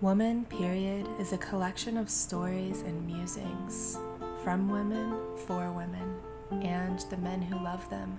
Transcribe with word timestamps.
Woman, 0.00 0.46
period, 0.46 1.06
is 1.18 1.34
a 1.34 1.38
collection 1.38 1.98
of 1.98 2.08
stories 2.08 2.80
and 2.80 3.06
musings 3.06 3.98
from 4.42 4.70
women, 4.70 5.14
for 5.46 5.70
women, 5.72 6.16
and 6.62 7.00
the 7.10 7.18
men 7.18 7.42
who 7.42 7.62
love 7.62 7.86
them. 7.90 8.18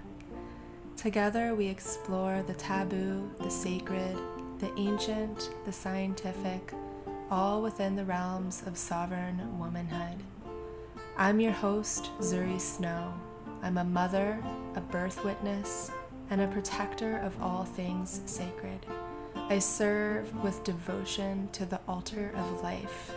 Together, 0.95 1.55
we 1.55 1.65
explore 1.65 2.43
the 2.43 2.53
taboo, 2.53 3.31
the 3.39 3.49
sacred, 3.49 4.15
the 4.59 4.71
ancient, 4.77 5.49
the 5.65 5.71
scientific, 5.71 6.71
all 7.31 7.63
within 7.63 7.95
the 7.95 8.05
realms 8.05 8.61
of 8.67 8.77
sovereign 8.77 9.57
womanhood. 9.57 10.19
I'm 11.17 11.39
your 11.39 11.51
host, 11.51 12.11
Zuri 12.19 12.61
Snow. 12.61 13.11
I'm 13.63 13.79
a 13.79 13.83
mother, 13.83 14.37
a 14.75 14.81
birth 14.81 15.25
witness, 15.25 15.89
and 16.29 16.41
a 16.41 16.47
protector 16.47 17.17
of 17.17 17.41
all 17.41 17.65
things 17.65 18.21
sacred. 18.27 18.85
I 19.51 19.59
serve 19.59 20.33
with 20.45 20.63
devotion 20.63 21.49
to 21.51 21.65
the 21.65 21.81
altar 21.85 22.31
of 22.37 22.63
life, 22.63 23.11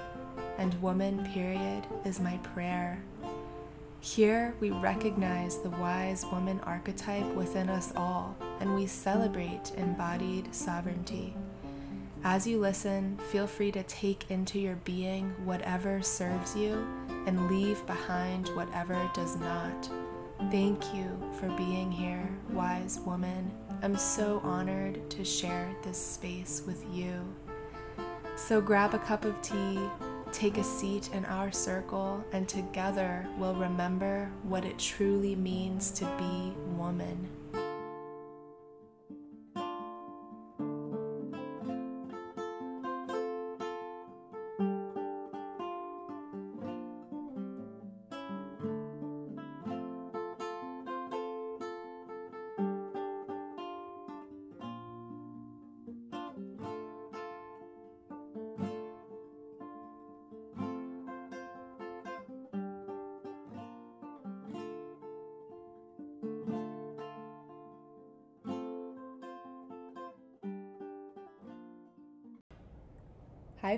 and 0.59 0.75
woman, 0.83 1.25
period, 1.33 1.87
is 2.05 2.19
my 2.19 2.39
prayer. 2.39 3.01
Here 4.01 4.53
we 4.59 4.73
recognize 4.73 5.59
the 5.59 5.71
wise 5.71 6.27
woman 6.33 6.59
archetype 6.65 7.33
within 7.37 7.69
us 7.69 7.93
all, 7.95 8.35
and 8.59 8.75
we 8.75 8.89
celebrate 8.89 9.71
embodied 9.77 10.53
sovereignty. 10.53 11.37
As 12.25 12.49
you 12.49 12.59
listen, 12.59 13.17
feel 13.31 13.47
free 13.47 13.71
to 13.71 13.85
take 13.85 14.29
into 14.29 14.59
your 14.59 14.75
being 14.85 15.29
whatever 15.45 16.03
serves 16.03 16.57
you 16.57 16.85
and 17.29 17.49
leave 17.49 17.87
behind 17.87 18.49
whatever 18.57 19.09
does 19.15 19.37
not. 19.37 19.89
Thank 20.51 20.93
you 20.93 21.17
for 21.39 21.47
being 21.51 21.93
here, 21.93 22.29
wise 22.51 22.99
woman. 22.99 23.53
I'm 23.83 23.97
so 23.97 24.41
honored 24.43 25.11
to 25.11 25.25
share 25.25 25.75
this 25.83 25.99
space 25.99 26.63
with 26.67 26.85
you. 26.93 27.23
So 28.37 28.61
grab 28.61 28.95
a 28.95 28.99
cup 28.99 29.25
of 29.25 29.41
tea, 29.43 29.79
take 30.33 30.59
a 30.59 30.65
seat 30.65 31.11
in 31.13 31.25
our 31.27 31.53
circle, 31.53 32.25
and 32.33 32.49
together 32.49 33.27
we'll 33.39 33.55
remember 33.55 34.31
what 34.43 34.65
it 34.65 34.79
truly 34.79 35.37
means 35.37 35.91
to 35.93 36.05
be 36.19 36.53
woman. 36.77 37.29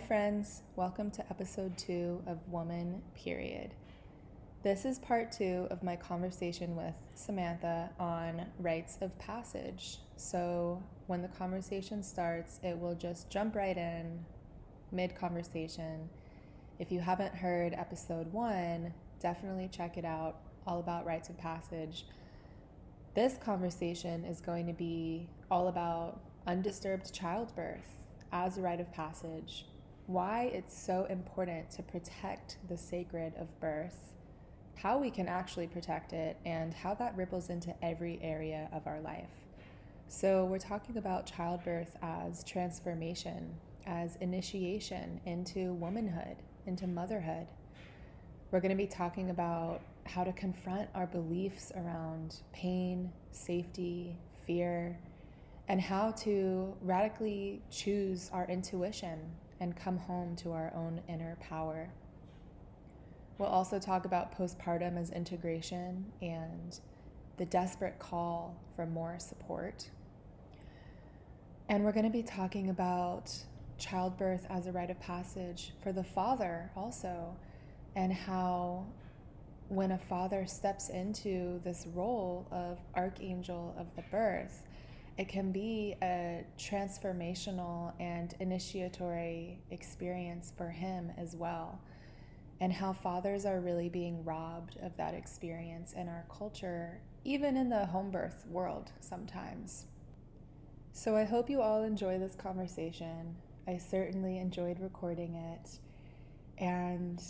Friends. 0.06 0.62
Welcome 0.77 1.11
to 1.12 1.28
episode 1.31 1.77
two 1.77 2.22
of 2.28 2.39
Woman 2.49 3.03
Period. 3.17 3.75
This 4.62 4.84
is 4.84 5.00
part 5.00 5.33
two 5.33 5.67
of 5.69 5.83
my 5.83 5.97
conversation 5.97 6.77
with 6.77 6.94
Samantha 7.15 7.91
on 7.99 8.47
rites 8.61 8.99
of 9.00 9.19
passage. 9.19 9.99
So, 10.15 10.81
when 11.09 11.22
the 11.22 11.28
conversation 11.28 12.05
starts, 12.05 12.61
it 12.62 12.78
will 12.78 12.94
just 12.94 13.31
jump 13.31 13.56
right 13.56 13.77
in 13.77 14.25
mid 14.93 15.17
conversation. 15.17 16.09
If 16.78 16.93
you 16.93 17.00
haven't 17.00 17.34
heard 17.34 17.75
episode 17.75 18.33
one, 18.33 18.94
definitely 19.19 19.69
check 19.73 19.99
it 19.99 20.05
out, 20.05 20.37
all 20.69 20.78
about 20.78 21.05
rites 21.05 21.31
of 21.31 21.37
passage. 21.37 22.06
This 23.15 23.38
conversation 23.38 24.25
is 24.25 24.41
going 24.41 24.69
to 24.69 24.73
be 24.73 25.28
all 25.50 25.67
about 25.67 26.21
undisturbed 26.47 27.12
childbirth 27.12 28.06
as 28.31 28.56
a 28.56 28.62
rite 28.62 28.81
of 28.81 28.93
passage 28.93 29.65
why 30.06 30.50
it's 30.53 30.78
so 30.78 31.05
important 31.11 31.71
to 31.71 31.83
protect 31.83 32.59
the 32.69 32.77
sacred 32.77 33.34
of 33.37 33.61
birth, 33.61 34.12
how 34.77 34.99
we 34.99 35.11
can 35.11 35.27
actually 35.27 35.67
protect 35.67 36.12
it, 36.12 36.37
and 36.44 36.72
how 36.72 36.94
that 36.94 37.17
ripples 37.17 37.50
into 37.50 37.75
every 37.84 38.19
area 38.22 38.69
of 38.72 38.87
our 38.87 39.00
life. 39.00 39.31
So, 40.09 40.44
we're 40.44 40.59
talking 40.59 40.99
about 40.99 41.27
childbirth 41.27 41.97
as 42.00 42.44
transformation, 42.44 43.53
as 43.87 44.15
initiation 44.17 45.21
into 45.27 45.72
womanhood, 45.75 46.37
into 46.67 46.87
motherhood. 46.87 47.49
We're 48.53 48.61
going 48.61 48.71
to 48.71 48.77
be 48.77 48.87
talking 48.87 49.31
about 49.31 49.81
how 50.05 50.23
to 50.23 50.33
confront 50.33 50.88
our 50.94 51.09
beliefs 51.09 51.73
around 51.75 52.37
pain, 52.53 53.12
safety, 53.33 54.17
fear, 54.47 54.97
and 55.67 55.81
how 55.81 56.12
to 56.12 56.73
radically 56.81 57.61
choose 57.71 58.31
our 58.33 58.47
intuition 58.47 59.19
and 59.61 59.77
come 59.77 59.99
home 59.99 60.37
to 60.37 60.53
our 60.53 60.72
own 60.75 61.00
inner 61.09 61.37
power. 61.41 61.89
We'll 63.39 63.49
also 63.49 63.78
talk 63.78 64.05
about 64.05 64.37
postpartum 64.37 64.99
as 64.99 65.11
integration 65.11 66.06
and 66.22 66.78
the 67.37 67.44
desperate 67.44 67.99
call 67.99 68.56
for 68.75 68.87
more 68.87 69.17
support. 69.19 69.91
And 71.69 71.84
we're 71.84 71.93
going 71.93 72.06
to 72.06 72.11
be 72.11 72.22
talking 72.22 72.71
about 72.71 73.33
childbirth 73.78 74.47
as 74.49 74.67
a 74.67 74.72
rite 74.72 74.91
of 74.91 74.99
passage 75.00 75.73
for 75.83 75.93
the 75.93 76.05
father 76.05 76.71
also, 76.77 77.37
and 77.94 78.12
how 78.12 78.87
when 79.69 79.91
a 79.91 79.99
father 79.99 80.47
steps 80.47 80.88
into 80.88 81.61
this 81.65 81.87
role 81.94 82.47
of 82.50 82.78
archangel 82.94 83.75
of 83.78 83.87
the 83.97 84.03
birth, 84.11 84.62
it 85.19 85.28
can 85.28 85.50
be 85.50 85.94
a 86.03 86.44
transformational 86.59 87.93
and 87.99 88.34
initiatory 88.38 89.60
experience 89.71 90.53
for 90.56 90.69
him 90.69 91.10
as 91.16 91.34
well. 91.34 91.81
And 92.60 92.72
how 92.72 92.93
fathers 92.93 93.44
are 93.44 93.60
really 93.60 93.88
being 93.88 94.25
robbed 94.25 94.78
of 94.82 94.97
that 94.97 95.15
experience 95.15 95.93
in 95.93 96.09
our 96.09 96.25
culture, 96.31 97.00
even 97.25 97.56
in 97.56 97.69
the 97.69 97.87
home 97.87 98.10
birth 98.10 98.44
world 98.49 98.93
sometimes. 99.00 99.87
So 100.93 101.16
I 101.16 101.25
hope 101.25 101.50
you 101.50 101.60
all 101.60 101.82
enjoy 101.82 102.19
this 102.19 102.34
conversation. 102.34 103.37
I 103.69 103.78
certainly 103.78 104.38
enjoyed 104.38 104.81
recording 104.81 105.34
it. 105.34 105.78
And 106.59 107.22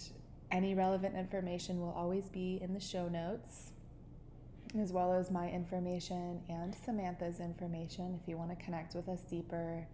any 0.50 0.74
relevant 0.74 1.16
information 1.16 1.80
will 1.80 1.92
always 1.92 2.28
be 2.28 2.60
in 2.62 2.74
the 2.74 2.80
show 2.80 3.08
notes 3.08 3.72
as 4.80 4.92
well 4.92 5.12
as 5.12 5.30
my 5.30 5.48
information 5.48 6.40
and 6.48 6.74
Samantha's 6.74 7.40
information. 7.40 8.18
If 8.20 8.28
you 8.28 8.36
want 8.36 8.50
to 8.50 8.64
connect 8.64 8.94
with 8.94 9.08
us 9.08 9.20
deeper, 9.22 9.86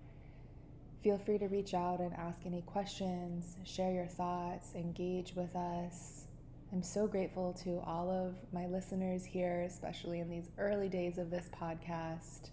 feel 1.02 1.18
free 1.18 1.38
to 1.38 1.48
reach 1.48 1.74
out 1.74 2.00
and 2.00 2.12
ask 2.14 2.46
any 2.46 2.62
questions, 2.62 3.56
share 3.64 3.92
your 3.92 4.06
thoughts, 4.06 4.74
engage 4.74 5.34
with 5.34 5.54
us. 5.56 6.26
I'm 6.72 6.82
so 6.82 7.06
grateful 7.06 7.52
to 7.64 7.80
all 7.84 8.10
of 8.10 8.34
my 8.52 8.66
listeners 8.66 9.24
here, 9.24 9.62
especially 9.62 10.20
in 10.20 10.30
these 10.30 10.48
early 10.58 10.88
days 10.88 11.18
of 11.18 11.30
this 11.30 11.48
podcast. 11.60 12.50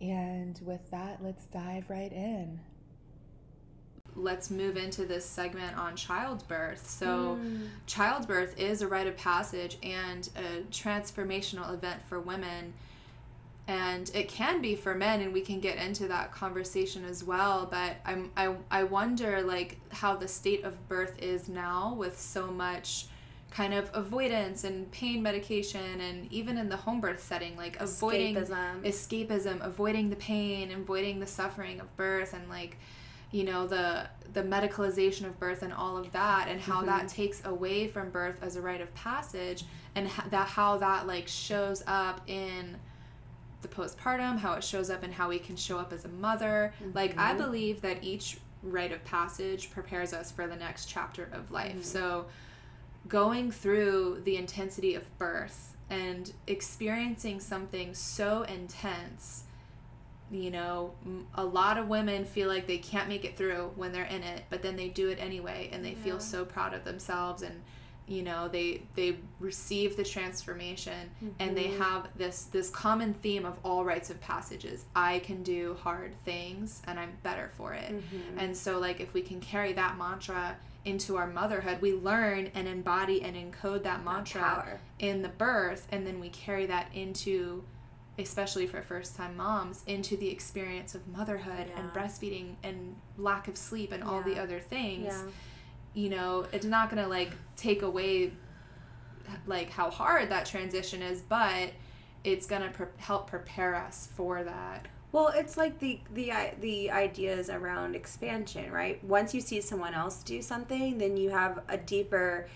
And 0.00 0.60
with 0.64 0.90
that, 0.90 1.22
let's 1.22 1.46
dive 1.46 1.90
right 1.90 2.12
in 2.12 2.60
let's 4.16 4.50
move 4.50 4.76
into 4.76 5.04
this 5.04 5.24
segment 5.24 5.76
on 5.76 5.94
childbirth. 5.94 6.88
So, 6.88 7.38
mm. 7.40 7.68
childbirth 7.86 8.58
is 8.58 8.82
a 8.82 8.88
rite 8.88 9.06
of 9.06 9.16
passage 9.16 9.78
and 9.82 10.28
a 10.36 10.62
transformational 10.72 11.72
event 11.72 12.02
for 12.08 12.20
women. 12.20 12.72
And 13.68 14.10
it 14.14 14.28
can 14.28 14.62
be 14.62 14.76
for 14.76 14.94
men, 14.94 15.20
and 15.22 15.32
we 15.32 15.40
can 15.40 15.58
get 15.58 15.76
into 15.76 16.06
that 16.06 16.30
conversation 16.30 17.04
as 17.04 17.24
well. 17.24 17.66
But 17.68 17.96
I'm, 18.04 18.30
I, 18.36 18.54
I 18.70 18.84
wonder, 18.84 19.42
like, 19.42 19.78
how 19.90 20.14
the 20.16 20.28
state 20.28 20.64
of 20.64 20.88
birth 20.88 21.20
is 21.20 21.48
now 21.48 21.94
with 21.94 22.18
so 22.20 22.46
much 22.46 23.06
kind 23.50 23.72
of 23.72 23.90
avoidance 23.94 24.64
and 24.64 24.90
pain 24.92 25.22
medication 25.22 26.00
and 26.00 26.30
even 26.30 26.58
in 26.58 26.68
the 26.68 26.76
home 26.76 27.00
birth 27.00 27.22
setting 27.22 27.56
like 27.56 27.80
avoiding 27.80 28.34
escapism. 28.34 28.82
escapism 28.82 29.64
avoiding 29.64 30.10
the 30.10 30.16
pain 30.16 30.70
avoiding 30.72 31.20
the 31.20 31.26
suffering 31.26 31.80
of 31.80 31.96
birth 31.96 32.34
and 32.34 32.48
like 32.50 32.76
you 33.30 33.44
know 33.44 33.66
the 33.66 34.06
the 34.32 34.42
medicalization 34.42 35.24
of 35.24 35.38
birth 35.38 35.62
and 35.62 35.72
all 35.72 35.96
of 35.96 36.12
that 36.12 36.48
and 36.48 36.60
how 36.60 36.76
mm-hmm. 36.76 36.86
that 36.86 37.08
takes 37.08 37.44
away 37.44 37.88
from 37.88 38.10
birth 38.10 38.38
as 38.42 38.56
a 38.56 38.60
rite 38.60 38.80
of 38.80 38.94
passage 38.94 39.64
and 39.94 40.06
ha- 40.08 40.26
that 40.30 40.46
how 40.46 40.76
that 40.76 41.06
like 41.06 41.26
shows 41.26 41.82
up 41.86 42.20
in 42.28 42.76
the 43.62 43.68
postpartum 43.68 44.38
how 44.38 44.52
it 44.52 44.62
shows 44.62 44.90
up 44.90 45.02
and 45.02 45.12
how 45.12 45.28
we 45.28 45.38
can 45.38 45.56
show 45.56 45.78
up 45.78 45.92
as 45.92 46.04
a 46.04 46.08
mother 46.08 46.72
mm-hmm. 46.80 46.90
like 46.94 47.16
i 47.18 47.32
believe 47.34 47.80
that 47.80 48.02
each 48.02 48.38
rite 48.62 48.92
of 48.92 49.02
passage 49.04 49.70
prepares 49.70 50.12
us 50.12 50.30
for 50.30 50.46
the 50.46 50.56
next 50.56 50.86
chapter 50.86 51.28
of 51.32 51.50
life 51.50 51.72
mm-hmm. 51.72 51.82
so 51.82 52.26
going 53.08 53.50
through 53.50 54.20
the 54.24 54.36
intensity 54.36 54.94
of 54.94 55.18
birth 55.18 55.76
and 55.88 56.32
experiencing 56.46 57.38
something 57.40 57.94
so 57.94 58.42
intense 58.42 59.44
you 60.30 60.50
know, 60.50 60.92
a 61.34 61.44
lot 61.44 61.78
of 61.78 61.88
women 61.88 62.24
feel 62.24 62.48
like 62.48 62.66
they 62.66 62.78
can't 62.78 63.08
make 63.08 63.24
it 63.24 63.36
through 63.36 63.70
when 63.76 63.92
they're 63.92 64.04
in 64.04 64.22
it, 64.22 64.44
but 64.50 64.62
then 64.62 64.76
they 64.76 64.88
do 64.88 65.08
it 65.08 65.18
anyway 65.20 65.70
and 65.72 65.84
they 65.84 65.90
yeah. 65.90 66.04
feel 66.04 66.20
so 66.20 66.44
proud 66.44 66.74
of 66.74 66.84
themselves 66.84 67.42
and 67.42 67.60
you 68.06 68.22
know 68.22 68.48
they 68.48 68.82
they 68.94 69.16
receive 69.40 69.96
the 69.96 70.04
transformation 70.04 71.10
mm-hmm. 71.16 71.32
and 71.40 71.56
they 71.56 71.64
mm-hmm. 71.64 71.82
have 71.82 72.08
this 72.16 72.44
this 72.44 72.70
common 72.70 73.12
theme 73.14 73.44
of 73.44 73.58
all 73.64 73.84
rites 73.84 74.10
of 74.10 74.20
passages 74.20 74.84
i 74.94 75.18
can 75.20 75.42
do 75.42 75.76
hard 75.82 76.12
things 76.24 76.82
and 76.86 77.00
i'm 77.00 77.12
better 77.22 77.50
for 77.56 77.74
it 77.74 77.90
mm-hmm. 77.90 78.38
and 78.38 78.56
so 78.56 78.78
like 78.78 79.00
if 79.00 79.12
we 79.12 79.20
can 79.22 79.40
carry 79.40 79.72
that 79.72 79.98
mantra 79.98 80.56
into 80.84 81.16
our 81.16 81.26
motherhood 81.26 81.80
we 81.80 81.94
learn 81.94 82.48
and 82.54 82.68
embody 82.68 83.22
and 83.22 83.34
encode 83.36 83.82
that 83.82 84.04
mantra 84.04 84.40
that 84.40 84.80
in 85.00 85.20
the 85.20 85.28
birth 85.28 85.88
and 85.90 86.06
then 86.06 86.20
we 86.20 86.28
carry 86.28 86.66
that 86.66 86.86
into 86.94 87.64
especially 88.18 88.66
for 88.66 88.80
first 88.82 89.16
time 89.16 89.36
moms 89.36 89.82
into 89.86 90.16
the 90.16 90.28
experience 90.28 90.94
of 90.94 91.06
motherhood 91.08 91.66
yeah. 91.68 91.80
and 91.80 91.90
breastfeeding 91.92 92.54
and 92.62 92.96
lack 93.18 93.48
of 93.48 93.56
sleep 93.56 93.92
and 93.92 94.02
yeah. 94.02 94.10
all 94.10 94.22
the 94.22 94.38
other 94.38 94.58
things. 94.58 95.06
Yeah. 95.06 95.22
You 95.94 96.10
know 96.10 96.46
it's 96.52 96.66
not 96.66 96.90
gonna 96.90 97.08
like 97.08 97.32
take 97.56 97.82
away 97.82 98.32
like 99.46 99.70
how 99.70 99.90
hard 99.90 100.30
that 100.30 100.46
transition 100.46 101.02
is 101.02 101.20
but 101.22 101.70
it's 102.24 102.46
gonna 102.46 102.70
pre- 102.70 102.86
help 102.96 103.28
prepare 103.28 103.74
us 103.74 104.08
for 104.14 104.44
that. 104.44 104.86
Well 105.12 105.28
it's 105.28 105.56
like 105.56 105.78
the 105.78 106.00
the 106.14 106.32
the 106.60 106.90
ideas 106.90 107.50
around 107.50 107.94
expansion 107.94 108.72
right? 108.72 109.02
Once 109.04 109.34
you 109.34 109.40
see 109.40 109.60
someone 109.60 109.94
else 109.94 110.22
do 110.22 110.40
something 110.40 110.98
then 110.98 111.16
you 111.16 111.30
have 111.30 111.62
a 111.68 111.76
deeper 111.76 112.48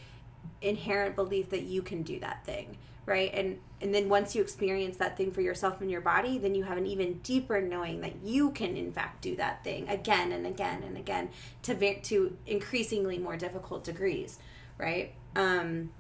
inherent 0.63 1.17
belief 1.17 1.51
that 1.51 1.63
you 1.63 1.83
can 1.83 2.03
do 2.03 2.19
that 2.21 2.45
thing 2.45 2.77
right? 3.07 3.31
And 3.35 3.59
and 3.81 3.95
then 3.95 4.09
once 4.09 4.35
you 4.35 4.43
experience 4.43 4.97
that 4.99 5.17
thing 5.17 5.31
for 5.31 5.41
yourself 5.41 5.81
in 5.81 5.89
your 5.89 6.01
body 6.01 6.39
then 6.39 6.55
you 6.55 6.63
have 6.65 6.77
an 6.77 6.87
even 6.87 7.15
deeper 7.19 7.61
knowing 7.61 8.01
that 8.01 8.13
you 8.23 8.51
can 8.51 8.77
in 8.77 8.93
fact 8.93 9.23
do 9.23 9.37
that 9.37 9.63
thing 9.65 9.89
again 9.89 10.33
and 10.33 10.47
again 10.47 10.83
and 10.83 10.97
again 10.97 11.29
to 11.63 12.01
to 12.01 12.37
increasingly 12.47 13.19
more 13.19 13.37
difficult 13.37 13.85
degrees 13.85 14.39
right 14.79 15.15
um 15.37 15.91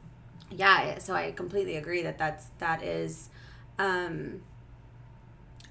yeah 0.50 0.98
so 0.98 1.14
i 1.14 1.30
completely 1.32 1.76
agree 1.76 2.02
that 2.02 2.18
that's 2.18 2.46
that 2.58 2.82
is 2.82 3.28
um 3.78 4.42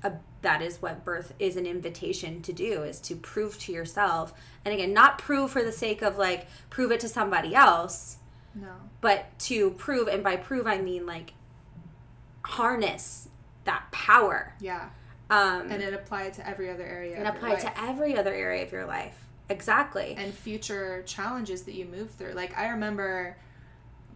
a, 0.03 0.13
that 0.41 0.62
is 0.62 0.81
what 0.81 1.03
birth 1.03 1.33
is 1.39 1.57
an 1.57 1.65
invitation 1.65 2.41
to 2.41 2.53
do 2.53 2.83
is 2.83 3.00
to 3.01 3.15
prove 3.15 3.59
to 3.59 3.71
yourself 3.71 4.33
and 4.63 4.73
again 4.73 4.94
not 4.94 5.17
prove 5.17 5.51
for 5.51 5.63
the 5.63 5.71
sake 5.71 6.01
of 6.01 6.17
like 6.17 6.47
prove 6.69 6.91
it 6.91 7.00
to 7.00 7.09
somebody 7.09 7.53
else 7.53 8.17
no. 8.55 8.67
But 9.01 9.27
to 9.39 9.71
prove, 9.71 10.07
and 10.07 10.23
by 10.23 10.35
prove 10.35 10.67
I 10.67 10.79
mean 10.79 11.05
like 11.05 11.33
harness 12.44 13.30
that 13.65 13.83
power. 13.91 14.53
Yeah. 14.59 14.89
Um, 15.30 15.69
and 15.69 15.81
it 15.81 15.94
applied 15.94 16.33
to 16.36 16.47
every 16.47 16.69
other 16.69 16.86
area. 16.86 17.18
And 17.18 17.27
apply 17.27 17.56
to 17.56 17.81
every 17.81 18.18
other 18.18 18.33
area 18.33 18.63
of 18.63 18.71
your 18.71 18.86
life. 18.86 19.25
Exactly. 19.50 20.15
And 20.18 20.33
future 20.33 21.03
challenges 21.06 21.63
that 21.63 21.74
you 21.74 21.86
move 21.86 22.12
through. 22.12 22.33
Like 22.33 22.57
I 22.57 22.69
remember, 22.69 23.38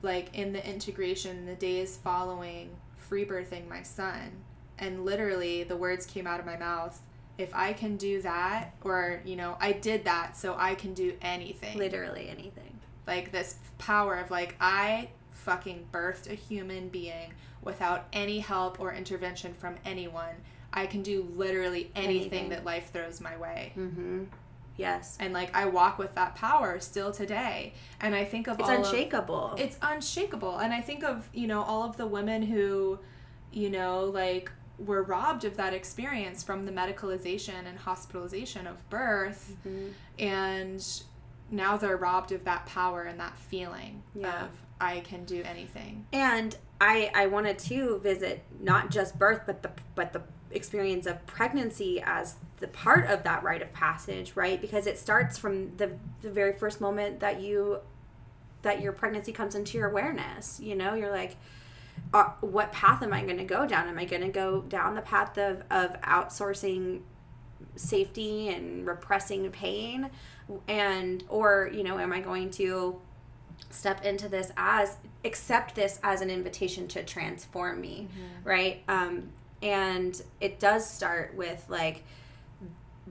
like 0.02 0.34
in 0.34 0.54
the 0.54 0.68
integration, 0.68 1.46
the 1.46 1.56
days 1.56 1.98
following 1.98 2.76
free 2.98 3.26
birthing 3.26 3.68
my 3.68 3.84
son, 3.84 4.32
and 4.80 5.06
literally 5.06 5.64
the 5.64 5.78
words 5.78 6.06
came 6.06 6.26
out 6.26 6.40
of 6.40 6.46
my 6.46 6.58
mouth 6.58 7.00
if 7.38 7.54
I 7.56 7.74
can 7.74 7.98
do 7.98 8.22
that, 8.22 8.76
or, 8.84 9.20
you 9.26 9.36
know, 9.36 9.58
I 9.60 9.72
did 9.72 10.06
that, 10.06 10.38
so 10.38 10.56
I 10.56 10.76
can 10.76 10.94
do 10.94 11.14
anything. 11.20 11.76
Literally 11.78 12.30
anything 12.30 12.74
like 13.08 13.32
this 13.32 13.58
power 13.78 14.16
of 14.16 14.32
like 14.32 14.56
I 14.60 15.10
fucking 15.32 15.88
birthed 15.92 16.32
a 16.32 16.36
human 16.36 16.90
being 16.90 17.34
without 17.64 18.08
any 18.14 18.40
help 18.40 18.80
or 18.80 18.94
intervention 18.94 19.54
from 19.54 19.76
anyone. 19.86 20.36
I 20.74 20.88
can 20.88 21.04
do 21.04 21.28
literally 21.36 21.92
anything, 21.96 22.18
anything. 22.18 22.50
that 22.50 22.66
life 22.66 22.92
throws 22.92 23.22
my 23.22 23.38
way. 23.38 23.74
Mm-hmm. 23.78 24.24
Yes. 24.76 25.18
And 25.20 25.34
like 25.34 25.56
I 25.56 25.66
walk 25.66 26.00
with 26.00 26.16
that 26.16 26.36
power 26.36 26.80
still 26.80 27.12
today. 27.12 27.74
And 28.02 28.16
I 28.16 28.26
think 28.26 28.48
of 28.48 28.60
it's 28.60 28.70
unshakable. 28.70 29.52
Of, 29.52 29.60
it's 29.60 29.78
unshakable. 29.82 30.58
And 30.58 30.74
I 30.74 30.82
think 30.82 31.04
of, 31.04 31.30
you 31.34 31.48
know, 31.48 31.62
all 31.62 31.84
of 31.84 31.98
the 31.98 32.08
women 32.08 32.42
who, 32.42 33.00
you 33.52 33.70
know, 33.70 34.06
like 34.06 34.52
were 34.80 35.04
robbed 35.04 35.46
of 35.46 35.58
that 35.58 35.74
experience 35.74 36.44
from 36.44 36.66
the 36.66 36.72
medicalization 36.72 37.68
and 37.68 37.78
hospitalization 37.78 38.66
of 38.66 38.90
birth. 38.90 39.56
Mm-hmm. 39.68 39.90
And 40.18 41.04
now 41.52 41.78
they're 41.78 41.98
robbed 41.98 42.32
of 42.32 42.44
that 42.46 42.66
power 42.66 43.04
and 43.04 43.20
that 43.20 43.38
feeling 43.38 44.02
yeah. 44.16 44.46
of 44.46 44.50
I 44.82 45.02
can 45.02 45.24
do 45.26 45.44
anything. 45.44 46.06
And 46.12 46.56
I 46.84 47.10
I 47.16 47.28
wanted 47.28 47.58
to 47.60 48.00
visit 48.00 48.44
not 48.60 48.92
just 48.92 49.18
birth 49.18 49.44
but 49.46 49.64
the 49.64 49.72
but 49.96 50.12
the 50.12 50.22
experience 50.52 51.08
of 51.08 51.26
pregnancy 51.26 52.02
as 52.06 52.36
the 52.58 52.68
part 52.68 53.10
of 53.10 53.24
that 53.24 53.42
rite 53.42 53.62
of 53.62 53.72
passage, 53.74 54.34
right? 54.36 54.60
Because 54.60 54.86
it 54.86 55.00
starts 55.00 55.38
from 55.38 55.76
the 55.78 55.92
the 56.22 56.30
very 56.30 56.52
first 56.52 56.82
moment 56.82 57.22
that 57.22 57.42
you 57.42 57.80
that 58.64 58.82
your 58.82 58.92
pregnancy 58.92 59.32
comes 59.32 59.56
into 59.56 59.78
your 59.78 59.90
awareness. 59.90 60.60
You 60.60 60.76
know, 60.76 60.94
you're 60.94 61.12
like 61.12 61.38
uh, 62.14 62.32
what 62.42 62.74
path 62.74 63.02
am 63.02 63.14
I 63.14 63.24
going 63.24 63.38
to 63.38 63.46
go 63.46 63.66
down? 63.66 63.88
Am 63.88 63.98
I 63.98 64.04
going 64.04 64.24
to 64.24 64.30
go 64.30 64.62
down 64.62 64.96
the 64.96 65.02
path 65.02 65.38
of, 65.38 65.64
of 65.72 66.00
outsourcing 66.02 67.02
safety 67.78 68.50
and 68.50 68.86
repressing 68.86 69.50
pain? 69.52 70.10
and 70.68 71.24
or 71.30 71.70
you 71.74 71.84
know 71.84 71.98
am 71.98 72.12
i 72.12 72.20
going 72.20 72.50
to 72.50 73.00
step 73.70 74.04
into 74.06 74.28
this 74.30 74.52
as 74.58 74.98
accept 75.26 75.76
this 75.76 76.00
as 76.04 76.22
an 76.22 76.30
invitation 76.30 76.88
to 76.88 77.04
transform 77.04 77.82
me 77.82 78.08
mm-hmm. 78.10 78.48
right 78.48 78.84
um 78.88 79.30
and 79.62 80.22
it 80.42 80.60
does 80.60 80.88
start 80.88 81.34
with 81.36 81.66
like 81.70 82.04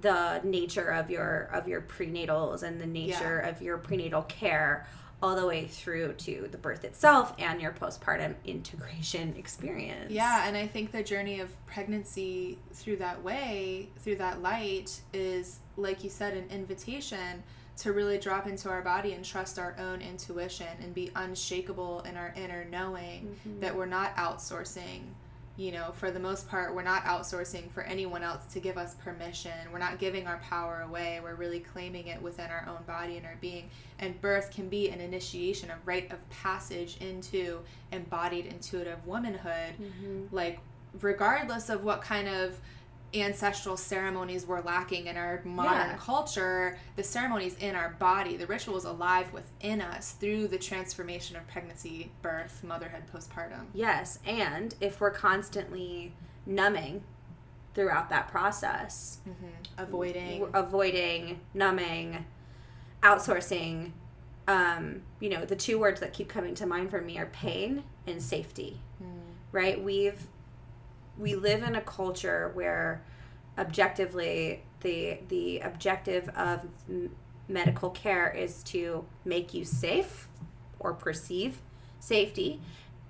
the 0.01 0.41
nature 0.43 0.89
of 0.89 1.11
your 1.11 1.51
of 1.53 1.69
your 1.69 1.81
prenatals 1.81 2.63
and 2.63 2.81
the 2.81 2.87
nature 2.87 3.41
yeah. 3.43 3.49
of 3.49 3.61
your 3.61 3.79
prenatal 3.79 4.23
care 4.23 4.87
all 5.23 5.37
the 5.37 5.47
way 5.47 5.67
through 5.67 6.13
to 6.15 6.49
the 6.51 6.59
birth 6.59 6.85
itself 6.85 7.33
and 7.39 7.61
your 7.61 7.71
postpartum 7.71 8.35
integration 8.45 9.35
experience. 9.37 10.11
Yeah, 10.11 10.49
and 10.49 10.57
I 10.57 10.67
think 10.67 10.91
the 10.91 11.03
journey 11.03 11.39
of 11.39 11.67
pregnancy 11.67 12.59
through 12.73 12.97
that 12.97 13.23
way, 13.23 13.89
through 14.01 14.17
that 14.17 14.43
light, 14.43 15.01
is, 15.13 15.61
like 15.77 16.03
you 16.03 16.11
said, 16.11 16.37
an 16.37 16.49
invitation 16.51 17.45
to 17.79 17.93
really 17.93 18.19
drop 18.19 18.47
into 18.47 18.69
our 18.69 18.83
body 18.83 19.13
and 19.13 19.25
trust 19.25 19.59
our 19.59 19.75
own 19.79 20.03
intuition 20.03 20.67
and 20.81 20.95
be 20.95 21.11
unshakable 21.17 22.01
in 22.01 22.17
our 22.17 22.33
inner 22.37 22.67
knowing 22.71 23.37
mm-hmm. 23.47 23.61
that 23.61 23.75
we're 23.75 23.87
not 23.87 24.15
outsourcing 24.17 25.03
you 25.57 25.71
know, 25.71 25.93
for 25.93 26.11
the 26.11 26.19
most 26.19 26.49
part, 26.49 26.75
we're 26.75 26.83
not 26.83 27.05
outsourcing 27.05 27.71
for 27.71 27.83
anyone 27.83 28.23
else 28.23 28.47
to 28.55 28.61
give 28.61 28.79
us 28.79 28.95
permission. 28.95 29.53
We're 29.71 29.79
not 29.79 29.99
giving 29.99 30.27
our 30.27 30.39
power 30.39 30.85
away. 30.89 31.21
We're 31.23 31.35
really 31.35 31.61
claiming 31.61 32.07
it 32.07 32.21
within 32.23 32.51
our 32.51 32.67
own 32.69 32.83
body 32.87 33.19
and 33.19 33.27
our 33.27 33.37
being. 33.41 33.69
And 33.99 34.19
birth 34.23 34.51
can 34.51 34.69
be 34.69 34.89
an 34.89 35.01
initiation, 35.01 35.71
a 35.71 35.77
rite 35.85 36.11
of 36.11 36.19
passage 36.31 36.97
into 37.01 37.61
embodied 37.93 38.47
intuitive 38.47 39.07
womanhood. 39.07 39.75
Mm-hmm. 39.81 40.35
Like, 40.35 40.59
regardless 41.01 41.69
of 41.69 41.85
what 41.85 42.01
kind 42.01 42.29
of 42.29 42.59
ancestral 43.15 43.77
ceremonies 43.77 44.47
were 44.47 44.63
lacking 44.63 45.07
in 45.07 45.17
our 45.17 45.43
modern 45.45 45.91
yeah. 45.91 45.97
culture, 45.99 46.79
the 46.97 47.03
ceremonies 47.03 47.57
in 47.59 47.75
our 47.75 47.91
body, 47.99 48.37
the 48.37 48.47
rituals 48.47 48.85
alive 48.85 49.33
within 49.33 49.81
us 49.81 50.13
through 50.13 50.49
the 50.49 50.59
transformation 50.59 51.37
of 51.37 51.47
pregnancy, 51.47 52.11
birth, 52.23 52.65
motherhood, 52.65 53.03
postpartum. 53.13 53.67
Yes, 53.75 54.19
and 54.27 54.75
if 54.81 55.01
we're 55.01 55.11
constantly 55.11 56.15
numbing 56.47 57.03
throughout 57.75 58.09
that 58.11 58.29
process, 58.29 59.19
mm-hmm. 59.29 59.83
avoiding, 59.83 60.47
avoiding, 60.55 61.41
numbing, 61.55 62.25
outsourcing, 63.03 63.93
um, 64.49 65.03
you 65.21 65.29
know, 65.29 65.45
the 65.45 65.57
two 65.57 65.79
words 65.79 66.01
that 66.01 66.13
keep 66.13 66.29
coming 66.29 66.55
to 66.55 66.67
mind 66.67 66.91
for 66.91 67.01
me 67.01 67.19
are 67.19 67.27
pain 67.27 67.85
and 68.07 68.23
safety. 68.23 68.81
Mm. 69.03 69.07
Right? 69.53 69.83
We've 69.83 70.27
we 71.19 71.35
live 71.35 71.63
in 71.63 71.75
a 71.75 71.81
culture 71.81 72.51
where 72.55 73.03
objectively 73.59 74.63
the 74.81 75.19
the 75.29 75.61
objective 75.61 76.29
of 76.31 76.61
medical 77.49 77.91
care 77.91 78.31
is 78.31 78.63
to 78.63 79.05
make 79.25 79.53
you 79.53 79.65
safe 79.65 80.29
or 80.79 80.93
perceive 80.93 81.61
safety. 82.01 82.61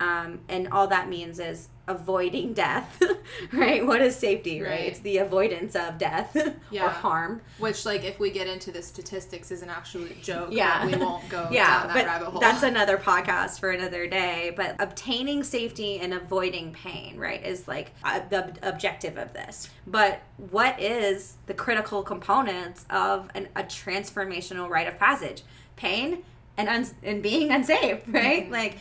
Um, 0.00 0.40
and 0.48 0.68
all 0.68 0.88
that 0.88 1.08
means 1.08 1.38
is 1.38 1.68
avoiding 1.92 2.52
death, 2.52 3.02
right? 3.52 3.86
What 3.86 4.00
is 4.00 4.16
safety, 4.16 4.60
right? 4.60 4.70
right? 4.70 4.80
It's 4.80 4.98
the 5.00 5.18
avoidance 5.18 5.76
of 5.76 5.98
death 5.98 6.36
yeah. 6.70 6.86
or 6.86 6.88
harm. 6.88 7.40
Which, 7.58 7.84
like, 7.86 8.04
if 8.04 8.18
we 8.18 8.30
get 8.30 8.46
into 8.46 8.72
the 8.72 8.82
statistics, 8.82 9.50
is 9.50 9.62
an 9.62 9.70
absolute 9.70 10.22
joke. 10.22 10.48
Yeah, 10.50 10.86
we 10.86 10.96
won't 10.96 11.28
go 11.28 11.48
yeah, 11.52 11.80
down 11.80 11.88
that 11.88 11.94
but 11.94 12.06
rabbit 12.06 12.28
hole. 12.28 12.40
That's 12.40 12.62
another 12.62 12.96
podcast 12.96 13.60
for 13.60 13.70
another 13.70 14.06
day. 14.06 14.52
But 14.56 14.76
obtaining 14.80 15.44
safety 15.44 16.00
and 16.00 16.14
avoiding 16.14 16.72
pain, 16.72 17.16
right, 17.16 17.44
is 17.44 17.68
like 17.68 17.92
the 18.02 18.56
objective 18.62 19.16
of 19.16 19.32
this. 19.32 19.70
But 19.86 20.22
what 20.50 20.80
is 20.80 21.36
the 21.46 21.54
critical 21.54 22.02
components 22.02 22.84
of 22.90 23.30
an, 23.34 23.48
a 23.54 23.62
transformational 23.62 24.68
rite 24.68 24.88
of 24.88 24.98
passage? 24.98 25.42
Pain 25.76 26.22
and 26.56 26.92
and 27.02 27.22
being 27.22 27.50
unsafe, 27.50 28.02
right? 28.06 28.44
Mm-hmm. 28.44 28.52
Like 28.52 28.78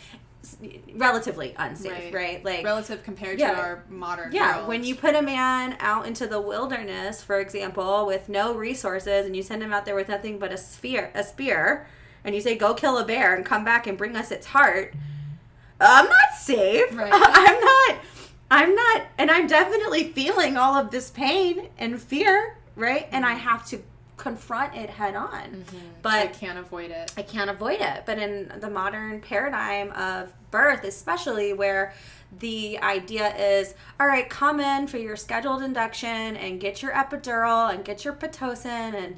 relatively 0.96 1.54
unsafe, 1.58 1.92
right? 1.92 2.14
Right. 2.14 2.46
Like 2.46 2.66
Relative 2.66 3.04
compared 3.04 3.40
Yeah. 3.40 3.52
to 3.52 3.58
our 3.58 3.84
modern 3.90 4.32
yeah, 4.32 4.58
world. 4.58 4.68
when 4.68 4.84
you 4.84 4.96
put 4.96 5.16
a 5.16 5.22
man 5.22 5.76
out 5.80 6.06
into 6.08 6.28
the 6.28 6.42
wilderness, 6.42 7.24
for 7.24 7.40
example, 7.40 8.06
with 8.06 8.30
no 8.30 8.54
resources, 8.54 9.26
and 9.26 9.36
you 9.36 9.44
send 9.44 9.62
him 9.62 9.74
out 9.74 9.86
there 9.86 9.96
with 9.96 10.10
nothing 10.10 10.40
but 10.40 10.52
a 10.52 10.58
spear, 10.58 11.12
a 11.14 11.24
spear, 11.24 11.88
and 12.24 12.36
you 12.36 12.42
say, 12.42 12.56
"Go 12.56 12.74
kill 12.74 12.98
a 12.98 13.06
bear 13.06 13.36
and 13.36 13.46
come 13.46 13.64
back 13.64 13.88
and 13.88 13.98
bring 13.98 14.16
us 14.16 14.32
its 14.32 14.48
heart," 14.48 14.94
I'm 15.80 16.06
not 16.06 16.34
safe. 16.38 16.96
Right. 16.96 17.12
I'm 17.14 17.60
not. 17.60 17.98
I'm 18.52 18.76
not, 18.76 19.04
and 19.18 19.32
I'm 19.32 19.48
definitely 19.48 20.12
feeling 20.12 20.58
all 20.58 20.76
of 20.76 20.92
this 20.92 21.10
pain 21.10 21.70
and 21.78 22.02
fear, 22.02 22.58
right? 22.76 23.08
And 23.14 23.26
I 23.26 23.30
mm-hmm. 23.36 23.48
have 23.48 23.66
to 23.68 23.82
confront 24.22 24.76
it 24.76 24.88
head 24.88 25.16
on. 25.16 25.32
Mm-hmm. 25.32 25.78
But 26.04 26.14
I 26.14 26.28
can't 26.28 26.60
avoid 26.60 26.92
it. 26.92 27.12
I 27.18 27.24
can't 27.24 27.50
avoid 27.50 27.82
it. 27.82 28.04
But 28.06 28.20
in 28.20 28.52
the 28.60 28.70
modern 28.70 29.20
paradigm 29.20 29.92
of 29.94 30.32
birth, 30.52 30.84
especially 30.84 31.54
where 31.54 31.94
the 32.38 32.78
idea 32.80 33.36
is, 33.36 33.74
all 34.00 34.06
right, 34.06 34.30
come 34.30 34.60
in 34.60 34.86
for 34.86 34.98
your 34.98 35.16
scheduled 35.16 35.64
induction 35.64 36.38
and 36.38 36.60
get 36.62 36.84
your 36.84 36.92
epidural 36.92 37.74
and 37.74 37.84
get 37.84 38.06
your 38.06 38.14
pitocin 38.14 38.94
and 38.94 39.18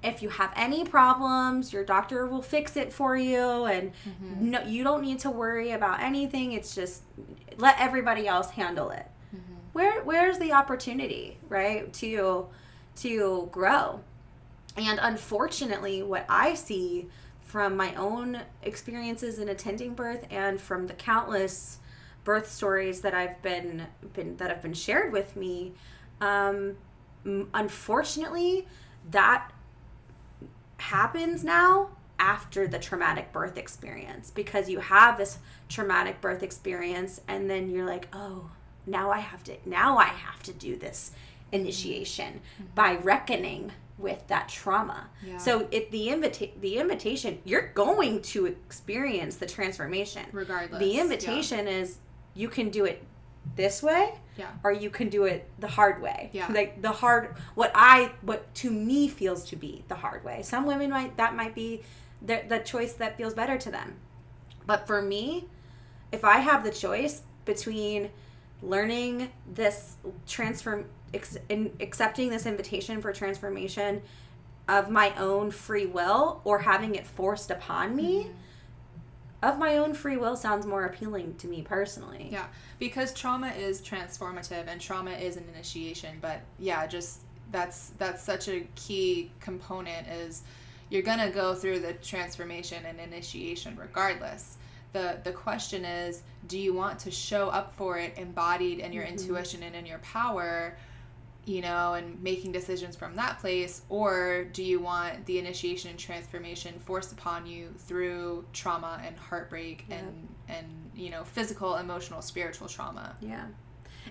if 0.00 0.22
you 0.22 0.28
have 0.28 0.52
any 0.54 0.84
problems, 0.84 1.72
your 1.72 1.84
doctor 1.84 2.24
will 2.24 2.40
fix 2.40 2.76
it 2.76 2.92
for 2.92 3.16
you 3.16 3.64
and 3.64 3.90
mm-hmm. 4.08 4.50
no 4.50 4.62
you 4.62 4.84
don't 4.84 5.02
need 5.02 5.18
to 5.18 5.30
worry 5.30 5.72
about 5.72 6.00
anything. 6.00 6.52
It's 6.52 6.72
just 6.72 7.02
let 7.56 7.74
everybody 7.80 8.28
else 8.28 8.50
handle 8.50 8.90
it. 8.90 9.06
Mm-hmm. 9.34 9.54
Where 9.72 10.02
where's 10.04 10.38
the 10.38 10.52
opportunity, 10.52 11.38
right? 11.48 11.92
To 11.94 12.46
to 13.00 13.48
grow. 13.50 14.00
And 14.78 15.00
unfortunately, 15.02 16.02
what 16.04 16.24
I 16.28 16.54
see 16.54 17.08
from 17.40 17.76
my 17.76 17.94
own 17.96 18.42
experiences 18.62 19.38
in 19.40 19.48
attending 19.48 19.94
birth 19.94 20.24
and 20.30 20.60
from 20.60 20.86
the 20.86 20.94
countless 20.94 21.78
birth 22.22 22.50
stories 22.50 23.00
that 23.00 23.12
I've 23.12 23.42
been, 23.42 23.86
been 24.12 24.36
that 24.36 24.50
have 24.50 24.62
been 24.62 24.74
shared 24.74 25.12
with 25.12 25.34
me, 25.34 25.72
um, 26.20 26.76
unfortunately, 27.24 28.68
that 29.10 29.50
happens 30.76 31.42
now 31.42 31.90
after 32.20 32.68
the 32.68 32.78
traumatic 32.78 33.32
birth 33.32 33.56
experience 33.58 34.30
because 34.30 34.68
you 34.68 34.78
have 34.78 35.18
this 35.18 35.38
traumatic 35.68 36.20
birth 36.20 36.42
experience 36.42 37.20
and 37.26 37.50
then 37.50 37.68
you're 37.68 37.86
like, 37.86 38.08
"Oh, 38.12 38.50
now 38.86 39.10
I 39.10 39.18
have 39.18 39.42
to 39.44 39.56
now 39.64 39.98
I 39.98 40.06
have 40.06 40.42
to 40.44 40.52
do 40.52 40.76
this 40.76 41.12
initiation 41.50 42.40
by 42.74 42.96
reckoning 42.96 43.72
with 43.98 44.26
that 44.28 44.48
trauma." 44.48 45.08
Yeah. 45.26 45.36
So 45.38 45.68
it 45.70 45.90
the 45.90 46.08
invita- 46.08 46.50
the 46.60 46.78
invitation, 46.78 47.40
you're 47.44 47.68
going 47.74 48.22
to 48.22 48.46
experience 48.46 49.36
the 49.36 49.46
transformation. 49.46 50.26
Regardless. 50.32 50.78
The 50.80 50.98
invitation 51.00 51.66
is 51.68 51.98
you 52.34 52.48
can 52.48 52.70
do 52.70 52.84
it 52.84 53.02
this 53.56 53.82
way 53.82 54.12
Yeah. 54.36 54.50
or 54.62 54.72
you 54.72 54.90
can 54.90 55.08
do 55.08 55.24
it 55.24 55.48
the 55.58 55.68
hard 55.68 56.02
way. 56.02 56.30
Yeah. 56.32 56.50
Like 56.52 56.82
the 56.82 56.90
hard 56.92 57.34
what 57.54 57.72
I 57.74 58.12
what 58.22 58.54
to 58.56 58.70
me 58.70 59.08
feels 59.08 59.44
to 59.46 59.56
be 59.56 59.84
the 59.88 59.94
hard 59.94 60.24
way. 60.24 60.42
Some 60.42 60.66
women 60.66 60.90
might 60.90 61.16
that 61.16 61.34
might 61.34 61.54
be 61.54 61.82
the 62.22 62.42
the 62.48 62.58
choice 62.58 62.92
that 62.94 63.16
feels 63.16 63.34
better 63.34 63.56
to 63.58 63.70
them. 63.70 63.96
But 64.66 64.86
for 64.86 65.00
me, 65.00 65.48
if 66.12 66.24
I 66.24 66.38
have 66.38 66.62
the 66.62 66.70
choice 66.70 67.22
between 67.46 68.10
learning 68.62 69.30
this 69.52 69.96
transform 70.26 70.86
ex, 71.14 71.36
in, 71.48 71.72
accepting 71.80 72.30
this 72.30 72.46
invitation 72.46 73.00
for 73.00 73.12
transformation 73.12 74.02
of 74.68 74.90
my 74.90 75.14
own 75.16 75.50
free 75.50 75.86
will 75.86 76.40
or 76.44 76.58
having 76.58 76.94
it 76.94 77.06
forced 77.06 77.50
upon 77.50 77.96
me 77.96 78.24
mm-hmm. 78.24 78.32
of 79.42 79.58
my 79.58 79.78
own 79.78 79.94
free 79.94 80.16
will 80.16 80.36
sounds 80.36 80.66
more 80.66 80.84
appealing 80.84 81.34
to 81.36 81.46
me 81.46 81.62
personally. 81.62 82.28
Yeah, 82.30 82.46
because 82.78 83.14
trauma 83.14 83.48
is 83.48 83.80
transformative 83.80 84.66
and 84.68 84.80
trauma 84.80 85.12
is 85.12 85.36
an 85.36 85.44
initiation. 85.54 86.18
But 86.20 86.40
yeah, 86.58 86.86
just 86.86 87.22
that's 87.50 87.90
that's 87.98 88.22
such 88.22 88.48
a 88.48 88.66
key 88.74 89.30
component 89.40 90.06
is 90.08 90.42
you're 90.90 91.02
gonna 91.02 91.30
go 91.30 91.54
through 91.54 91.80
the 91.80 91.94
transformation 91.94 92.84
and 92.84 93.00
initiation 93.00 93.76
regardless. 93.76 94.58
The 94.98 95.18
the 95.22 95.32
question 95.32 95.84
is, 95.84 96.22
do 96.46 96.58
you 96.58 96.74
want 96.74 96.98
to 97.00 97.10
show 97.10 97.48
up 97.48 97.74
for 97.76 97.98
it 97.98 98.18
embodied 98.18 98.80
in 98.80 98.92
your 98.92 99.04
mm-hmm. 99.04 99.12
intuition 99.12 99.62
and 99.62 99.76
in 99.76 99.86
your 99.86 99.98
power? 99.98 100.76
you 101.48 101.62
know, 101.62 101.94
and 101.94 102.22
making 102.22 102.52
decisions 102.52 102.94
from 102.94 103.16
that 103.16 103.38
place, 103.38 103.80
or 103.88 104.44
do 104.52 104.62
you 104.62 104.80
want 104.80 105.24
the 105.24 105.38
initiation 105.38 105.88
and 105.88 105.98
transformation 105.98 106.78
forced 106.78 107.10
upon 107.10 107.46
you 107.46 107.72
through 107.78 108.44
trauma 108.52 109.00
and 109.02 109.16
heartbreak 109.16 109.86
and 109.88 110.28
and 110.48 110.66
you 110.94 111.08
know 111.08 111.24
physical, 111.24 111.76
emotional, 111.76 112.20
spiritual 112.20 112.68
trauma? 112.68 113.16
Yeah. 113.22 113.46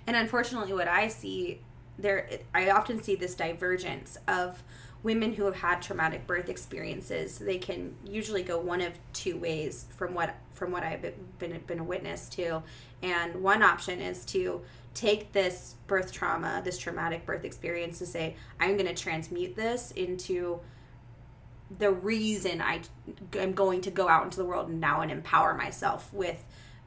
And 0.08 0.16
unfortunately, 0.16 0.74
what 0.74 0.88
I 0.88 1.10
see 1.10 1.62
there, 2.00 2.28
I 2.56 2.72
often 2.72 3.04
see 3.04 3.16
this 3.16 3.36
divergence 3.36 4.18
of 4.28 4.64
women 5.04 5.34
who 5.34 5.46
have 5.46 5.56
had 5.56 5.82
traumatic 5.82 6.28
birth 6.28 6.50
experiences. 6.50 7.38
They 7.38 7.58
can 7.58 7.96
usually 8.06 8.44
go 8.44 8.60
one 8.60 8.82
of 8.82 8.94
two 9.14 9.38
ways 9.38 9.86
from 9.96 10.14
what 10.14 10.36
from 10.54 10.72
what 10.72 10.84
I've 10.84 11.02
been 11.40 11.62
been 11.68 11.80
a 11.80 11.84
witness 11.84 12.30
to. 12.30 12.64
And 13.02 13.44
one 13.44 13.62
option 13.62 14.02
is 14.02 14.26
to 14.26 14.62
take 14.94 15.32
this 15.32 15.76
birth 15.86 16.12
trauma, 16.12 16.62
this 16.64 16.78
traumatic 16.78 17.26
birth 17.26 17.46
experience, 17.46 18.00
to 18.00 18.06
say, 18.06 18.36
I'm 18.60 18.76
going 18.78 18.88
to 18.88 18.96
transmute 18.96 19.56
this 19.56 19.92
into 19.92 20.60
the 21.78 21.92
reason 21.92 22.62
I 22.62 22.82
am 23.38 23.54
going 23.54 23.82
to 23.82 23.92
go 23.92 24.08
out 24.08 24.24
into 24.24 24.38
the 24.38 24.46
world 24.46 24.72
now 24.72 25.02
and 25.02 25.12
empower 25.12 25.54
myself 25.54 26.12
with 26.14 26.44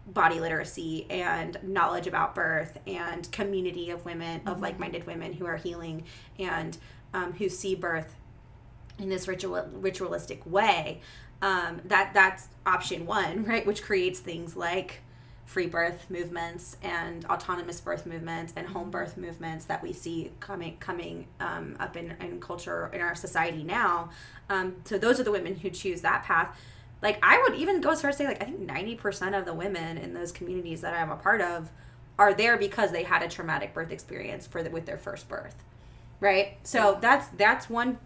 body 0.06 0.40
literacy 0.40 1.06
and 1.10 1.58
knowledge 1.62 2.06
about 2.06 2.34
birth 2.34 2.78
and 2.86 3.30
community 3.30 3.90
of 3.90 4.04
women 4.04 4.40
of 4.40 4.54
mm-hmm. 4.54 4.62
like-minded 4.62 5.06
women 5.06 5.32
who 5.32 5.46
are 5.46 5.56
healing 5.56 6.04
and 6.38 6.78
um, 7.14 7.32
who 7.34 7.48
see 7.48 7.74
birth 7.74 8.14
in 8.98 9.08
this 9.08 9.26
ritual 9.26 9.66
ritualistic 9.72 10.44
way 10.44 11.00
um, 11.42 11.80
that 11.84 12.12
that's 12.14 12.48
option 12.66 13.06
one 13.06 13.44
right? 13.50 13.66
Which 13.66 13.82
creates 13.82 14.20
things 14.20 14.56
like 14.56 15.02
free 15.44 15.66
birth 15.66 16.06
movements 16.08 16.76
and 16.80 17.24
autonomous 17.24 17.80
birth 17.80 18.06
movements 18.06 18.52
and 18.54 18.68
home 18.68 18.88
birth 18.88 19.16
movements 19.16 19.64
that 19.64 19.82
we 19.82 19.92
see 19.92 20.30
coming 20.38 20.76
coming 20.78 21.26
um, 21.40 21.76
up 21.80 21.96
in, 21.96 22.14
in 22.20 22.40
culture 22.40 22.88
in 22.92 23.00
our 23.00 23.14
society 23.14 23.64
now. 23.64 24.10
Um, 24.48 24.76
so 24.84 24.96
those 24.96 25.18
are 25.18 25.24
the 25.24 25.32
women 25.32 25.56
who 25.56 25.70
choose 25.70 26.02
that 26.02 26.22
path. 26.24 26.56
Like 27.02 27.18
i 27.22 27.42
would 27.42 27.54
even 27.58 27.80
go 27.80 27.90
as 27.90 28.02
far 28.02 28.10
as 28.10 28.18
say 28.18 28.26
like 28.26 28.42
i 28.42 28.44
think 28.44 28.60
90% 28.60 29.38
of 29.38 29.46
the 29.46 29.54
women 29.54 29.96
in 29.96 30.12
those 30.12 30.30
communities 30.30 30.82
that 30.82 30.92
i'm 30.92 31.10
a 31.10 31.16
part 31.16 31.40
of 31.40 31.70
are 32.18 32.34
there 32.34 32.58
because 32.58 32.92
they 32.92 33.04
had 33.04 33.22
a 33.22 33.28
traumatic 33.28 33.72
birth 33.72 33.90
experience 33.90 34.46
for 34.46 34.62
the, 34.62 34.68
with 34.68 34.84
their 34.84 34.98
first 34.98 35.26
birth 35.26 35.64
right? 36.20 36.58
So 36.62 36.98
that's 37.00 37.28
that's 37.28 37.68
one 37.68 37.98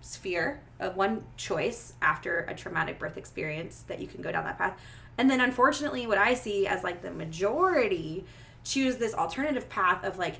sphere 0.00 0.60
of 0.78 0.96
one 0.96 1.24
choice 1.36 1.94
after 2.00 2.40
a 2.40 2.54
traumatic 2.54 2.98
birth 2.98 3.16
experience 3.16 3.84
that 3.88 4.00
you 4.00 4.06
can 4.06 4.22
go 4.22 4.30
down 4.30 4.44
that 4.44 4.58
path. 4.58 4.78
And 5.18 5.30
then 5.30 5.40
unfortunately 5.40 6.06
what 6.06 6.18
i 6.18 6.34
see 6.34 6.66
as 6.66 6.84
like 6.84 7.02
the 7.02 7.10
majority 7.10 8.24
choose 8.64 8.96
this 8.96 9.14
alternative 9.14 9.68
path 9.68 10.04
of 10.04 10.18
like 10.18 10.36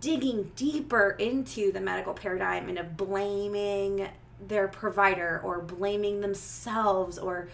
digging 0.00 0.50
deeper 0.56 1.16
into 1.18 1.72
the 1.72 1.80
medical 1.80 2.14
paradigm 2.14 2.68
and 2.68 2.78
of 2.78 2.96
blaming 2.96 4.08
their 4.46 4.68
provider 4.68 5.40
or 5.44 5.60
blaming 5.60 6.20
themselves 6.20 7.18
or 7.18 7.48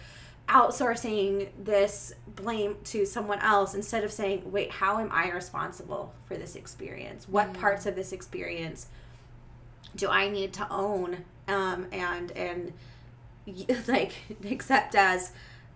outsourcing 0.47 1.49
this 1.61 2.13
blame 2.35 2.77
to 2.85 3.05
someone 3.05 3.39
else 3.39 3.73
instead 3.73 4.03
of 4.03 4.11
saying 4.11 4.49
wait 4.49 4.71
how 4.71 4.99
am 4.99 5.09
i 5.11 5.29
responsible 5.31 6.13
for 6.25 6.37
this 6.37 6.55
experience? 6.55 7.27
What 7.27 7.51
mm. 7.51 7.59
parts 7.59 7.85
of 7.85 7.95
this 7.95 8.11
experience 8.11 8.87
do 9.95 10.09
I 10.09 10.29
need 10.29 10.53
to 10.53 10.67
own 10.71 11.25
um, 11.47 11.87
and 11.91 12.31
and 12.31 12.73
like 13.87 14.13
accept 14.49 14.95
as 14.95 15.31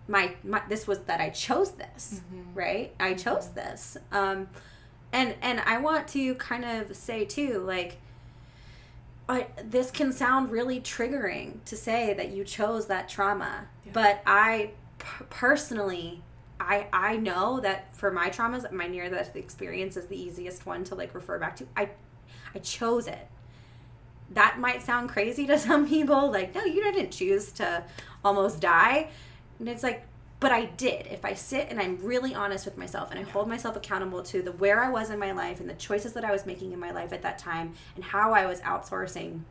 my, 0.07 0.33
my 0.43 0.61
this 0.67 0.87
was 0.87 0.99
that 0.99 1.21
I 1.21 1.29
chose 1.29 1.71
this 1.71 2.21
right? 2.53 2.93
I 2.99 3.13
chose 3.13 3.49
this. 3.49 3.97
Um, 4.11 4.49
and 5.13 5.35
and 5.41 5.59
I 5.61 5.77
want 5.77 6.07
to 6.09 6.35
kind 6.35 6.65
of 6.65 6.95
say 6.95 7.25
too 7.25 7.59
like 7.65 7.97
I, 9.29 9.47
this 9.63 9.91
can 9.91 10.11
sound 10.11 10.51
really 10.51 10.81
triggering 10.81 11.63
to 11.65 11.77
say 11.77 12.13
that 12.15 12.29
you 12.31 12.43
chose 12.43 12.87
that 12.87 13.07
trauma 13.07 13.67
Yeah. 13.85 13.91
but 13.93 14.21
I 14.25 14.71
p- 14.99 15.25
personally 15.29 16.21
I 16.59 16.87
I 16.91 17.17
know 17.17 17.59
that 17.61 17.95
for 17.95 18.11
my 18.11 18.29
traumas 18.29 18.69
my 18.71 18.87
near 18.87 19.09
death 19.09 19.35
experience 19.35 19.95
is 19.95 20.07
the 20.07 20.21
easiest 20.21 20.65
one 20.65 20.83
to 20.85 20.95
like 20.95 21.13
refer 21.15 21.39
back 21.39 21.55
to. 21.57 21.67
I 21.77 21.89
I 22.53 22.59
chose 22.59 23.07
it 23.07 23.27
that 24.31 24.59
might 24.59 24.81
sound 24.81 25.09
crazy 25.09 25.45
to 25.47 25.57
some 25.67 25.87
people 25.87 26.31
like 26.31 26.53
no 26.55 26.63
you 26.63 26.81
didn't 26.83 27.11
choose 27.11 27.51
to 27.53 27.83
almost 28.23 28.59
die. 28.59 29.09
And 29.59 29.69
it's 29.69 29.83
like 29.83 30.05
but 30.39 30.51
i 30.51 30.65
did. 30.65 31.07
If 31.07 31.23
i 31.23 31.33
sit 31.33 31.67
and 31.69 31.79
i'm 31.79 31.97
really 32.01 32.33
honest 32.33 32.65
with 32.65 32.77
myself 32.77 33.11
and 33.11 33.19
i 33.19 33.23
hold 33.23 33.47
myself 33.47 33.75
accountable 33.75 34.23
to 34.23 34.41
the 34.41 34.51
where 34.53 34.83
i 34.83 34.89
was 34.89 35.09
in 35.09 35.19
my 35.19 35.31
life 35.31 35.59
and 35.59 35.69
the 35.69 35.75
choices 35.75 36.13
that 36.13 36.25
i 36.25 36.31
was 36.31 36.45
making 36.45 36.71
in 36.71 36.79
my 36.79 36.91
life 36.91 37.13
at 37.13 37.21
that 37.21 37.37
time 37.37 37.73
and 37.95 38.03
how 38.03 38.33
i 38.33 38.45
was 38.45 38.59
outsourcing 38.61 39.41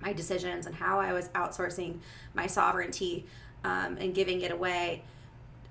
my 0.00 0.12
decisions 0.12 0.66
and 0.66 0.74
how 0.74 0.98
i 0.98 1.12
was 1.12 1.28
outsourcing 1.28 1.98
my 2.34 2.46
sovereignty 2.46 3.26
um, 3.64 3.96
and 3.98 4.14
giving 4.14 4.40
it 4.42 4.50
away 4.50 5.02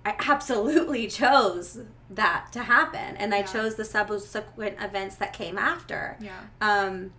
I 0.06 0.16
absolutely 0.20 1.08
chose 1.22 1.80
that 2.12 2.50
to 2.52 2.64
happen, 2.64 3.18
and 3.18 3.34
I 3.34 3.42
chose 3.42 3.75
the 3.75 3.84
subsequent 3.84 4.78
events 4.80 5.16
that 5.16 5.34
came 5.34 5.58
after. 5.58 6.18
Yeah. 6.22 6.42
Um, 6.62 7.12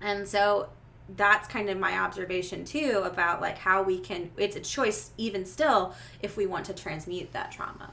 and 0.00 0.26
so 0.26 0.68
that's 1.16 1.48
kind 1.48 1.70
of 1.70 1.78
my 1.78 1.98
observation 1.98 2.64
too 2.64 3.02
about 3.04 3.40
like 3.40 3.58
how 3.58 3.82
we 3.82 3.98
can. 3.98 4.30
It's 4.36 4.56
a 4.56 4.60
choice, 4.60 5.10
even 5.16 5.44
still, 5.46 5.94
if 6.22 6.36
we 6.36 6.46
want 6.46 6.66
to 6.66 6.74
transmute 6.74 7.32
that 7.32 7.50
trauma. 7.50 7.90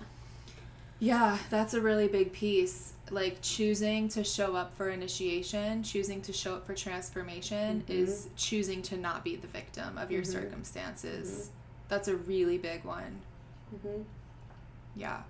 Yeah, 1.00 1.38
that's 1.50 1.74
a 1.74 1.82
really 1.82 2.08
big 2.08 2.32
piece. 2.34 2.94
Like 3.12 3.38
choosing 3.42 4.08
to 4.10 4.24
show 4.24 4.56
up 4.56 4.76
for 4.76 4.90
initiation, 4.90 5.84
choosing 5.84 6.22
to 6.24 6.34
show 6.34 6.56
up 6.56 6.66
for 6.66 6.74
transformation 6.74 7.84
Mhm. 7.88 7.90
is 7.90 8.30
choosing 8.36 8.82
to 8.84 8.98
not 8.98 9.24
be 9.24 9.36
the 9.36 9.48
victim 9.48 9.98
of 9.98 10.10
your 10.12 10.24
Mhm. 10.24 10.32
circumstances. 10.32 11.52
That's 11.88 12.08
a 12.08 12.16
really 12.16 12.58
big 12.58 12.84
one. 12.84 13.22
Mm-hmm. 13.76 14.02
Yeah. 14.96 15.22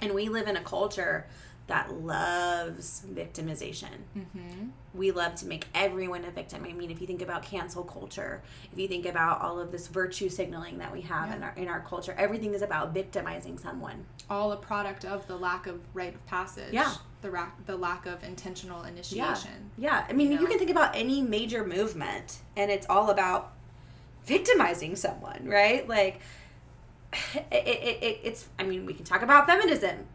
And 0.00 0.12
we 0.14 0.28
live 0.28 0.48
in 0.48 0.56
a 0.56 0.62
culture 0.62 1.26
that 1.66 2.02
loves 2.02 3.02
victimization. 3.10 3.88
Mm-hmm. 4.16 4.68
we 4.92 5.10
love 5.10 5.34
to 5.36 5.46
make 5.46 5.66
everyone 5.74 6.24
a 6.24 6.30
victim. 6.30 6.64
I 6.68 6.72
mean, 6.72 6.90
if 6.90 7.00
you 7.00 7.06
think 7.06 7.22
about 7.22 7.42
cancel 7.42 7.82
culture, 7.82 8.42
if 8.70 8.78
you 8.78 8.86
think 8.86 9.06
about 9.06 9.40
all 9.40 9.58
of 9.58 9.72
this 9.72 9.88
virtue 9.88 10.28
signaling 10.28 10.78
that 10.78 10.92
we 10.92 11.00
have 11.02 11.34
in 11.34 11.42
our 11.42 11.54
in 11.56 11.68
our 11.68 11.80
culture, 11.80 12.14
everything 12.18 12.54
is 12.54 12.62
about 12.62 12.92
victimizing 12.92 13.58
someone. 13.58 14.04
All 14.28 14.52
a 14.52 14.56
product 14.56 15.04
of 15.04 15.26
the 15.26 15.36
lack 15.36 15.66
of 15.66 15.80
rite 15.94 16.14
of 16.14 16.26
passage. 16.26 16.72
Yeah. 16.72 16.92
The 17.22 17.30
rack, 17.30 17.64
the 17.64 17.76
lack 17.76 18.04
of 18.04 18.22
intentional 18.22 18.82
initiation. 18.82 19.70
Yeah, 19.78 20.04
I 20.06 20.12
mean, 20.12 20.30
You 20.30 20.40
you, 20.40 20.46
can 20.46 20.58
think 20.58 20.70
about 20.70 20.94
any 20.94 21.22
major 21.22 21.64
movement, 21.64 22.40
and 22.54 22.70
it's 22.70 22.86
all 22.90 23.08
about 23.08 23.54
victimizing 24.26 24.94
someone, 24.94 25.46
right? 25.46 25.88
Like, 25.88 26.20
it, 27.34 27.46
it, 27.50 28.02
it, 28.02 28.20
it's. 28.22 28.46
I 28.58 28.64
mean, 28.64 28.84
we 28.84 28.92
can 28.92 29.06
talk 29.06 29.22
about 29.22 29.46
feminism. 29.46 30.06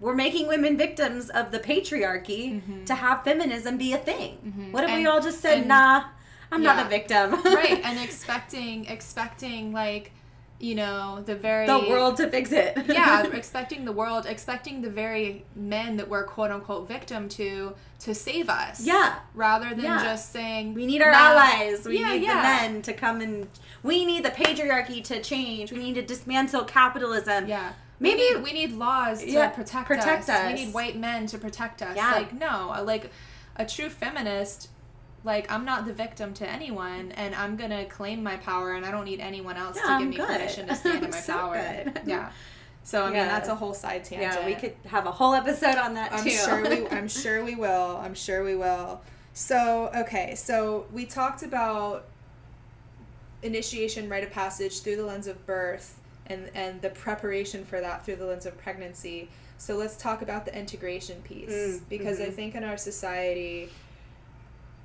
We're 0.00 0.14
making 0.14 0.48
women 0.48 0.76
victims 0.78 1.28
of 1.30 1.50
the 1.52 1.58
patriarchy 1.58 2.60
Mhm. 2.62 2.86
to 2.86 2.94
have 2.94 3.22
feminism 3.22 3.76
be 3.76 3.92
a 3.92 3.98
thing. 3.98 4.38
Mhm. 4.46 4.72
What 4.72 4.84
if 4.84 4.94
we 4.94 5.06
all 5.06 5.20
just 5.20 5.40
said, 5.40 5.58
and- 5.58 5.68
"Nah, 5.68 6.04
I'm 6.50 6.62
not 6.62 6.84
a 6.84 6.88
victim." 6.88 7.32
right. 7.44 7.80
And 7.84 7.98
expecting 8.00 8.86
expecting 8.86 9.72
like, 9.72 10.12
you 10.58 10.74
know, 10.74 11.22
the 11.24 11.34
very 11.34 11.66
the 11.66 11.78
world 11.88 12.16
to 12.18 12.28
fix 12.28 12.50
it. 12.52 12.76
yeah, 12.88 13.22
expecting 13.32 13.84
the 13.84 13.92
world, 13.92 14.24
expecting 14.26 14.80
the 14.82 14.90
very 14.90 15.44
men 15.54 15.96
that 15.98 16.08
we're 16.08 16.24
quote 16.24 16.50
unquote 16.50 16.88
victim 16.88 17.28
to 17.30 17.74
to 18.00 18.14
save 18.14 18.48
us. 18.48 18.80
Yeah. 18.80 19.16
Rather 19.34 19.68
than 19.70 19.84
Yeah. 19.84 20.02
just 20.02 20.32
saying 20.32 20.72
We 20.74 20.86
need 20.86 21.02
our 21.02 21.12
"Nah." 21.12 21.18
allies. 21.18 21.84
We 21.86 21.98
Yeah, 22.00 22.12
need 22.14 22.22
yeah. 22.22 22.34
the 22.36 22.42
men 22.72 22.82
to 22.82 22.92
come 22.94 23.20
and. 23.20 23.48
We 23.82 24.04
need 24.06 24.24
the 24.24 24.30
patriarchy 24.30 25.02
to 25.04 25.20
change. 25.22 25.72
We 25.72 25.78
need 25.78 25.94
to 25.96 26.02
dismantle 26.02 26.64
capitalism. 26.64 27.46
Yeah. 27.48 27.72
Maybe- 28.00 28.16
we 28.16 28.34
need, 28.34 28.42
we 28.42 28.52
need 28.52 28.72
laws 28.72 29.20
to 29.20 29.30
Yeah, 29.30 29.48
protect, 29.50 29.86
protect 29.86 30.22
us. 30.22 30.28
us. 30.30 30.46
We 30.46 30.64
need 30.64 30.74
white 30.74 30.96
men 30.96 31.26
to 31.28 31.38
protect 31.38 31.82
us. 31.82 31.94
Yeah. 31.96 32.12
Like 32.12 32.32
no, 32.32 32.72
uh, 32.74 32.82
like 32.82 33.10
a 33.56 33.64
true 33.66 33.88
feminist 33.90 34.68
like 35.22 35.52
I'm 35.52 35.66
not 35.66 35.84
the 35.84 35.92
victim 35.92 36.32
to 36.34 36.48
anyone 36.48 37.12
and 37.12 37.34
I'm 37.34 37.54
going 37.56 37.68
to 37.68 37.84
claim 37.84 38.22
my 38.22 38.38
power 38.38 38.72
and 38.72 38.86
I 38.86 38.90
don't 38.90 39.04
need 39.04 39.20
anyone 39.20 39.58
else 39.58 39.76
Yeah, 39.76 39.82
to 39.82 39.88
give 39.88 40.00
I'm 40.00 40.08
me 40.10 40.16
good. 40.16 40.26
permission 40.28 40.66
to 40.68 40.74
stand 40.82 41.04
in 41.04 41.10
my 41.10 41.20
so 41.20 41.32
power. 41.34 41.82
good. 41.84 42.00
Yeah. 42.06 42.32
So 42.84 43.02
I 43.02 43.06
mean 43.08 43.16
Yeah. 43.16 43.26
that's 43.28 43.50
a 43.50 43.54
whole 43.54 43.74
side 43.74 44.02
tangent. 44.04 44.32
Yeah, 44.40 44.46
we 44.46 44.54
could 44.54 44.74
have 44.86 45.04
a 45.06 45.10
whole 45.12 45.34
episode 45.34 45.76
on 45.76 45.92
that 45.94 46.14
I'm 46.14 46.24
too. 46.24 46.30
sure 46.30 46.62
we 46.62 46.88
I'm 46.96 47.06
sure 47.08 47.44
we 47.44 47.54
will. 47.54 47.98
I'm 48.02 48.14
sure 48.14 48.42
we 48.42 48.56
will. 48.56 49.02
So, 49.34 49.90
okay, 49.94 50.34
so 50.34 50.86
we 50.90 51.04
talked 51.04 51.42
about 51.42 52.06
initiation 53.42 54.08
rite 54.08 54.24
of 54.24 54.30
passage 54.30 54.80
through 54.80 54.96
the 54.96 55.04
lens 55.04 55.26
of 55.26 55.44
birth 55.46 55.99
and 56.30 56.50
and 56.54 56.80
the 56.80 56.90
preparation 56.90 57.64
for 57.64 57.80
that 57.80 58.04
through 58.04 58.16
the 58.16 58.24
lens 58.26 58.46
of 58.46 58.56
pregnancy. 58.58 59.28
So 59.58 59.76
let's 59.76 59.96
talk 59.96 60.22
about 60.22 60.46
the 60.46 60.58
integration 60.58 61.20
piece 61.22 61.50
Mm, 61.50 61.80
because 61.90 62.18
I 62.20 62.26
mhm. 62.28 62.34
think 62.34 62.54
in 62.54 62.64
our 62.64 62.78
society 62.78 63.68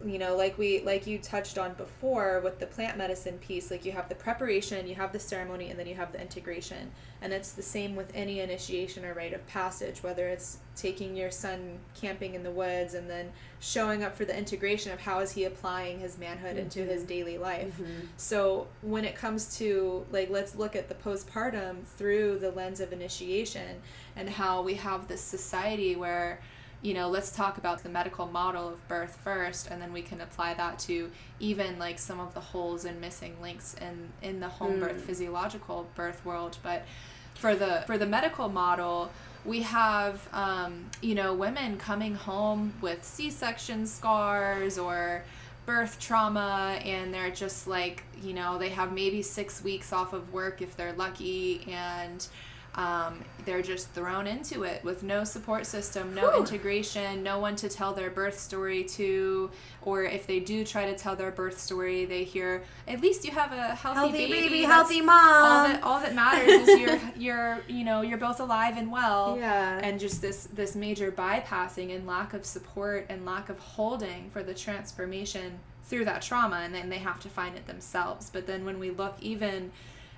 you 0.03 0.19
know 0.19 0.36
like 0.36 0.58
we 0.58 0.81
like 0.81 1.08
you 1.08 1.17
touched 1.17 1.58
on 1.58 1.73
before 1.75 2.41
with 2.43 2.60
the 2.60 2.65
plant 2.65 2.97
medicine 2.97 3.38
piece 3.38 3.71
like 3.71 3.86
you 3.86 3.93
have 3.93 4.10
the 4.10 4.15
preparation 4.15 4.86
you 4.88 4.93
have 4.95 5.13
the 5.13 5.19
ceremony 5.19 5.69
and 5.69 5.79
then 5.79 5.88
you 5.88 5.95
have 5.95 6.12
the 6.12 6.19
integration 6.21 6.91
and 7.21 7.31
it's 7.31 7.53
the 7.53 7.62
same 7.62 7.95
with 7.95 8.12
any 8.13 8.41
initiation 8.41 9.05
or 9.05 9.13
rite 9.13 9.31
of 9.34 9.45
passage 9.47 10.03
whether 10.03 10.27
it's 10.27 10.58
taking 10.75 11.15
your 11.15 11.31
son 11.31 11.79
camping 11.99 12.34
in 12.36 12.43
the 12.43 12.51
woods 12.51 12.93
and 12.93 13.10
then 13.10 13.31
showing 13.62 14.03
up 14.03 14.13
for 14.17 14.25
the 14.25 14.38
integration 14.38 14.91
of 14.91 14.99
how 14.99 15.19
is 15.19 15.31
he 15.31 15.45
applying 15.45 15.97
his 16.01 16.17
manhood 16.17 16.58
into 16.58 16.84
his 16.84 17.03
Mhm. 17.03 17.08
daily 17.08 17.38
life 17.38 17.73
Mhm. 17.79 18.08
so 18.17 18.67
when 18.81 19.05
it 19.05 19.15
comes 19.15 19.58
to 19.60 20.05
like 20.12 20.29
let's 20.29 20.55
look 20.55 20.75
at 20.75 20.89
the 20.89 20.95
postpartum 20.95 21.86
through 21.86 22.39
the 22.39 22.51
lens 22.51 22.81
of 22.81 22.91
initiation 22.91 23.81
and 24.17 24.29
how 24.29 24.62
we 24.62 24.73
have 24.73 25.08
this 25.08 25.21
society 25.21 25.95
where 25.95 26.41
you 26.86 26.93
know 26.93 27.08
let's 27.10 27.32
talk 27.32 27.58
about 27.58 27.82
the 27.84 27.89
medical 27.89 28.28
model 28.28 28.65
of 28.74 28.88
birth 28.88 29.15
first 29.24 29.63
and 29.71 29.82
then 29.82 29.91
we 29.91 30.04
can 30.10 30.19
apply 30.21 30.54
that 30.54 30.78
to 30.78 31.10
even 31.39 31.80
like 31.80 31.98
some 31.98 32.19
of 32.19 32.34
the 32.38 32.39
holes 32.39 32.86
and 32.86 32.95
missing 33.02 33.34
links 33.41 33.76
in 33.82 33.95
in 34.30 34.39
the 34.39 34.48
home 34.48 34.80
birth 34.80 34.98
Mm. 35.02 35.08
physiological 35.10 35.88
birth 35.95 36.24
world 36.30 36.54
but 36.62 36.86
for 37.34 37.56
the 37.56 37.84
for 37.88 37.98
the 37.98 38.06
medical 38.06 38.48
model 38.50 39.10
we 39.45 39.62
have 39.62 40.15
um, 40.34 40.71
you 41.02 41.15
know 41.19 41.34
women 41.34 41.78
coming 41.78 42.15
home 42.15 42.74
with 42.82 43.04
c-section 43.04 43.86
scars 43.88 44.78
or 44.78 45.24
birth 45.65 45.93
trauma 46.00 46.80
and 46.86 47.12
they're 47.13 47.32
just 47.45 47.67
like 47.67 48.04
you 48.21 48.34
know 48.34 48.58
they 48.63 48.69
have 48.69 48.89
maybe 48.93 49.21
six 49.24 49.63
weeks 49.63 49.91
off 49.91 50.13
of 50.13 50.24
work 50.32 50.62
if 50.62 50.71
they're 50.78 50.93
lucky 51.06 51.65
and 51.67 52.28
um, 52.75 53.19
they're 53.45 53.61
just 53.61 53.89
thrown 53.91 54.27
into 54.27 54.63
it 54.63 54.83
with 54.83 55.03
no 55.03 55.23
support 55.23 55.65
system 55.65 56.13
no 56.13 56.29
Whew. 56.29 56.39
integration 56.39 57.23
no 57.23 57.39
one 57.39 57.55
to 57.57 57.69
tell 57.69 57.93
their 57.93 58.09
birth 58.09 58.38
story 58.39 58.83
to 58.83 59.49
or 59.83 60.03
if 60.03 60.27
they 60.27 60.39
do 60.39 60.65
try 60.65 60.85
to 60.85 60.97
tell 60.97 61.15
their 61.15 61.31
birth 61.31 61.59
story 61.59 62.05
they 62.05 62.23
hear 62.23 62.63
at 62.88 63.01
least 63.01 63.23
you 63.23 63.31
have 63.31 63.51
a 63.53 63.75
healthy, 63.75 63.99
Healthy 63.99 64.27
baby, 64.27 64.61
That's 64.61 64.73
healthy 64.73 64.99
all 64.99 65.05
mom. 65.05 65.71
that 65.71 65.83
all 65.83 65.99
that 66.01 66.15
matters 66.15 66.67
is 66.67 66.79
you're 66.79 66.99
you're 67.17 67.61
you 67.67 67.83
know 67.85 68.01
you're 68.01 68.17
both 68.17 68.39
alive 68.39 68.77
and 68.77 68.91
well 68.91 69.38
yeah. 69.39 69.79
and 69.81 69.99
just 69.99 70.21
this 70.21 70.47
this 70.47 70.75
major 70.75 71.11
bypassing 71.11 71.95
and 71.95 72.05
lack 72.05 72.33
of 72.33 72.45
support 72.45 73.05
and 73.09 73.25
lack 73.25 73.49
of 73.49 73.59
holding 73.59 74.29
for 74.31 74.43
the 74.43 74.53
transformation 74.53 75.59
through 75.85 76.05
that 76.05 76.21
trauma 76.21 76.57
and 76.57 76.73
then 76.73 76.89
they 76.89 76.97
have 76.97 77.19
to 77.21 77.29
find 77.29 77.55
it 77.55 77.67
themselves 77.67 78.29
but 78.33 78.47
then 78.47 78.65
when 78.65 78.79
we 78.79 78.89
look 78.89 79.15
even 79.21 79.71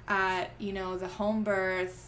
at 0.08 0.50
you 0.58 0.72
know 0.72 0.98
the 0.98 1.08
home 1.08 1.44
birth 1.44 2.07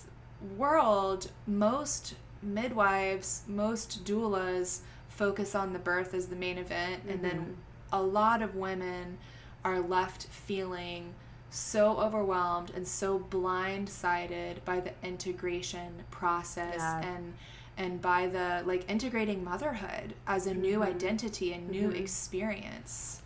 world 0.57 1.31
most 1.47 2.15
midwives 2.41 3.43
most 3.47 4.05
doulas 4.05 4.79
focus 5.09 5.53
on 5.55 5.73
the 5.73 5.79
birth 5.79 6.13
as 6.13 6.27
the 6.27 6.35
main 6.35 6.57
event 6.57 7.03
and 7.09 7.21
then 7.23 7.57
a 7.91 8.01
lot 8.01 8.41
of 8.41 8.55
women 8.55 9.17
are 9.65 9.79
left 9.81 10.23
feeling 10.27 11.13
so 11.49 11.97
overwhelmed 11.97 12.71
and 12.75 12.87
so 12.87 13.19
blindsided 13.19 14.63
by 14.63 14.79
the 14.79 14.91
integration 15.03 16.03
process 16.11 16.75
Yeah. 16.77 17.01
and 17.01 17.33
and 17.77 18.01
by 18.01 18.27
the 18.27 18.61
like 18.65 18.89
integrating 18.89 19.43
motherhood 19.43 20.13
as 20.27 20.45
a 20.47 20.53
new 20.53 20.79
Mhm. 20.79 20.85
identity 20.87 21.53
and 21.53 21.69
new 21.69 21.89
Mhm. 21.89 21.99
experience. 21.99 23.21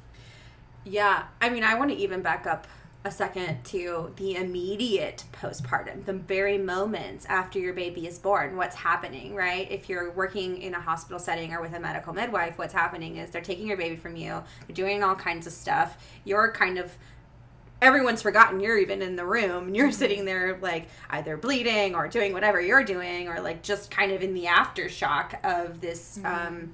Yeah, 0.84 1.23
I 1.41 1.49
mean, 1.49 1.63
I 1.63 1.73
want 1.76 1.89
to 1.91 1.97
even 1.97 2.21
back 2.21 2.45
up 2.45 2.67
a 3.06 3.12
second 3.12 3.63
to 3.66 4.13
the 4.16 4.36
immediate 4.36 5.26
postpartum, 5.34 6.06
the 6.06 6.13
very 6.13 6.58
moments 6.58 7.26
after 7.26 7.60
your 7.60 7.74
baby 7.74 8.08
is 8.08 8.18
born, 8.18 8.56
what's 8.56 8.78
happening, 8.78 9.36
right? 9.36 9.70
If 9.70 9.89
you're 9.89 10.12
working 10.12 10.62
in 10.62 10.74
a 10.74 10.80
hospital 10.80 11.20
setting 11.20 11.54
or 11.54 11.62
with 11.62 11.74
a 11.74 11.80
medical 11.80 12.13
midwife, 12.13 12.58
what's 12.58 12.74
happening 12.74 13.18
is 13.18 13.30
they're 13.30 13.42
taking 13.42 13.68
your 13.68 13.76
baby 13.76 13.98
from 13.98 14.16
you, 14.16 14.42
they're 14.68 14.76
doing 14.76 15.04
all 15.04 15.16
kinds 15.16 15.46
of 15.48 15.54
stuff. 15.54 15.98
You're 16.24 16.52
kind 16.52 16.78
of 16.78 16.96
everyone's 17.82 18.22
forgotten 18.22 18.62
you're 18.62 18.78
even 18.78 19.02
in 19.02 19.18
the 19.18 19.26
room 19.26 19.68
and 19.68 19.76
you're 19.76 19.92
sitting 19.92 20.24
there 20.24 20.58
like 20.62 20.88
either 21.10 21.36
bleeding 21.36 21.94
or 21.96 22.08
doing 22.08 22.32
whatever 22.32 22.62
you're 22.62 22.84
doing 22.84 23.28
or 23.28 23.42
like 23.42 23.62
just 23.62 23.92
kind 23.92 24.13
of 24.13 24.22
in 24.22 24.34
the 24.34 24.46
aftershock 24.46 25.36
of 25.44 25.82
this 25.82 26.18
um 26.24 26.74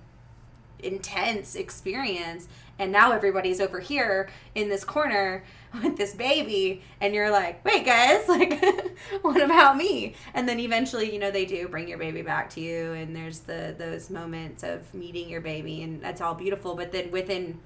intense 0.84 1.56
experience 1.56 2.48
and 2.78 2.92
now 2.92 3.12
everybody's 3.12 3.60
over 3.60 3.80
here 3.80 4.30
in 4.54 4.70
this 4.70 4.84
corner 4.84 5.44
with 5.84 5.98
this 5.98 6.14
baby 6.14 6.82
and 7.00 7.14
you're 7.14 7.30
like 7.30 7.64
wait 7.64 7.86
guys 7.86 8.28
like 8.28 8.62
what 9.22 9.42
about 9.42 9.78
me? 9.78 10.16
And 10.34 10.48
then 10.48 10.60
eventually 10.60 11.12
you 11.12 11.20
know 11.20 11.32
they 11.32 11.46
do 11.46 11.68
bring 11.68 11.88
your 11.88 11.98
baby 11.98 12.22
back 12.22 12.50
to 12.52 12.62
you 12.62 12.94
and 12.94 13.16
there's 13.16 13.40
the 13.40 13.76
those 13.78 14.10
moments 14.10 14.64
of 14.64 14.94
meeting 14.94 15.30
your 15.30 15.42
baby 15.42 15.84
and 15.84 16.02
that's 16.02 16.22
all 16.22 16.34
beautiful. 16.36 16.76
But 16.76 16.92
then 16.92 17.12
within 17.12 17.60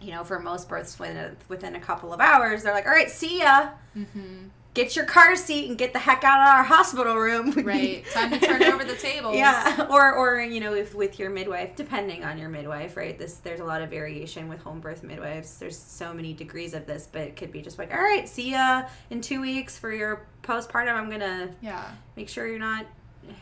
you 0.00 0.12
know 0.12 0.24
for 0.24 0.38
most 0.38 0.68
births 0.68 0.98
within 0.98 1.16
a, 1.16 1.32
within 1.48 1.74
a 1.76 1.80
couple 1.80 2.12
of 2.12 2.20
hours 2.20 2.62
they're 2.62 2.74
like 2.74 2.86
all 2.86 2.92
right 2.92 3.10
see 3.10 3.40
ya. 3.40 3.70
Mm-hmm. 3.96 4.48
Get 4.74 4.96
your 4.96 5.04
car 5.04 5.36
seat 5.36 5.68
and 5.68 5.78
get 5.78 5.92
the 5.92 5.98
heck 6.00 6.24
out 6.24 6.40
of 6.40 6.48
our 6.48 6.64
hospital 6.64 7.14
room. 7.16 7.52
Right. 7.64 8.04
Time 8.12 8.30
to 8.30 8.38
turn 8.38 8.62
over 8.64 8.84
the 8.84 8.96
tables. 8.96 9.36
Yeah. 9.36 9.86
Or 9.88 10.12
or 10.14 10.40
you 10.40 10.60
know, 10.60 10.74
if 10.74 10.94
with 10.94 11.18
your 11.18 11.30
midwife, 11.30 11.76
depending 11.76 12.24
on 12.24 12.36
your 12.38 12.48
midwife, 12.48 12.96
right? 12.96 13.18
This 13.18 13.34
there's 13.36 13.60
a 13.60 13.64
lot 13.64 13.80
of 13.82 13.90
variation 13.90 14.48
with 14.48 14.60
home 14.60 14.80
birth 14.80 15.02
midwives. 15.02 15.58
There's 15.58 15.78
so 15.78 16.12
many 16.12 16.32
degrees 16.34 16.74
of 16.74 16.86
this, 16.86 17.08
but 17.10 17.22
it 17.22 17.36
could 17.36 17.52
be 17.52 17.62
just 17.62 17.78
like, 17.78 17.92
all 17.94 18.02
right, 18.02 18.28
see 18.28 18.50
ya 18.50 18.82
in 19.10 19.20
two 19.20 19.40
weeks 19.40 19.78
for 19.78 19.92
your 19.92 20.26
postpartum. 20.42 20.92
I'm 20.94 21.08
gonna 21.08 21.50
Yeah. 21.62 21.84
make 22.16 22.28
sure 22.28 22.46
you're 22.46 22.58
not 22.58 22.84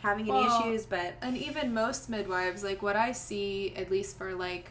having 0.02 0.28
any 0.28 0.32
Well, 0.32 0.60
issues, 0.68 0.86
but 0.86 1.14
And 1.22 1.36
even 1.36 1.74
most 1.74 2.08
midwives, 2.10 2.62
like 2.62 2.82
what 2.82 2.94
I 2.94 3.10
see, 3.12 3.74
at 3.74 3.90
least 3.90 4.16
for 4.18 4.34
like 4.34 4.70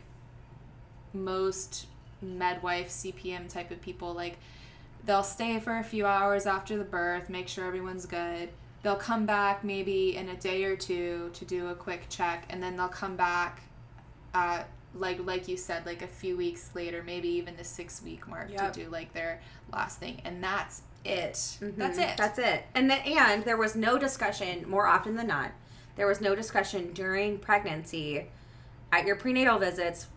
most 1.13 1.87
midwife 2.21 2.89
CPM 2.89 3.47
type 3.51 3.71
of 3.71 3.81
people, 3.81 4.13
like 4.13 4.37
they'll 5.05 5.23
stay 5.23 5.59
for 5.59 5.77
a 5.77 5.83
few 5.83 6.05
hours 6.05 6.45
after 6.45 6.77
the 6.77 6.83
birth, 6.83 7.29
make 7.29 7.47
sure 7.47 7.65
everyone's 7.65 8.05
good. 8.05 8.49
They'll 8.83 8.95
come 8.95 9.25
back 9.25 9.63
maybe 9.63 10.15
in 10.15 10.29
a 10.29 10.35
day 10.35 10.63
or 10.63 10.75
two 10.75 11.29
to 11.33 11.45
do 11.45 11.67
a 11.69 11.75
quick 11.75 12.07
check, 12.09 12.45
and 12.49 12.61
then 12.61 12.75
they'll 12.75 12.87
come 12.87 13.15
back 13.15 13.61
at 14.33 14.67
like 14.93 15.25
like 15.25 15.47
you 15.47 15.55
said, 15.55 15.85
like 15.85 16.01
a 16.01 16.07
few 16.07 16.35
weeks 16.35 16.71
later, 16.73 17.01
maybe 17.03 17.27
even 17.29 17.55
the 17.55 17.63
six 17.63 18.01
week 18.01 18.27
mark 18.27 18.49
Yep. 18.51 18.73
to 18.73 18.83
do 18.83 18.89
like 18.89 19.13
their 19.13 19.39
last 19.71 19.99
thing, 19.99 20.21
and 20.25 20.43
that's 20.43 20.81
it. 21.05 21.33
Mhm. 21.61 21.75
That's 21.77 21.97
it. 21.97 22.17
That's 22.17 22.39
it. 22.39 22.63
And 22.75 22.89
then, 22.89 22.99
and 23.05 23.43
there 23.45 23.55
was 23.57 23.75
no 23.75 23.97
discussion 23.97 24.69
more 24.69 24.87
often 24.87 25.15
than 25.15 25.27
not. 25.27 25.51
There 25.95 26.07
was 26.07 26.19
no 26.21 26.35
discussion 26.35 26.91
during 26.93 27.37
pregnancy 27.39 28.27
at 28.91 29.05
your 29.05 29.15
prenatal 29.15 29.59
visits. 29.59 30.07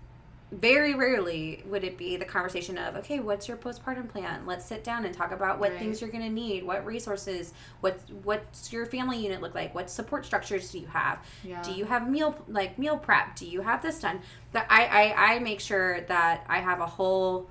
Very 0.61 0.95
rarely 0.95 1.62
would 1.67 1.83
it 1.85 1.99
be 1.99 2.17
the 2.17 2.25
conversation 2.25 2.79
of, 2.79 2.97
okay, 2.97 3.19
what's 3.19 3.49
your 3.49 3.57
postpartum 3.57 4.09
plan? 4.09 4.47
Let's 4.47 4.64
sit 4.64 4.85
down 4.85 5.05
and 5.05 5.14
talk 5.14 5.33
about 5.33 5.59
what 5.59 5.71
Right. 5.71 5.79
things 5.81 6.01
you're 6.01 6.11
going 6.11 6.23
to 6.23 6.31
need, 6.31 6.64
what 6.64 6.85
resources, 6.87 7.53
what 7.81 7.99
what's 8.23 8.73
your 8.73 8.87
family 8.87 9.19
unit 9.19 9.40
look 9.43 9.55
like, 9.55 9.75
what 9.75 9.90
support 9.90 10.25
structures 10.25 10.71
do 10.71 10.79
you 10.79 10.87
have? 10.87 11.19
yeah. 11.43 11.61
Do 11.62 11.73
you 11.73 11.85
have 11.87 12.09
meal 12.09 12.37
like 12.47 12.79
meal 12.79 12.97
prep? 12.97 13.37
Do 13.37 13.47
you 13.47 13.62
have 13.62 13.83
this 13.83 14.01
done? 14.01 14.21
That 14.53 14.67
I, 14.71 14.85
I 14.87 15.35
I 15.35 15.38
make 15.40 15.61
sure 15.61 16.03
that 16.03 16.45
I 16.49 16.61
have 16.61 16.81
a 16.81 16.87
whole 16.87 17.49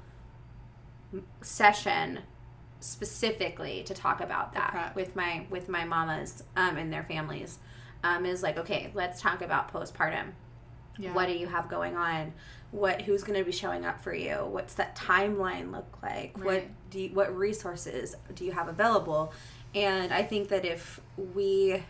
session 1.41 2.19
specifically 2.79 3.83
to 3.83 3.93
talk 3.93 4.19
about 4.21 4.53
that 4.53 4.93
with 4.95 5.15
my 5.15 5.45
with 5.49 5.69
my 5.69 5.85
mamas 5.85 6.43
um, 6.55 6.77
and 6.77 6.91
their 6.91 7.03
families. 7.03 7.59
Um, 8.03 8.25
is 8.25 8.43
like 8.43 8.57
okay, 8.57 8.91
let's 8.93 9.21
talk 9.21 9.41
about 9.41 9.71
postpartum. 9.71 10.31
yeah. 10.99 11.13
What 11.13 11.27
do 11.27 11.33
you 11.33 11.47
have 11.47 11.69
going 11.69 11.95
on? 11.95 12.33
What 12.73 13.03
who's 13.03 13.23
going 13.23 13.37
to 13.37 13.45
be 13.45 13.51
showing 13.51 13.85
up 13.85 14.01
for 14.01 14.13
you? 14.13 14.33
What's 14.49 14.73
that 14.73 14.95
timeline 14.95 15.71
look 15.71 15.97
like? 16.01 16.37
What 16.43 16.63
do 16.89 16.99
you, 16.99 17.09
what 17.13 17.35
resources 17.37 18.15
do 18.33 18.43
you 18.45 18.51
have 18.51 18.67
available? 18.67 19.31
And 19.75 20.11
I 20.11 20.23
think 20.23 20.49
that 20.49 20.65
if 20.65 20.99
we 21.35 21.83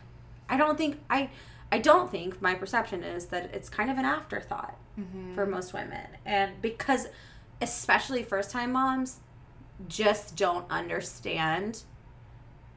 I 0.50 0.58
don't 0.58 0.78
think 0.78 1.00
I 1.10 1.30
I 1.72 1.80
don't 1.80 2.12
think 2.12 2.42
my 2.42 2.54
perception 2.54 3.02
is 3.04 3.28
that 3.28 3.56
it's 3.56 3.70
kind 3.70 3.90
of 3.90 3.98
an 3.98 4.06
afterthought 4.06 4.78
Mhm. 5.00 5.34
for 5.36 5.46
most 5.46 5.74
women. 5.74 6.06
And 6.26 6.62
because 6.62 7.08
especially 7.62 8.22
first 8.22 8.52
time 8.52 8.74
moms 8.74 9.22
just 9.88 10.36
don't 10.36 10.70
understand 10.70 11.84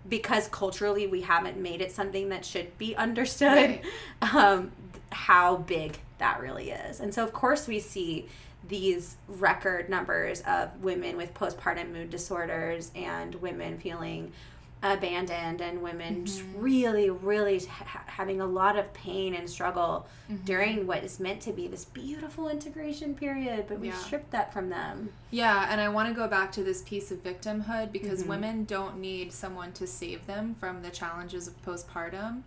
because 0.09 0.47
culturally 0.49 1.07
we 1.09 1.23
haven't 1.23 1.57
made 1.59 1.81
it 1.81 1.91
something 1.91 2.29
that 2.29 2.45
should 2.45 2.79
be 2.79 2.95
understood 2.95 3.81
um, 4.23 4.71
how 5.17 5.57
big 5.57 5.99
that 6.19 6.41
really 6.41 6.71
is. 6.71 7.01
And 7.01 7.13
so, 7.13 7.25
of 7.25 7.33
course, 7.33 7.67
we 7.67 7.81
see 7.81 8.29
these 8.69 9.17
record 9.29 9.89
numbers 9.89 10.43
of 10.43 10.83
women 10.83 11.17
with 11.17 11.33
postpartum 11.33 11.91
mood 11.93 12.11
disorders 12.11 12.91
and 12.95 13.35
women 13.37 13.79
feeling 13.79 14.33
abandoned 14.83 15.63
and 15.63 15.81
women 15.83 16.27
just 16.27 16.43
really, 16.57 17.09
really 17.09 17.59
ha- 17.61 18.03
having 18.07 18.43
a 18.43 18.47
lot 18.47 18.77
of 18.79 18.93
pain 18.93 19.35
and 19.35 19.49
struggle 19.49 20.07
during 20.45 20.87
what 20.87 21.03
is 21.03 21.19
meant 21.19 21.41
to 21.41 21.53
be 21.53 21.67
this 21.67 21.87
beautiful 21.87 22.49
integration 22.51 23.15
period, 23.15 23.65
but 23.69 23.79
we 23.81 23.89
Yeah. 23.89 23.95
stripped 23.97 24.31
that 24.33 24.53
from 24.53 24.69
them. 24.69 25.09
Yeah, 25.31 25.67
and 25.71 25.81
I 25.81 25.89
want 25.89 26.09
to 26.11 26.15
go 26.15 26.29
back 26.29 26.53
to 26.53 26.63
this 26.63 26.83
piece 26.83 27.11
of 27.11 27.23
victimhood 27.23 27.91
because 27.91 28.23
Mhm. 28.25 28.27
women 28.29 28.65
don't 28.65 28.99
need 28.99 29.33
someone 29.33 29.73
to 29.73 29.87
save 29.87 30.27
them 30.27 30.55
from 30.61 30.83
the 30.83 30.91
challenges 30.91 31.49
of 31.49 31.61
postpartum. 31.65 32.43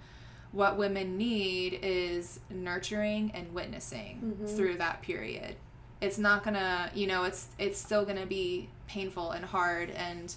What 0.51 0.77
women 0.77 1.17
need 1.17 1.79
is 1.83 2.39
nurturing 2.49 3.31
and 3.35 3.53
witnessing 3.53 4.35
Mhm. 4.41 4.55
through 4.55 4.77
that 4.77 5.01
period. 5.01 5.55
It's 6.01 6.17
not 6.17 6.43
gonna, 6.43 6.91
you 6.95 7.07
know, 7.07 7.23
it's 7.25 7.47
it's 7.59 7.79
still 7.79 8.05
gonna 8.05 8.25
be 8.25 8.69
painful 8.88 9.31
and 9.31 9.45
hard, 9.45 9.91
and 9.91 10.33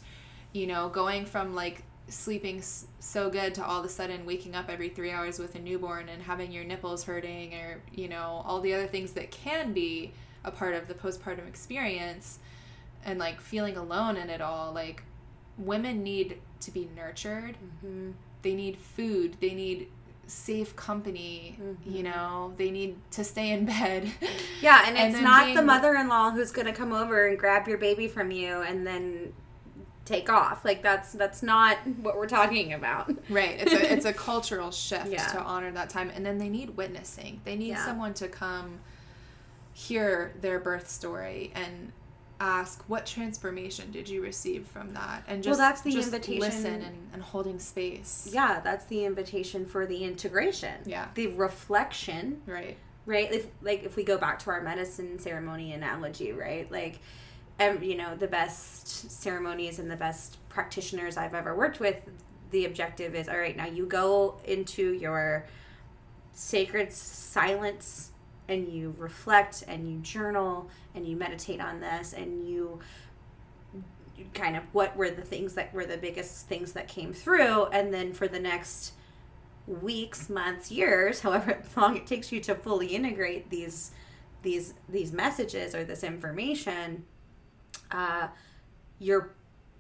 you 0.53 0.67
know, 0.67 0.89
going 0.91 1.25
from 1.25 1.55
like 1.55 1.83
sleeping 2.09 2.59
s- 2.59 2.87
so 2.99 3.31
good 3.31 3.55
to 3.55 3.65
all 3.65 3.79
of 3.81 3.87
a 3.87 3.89
sudden 3.89 4.27
waking 4.27 4.55
up 4.55 4.69
every 4.69 4.89
three 4.91 5.11
hours 5.13 5.39
with 5.39 5.55
a 5.55 5.59
newborn 5.59 6.09
and 6.11 6.23
having 6.23 6.53
your 6.53 6.65
nipples 6.65 7.05
hurting, 7.05 7.55
or 7.55 7.81
you 7.93 8.09
know, 8.09 8.43
all 8.45 8.61
the 8.61 8.75
other 8.75 8.87
things 8.89 9.13
that 9.13 9.31
can 9.31 9.73
be 9.73 10.13
a 10.45 10.51
part 10.51 10.75
of 10.75 10.89
the 10.89 10.95
postpartum 10.95 11.47
experience 11.49 12.39
and 13.05 13.19
like 13.19 13.41
feeling 13.41 13.77
alone 13.77 14.17
in 14.17 14.29
it 14.29 14.41
all 14.41 14.73
like 14.73 15.03
women 15.57 16.03
need 16.03 16.39
to 16.61 16.71
be 16.73 16.89
nurtured 16.97 17.57
Mm-hmm. 17.85 18.11
they 18.43 18.55
need 18.55 18.77
food 18.77 19.37
they 19.41 19.55
need 19.55 19.89
safe 20.27 20.75
company 20.77 21.59
Mhm. 21.61 21.77
you 21.85 22.03
know 22.03 22.55
they 22.57 22.71
need 22.71 22.97
to 23.11 23.23
stay 23.25 23.51
in 23.51 23.67
bed 23.67 24.11
Yeah, 24.63 24.85
and 24.87 24.97
And 24.97 25.13
it's 25.15 25.23
not 25.23 25.55
the 25.55 25.63
mother 25.63 25.95
in 25.97 26.09
law 26.09 26.31
who's 26.31 26.53
going 26.53 26.67
to 26.67 26.73
come 26.73 26.93
over 26.93 27.27
and 27.27 27.39
grab 27.39 27.67
your 27.69 27.79
baby 27.79 28.09
from 28.09 28.31
you 28.31 28.63
and 28.63 28.87
then 28.87 29.33
take 30.05 30.31
off. 30.31 30.65
Like 30.65 30.83
that's 30.83 31.13
that's 31.13 31.43
not 31.43 31.77
what 32.01 32.17
we're 32.17 32.29
talking 32.29 32.73
about. 32.73 33.13
right 33.31 33.61
it's 33.61 33.73
a 33.73 33.93
it's 33.93 34.05
a 34.05 34.13
cultural 34.13 34.71
shift 34.71 35.07
Yeah. 35.09 35.27
to 35.29 35.41
honor 35.41 35.71
that 35.73 35.91
time 35.91 36.11
and 36.15 36.25
then 36.25 36.39
they 36.39 36.49
need 36.49 36.77
witnessing 36.77 37.41
they 37.45 37.57
need 37.57 37.69
Yeah. 37.71 37.85
someone 37.85 38.15
to 38.15 38.29
come 38.29 38.79
hear 39.75 40.33
their 40.41 40.59
birth 40.61 40.89
story 40.89 41.51
and 41.55 41.93
ask 42.43 42.83
what 42.89 43.07
transformation 43.07 43.91
did 43.93 44.09
you 44.09 44.21
receive 44.21 44.67
from 44.67 44.93
that 44.93 45.23
and 45.29 45.45
just 45.45 45.59
well 45.59 45.69
that's 45.69 45.81
the 45.83 45.93
just 45.93 46.09
invitation- 46.09 46.41
listen 46.41 46.83
and, 46.83 46.97
and 47.13 47.23
holding 47.23 47.59
space 47.61 48.29
Yeah, 48.33 48.61
that's 48.61 48.85
the 48.87 49.05
invitation 49.05 49.65
for 49.65 49.87
the 49.87 50.03
integration. 50.03 50.75
Yeah. 50.85 51.07
The 51.15 51.29
reflection, 51.29 52.43
right 52.47 52.77
right? 53.07 53.33
If 53.33 53.47
like 53.63 53.85
if 53.85 53.97
we 53.97 54.05
go 54.05 54.19
back 54.19 54.39
to 54.41 54.51
our 54.51 54.61
medicine 54.61 55.19
ceremony 55.19 55.73
analogy, 55.73 56.33
right? 56.33 56.71
Like 56.71 56.99
um, 57.61 57.83
you 57.83 57.97
know, 57.97 58.17
the 58.17 58.27
best 58.27 59.11
ceremonies 59.11 59.79
and 59.79 59.91
the 59.91 59.97
best 59.97 60.39
practitioners 60.49 61.17
I've 61.17 61.35
ever 61.35 61.55
worked 61.55 61.81
with, 61.81 61.97
the 62.51 62.65
objective 62.65 63.15
is 63.15 63.29
all 63.29 63.39
right, 63.39 63.57
now 63.57 63.67
you 63.67 63.87
go 63.87 64.41
into 64.45 64.95
your 64.95 65.47
sacred 66.33 66.93
silence 66.93 68.12
and 68.49 68.69
you 68.69 68.95
reflect 68.99 69.65
and 69.69 69.91
you 69.91 69.99
journal 69.99 70.69
and 70.95 71.07
you 71.07 71.17
meditate 71.17 71.61
on 71.61 71.81
this 71.81 72.13
and 72.13 72.49
you 72.49 72.81
kind 74.35 74.57
of 74.57 74.63
what 74.73 74.97
were 74.97 75.11
the 75.11 75.23
things 75.23 75.55
that 75.55 75.73
were 75.73 75.87
the 75.87 75.97
biggest 75.97 76.47
things 76.49 76.73
that 76.73 76.89
came 76.89 77.13
through. 77.13 77.67
And 77.67 77.93
then 77.93 78.13
for 78.13 78.29
the 78.29 78.41
next 78.41 78.93
weeks 79.67 80.29
months 80.29 80.73
years 80.73 81.21
however 81.23 81.63
long 81.77 81.97
it 81.97 82.05
takes 82.05 82.33
you 82.33 82.41
to 82.41 82.53
fully 82.53 82.89
integrate 82.89 83.49
these 83.49 83.93
these 84.43 84.75
these 84.89 85.13
messages 85.13 85.73
or 85.73 85.85
this 85.85 86.03
information 86.03 87.05
uh 87.93 88.27
you're 88.99 89.31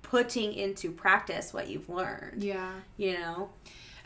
putting 0.02 0.52
into 0.52 0.92
practice 0.92 1.52
what 1.52 1.68
you've 1.68 1.88
learned. 1.88 2.42
Yeah. 2.42 2.70
You 2.96 3.14
know 3.14 3.50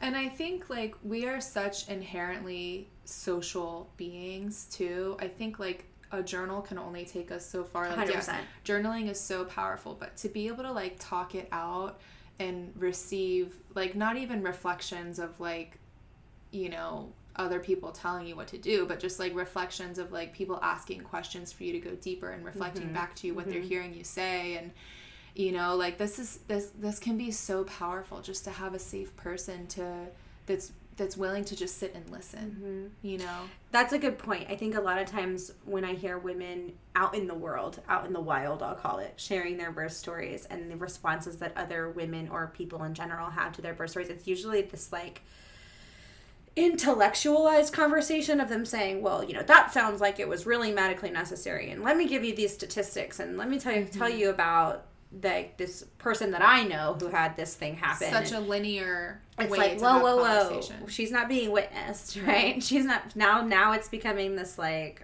And 0.00 0.16
I 0.16 0.28
think 0.28 0.68
like 0.68 0.94
we 1.02 1.26
are 1.26 1.40
such 1.40 1.88
inherently 1.88 2.88
social 3.04 3.90
beings 3.96 4.66
too. 4.70 5.16
I 5.20 5.28
think 5.28 5.58
like 5.58 5.84
a 6.12 6.22
journal 6.22 6.60
can 6.60 6.78
only 6.78 7.04
take 7.04 7.30
us 7.30 7.44
so 7.44 7.64
far. 7.64 7.88
Like, 7.88 8.08
100%. 8.08 8.36
journaling 8.64 9.10
is 9.10 9.18
so 9.18 9.44
powerful, 9.44 9.96
but 9.98 10.16
to 10.18 10.28
be 10.28 10.48
able 10.48 10.64
to 10.64 10.72
like 10.72 10.96
talk 10.98 11.34
it 11.34 11.48
out 11.52 12.00
and 12.38 12.72
receive 12.76 13.56
like 13.74 13.94
not 13.94 14.16
even 14.16 14.42
reflections 14.42 15.18
of 15.18 15.38
like, 15.40 15.78
you 16.50 16.68
know, 16.68 17.12
other 17.36 17.60
people 17.60 17.92
telling 17.92 18.26
you 18.26 18.36
what 18.36 18.48
to 18.48 18.58
do, 18.58 18.86
but 18.86 18.98
just 18.98 19.18
like 19.18 19.34
reflections 19.34 19.98
of 19.98 20.12
like 20.12 20.32
people 20.32 20.58
asking 20.62 21.00
questions 21.00 21.52
for 21.52 21.64
you 21.64 21.72
to 21.72 21.80
go 21.80 21.94
deeper 21.96 22.30
and 22.30 22.44
reflecting 22.44 22.84
mm-hmm. 22.84 22.94
back 22.94 23.14
to 23.14 23.26
you 23.26 23.34
what 23.34 23.46
they're 23.46 23.60
mm-hmm. 23.60 23.68
hearing 23.68 23.94
you 23.94 24.04
say 24.04 24.56
and 24.56 24.70
you 25.36 25.52
know 25.52 25.76
like 25.76 25.98
this 25.98 26.18
is 26.18 26.40
this 26.48 26.70
this 26.78 26.98
can 26.98 27.16
be 27.16 27.30
so 27.30 27.64
powerful 27.64 28.20
just 28.20 28.44
to 28.44 28.50
have 28.50 28.74
a 28.74 28.78
safe 28.78 29.14
person 29.16 29.66
to 29.66 30.06
that's 30.46 30.72
that's 30.96 31.16
willing 31.16 31.44
to 31.44 31.54
just 31.54 31.78
sit 31.78 31.94
and 31.94 32.08
listen 32.10 32.56
mm-hmm. 32.58 33.06
you 33.06 33.18
know 33.18 33.42
That's 33.76 33.92
a 33.92 33.98
good 33.98 34.16
point. 34.16 34.46
I 34.48 34.56
think 34.56 34.74
a 34.74 34.80
lot 34.80 34.96
of 34.96 35.06
times 35.06 35.52
when 35.66 35.84
I 35.84 35.92
hear 35.92 36.16
women 36.16 36.72
out 36.94 37.14
in 37.14 37.26
the 37.26 37.34
world, 37.34 37.78
out 37.90 38.06
in 38.06 38.14
the 38.14 38.20
wild, 38.22 38.62
I'll 38.62 38.74
call 38.74 39.00
it, 39.00 39.12
sharing 39.16 39.58
their 39.58 39.70
birth 39.70 39.92
stories 39.92 40.46
and 40.46 40.70
the 40.70 40.78
responses 40.78 41.36
that 41.40 41.54
other 41.58 41.90
women 41.90 42.30
or 42.30 42.46
people 42.56 42.84
in 42.84 42.94
general 42.94 43.28
have 43.28 43.52
to 43.56 43.60
their 43.60 43.74
birth 43.74 43.90
stories, 43.90 44.08
it's 44.08 44.26
usually 44.26 44.62
this 44.62 44.92
like 44.92 45.20
intellectualized 46.56 47.74
conversation 47.74 48.40
of 48.40 48.48
them 48.48 48.64
saying, 48.64 49.02
"Well, 49.02 49.22
you 49.22 49.34
know, 49.34 49.42
that 49.42 49.74
sounds 49.74 50.00
like 50.00 50.18
it 50.18 50.26
was 50.26 50.46
really 50.46 50.72
medically 50.72 51.10
necessary, 51.10 51.70
and 51.70 51.84
let 51.84 51.98
me 51.98 52.08
give 52.08 52.24
you 52.24 52.34
these 52.34 52.54
statistics, 52.54 53.20
and 53.20 53.36
let 53.36 53.50
me 53.50 53.58
tell 53.58 53.76
you 53.76 53.84
tell 53.84 54.08
mm-hmm. 54.08 54.18
you 54.18 54.30
about." 54.30 54.86
Like 55.22 55.56
this 55.56 55.84
person 55.98 56.32
that 56.32 56.42
I 56.42 56.64
know 56.64 56.96
who 57.00 57.08
had 57.08 57.36
this 57.36 57.54
thing 57.54 57.76
happen. 57.76 58.10
Such 58.10 58.32
a 58.32 58.40
linear. 58.40 59.20
it's 59.38 59.50
like 59.56 59.80
whoa, 59.80 60.00
whoa, 60.00 60.16
whoa. 60.16 60.86
She's 60.88 61.10
not 61.10 61.28
being 61.28 61.50
witnessed, 61.50 62.18
right? 62.26 62.62
She's 62.62 62.84
not 62.84 63.14
now. 63.16 63.40
Now 63.42 63.72
it's 63.72 63.88
becoming 63.88 64.36
this 64.36 64.58
like 64.58 65.02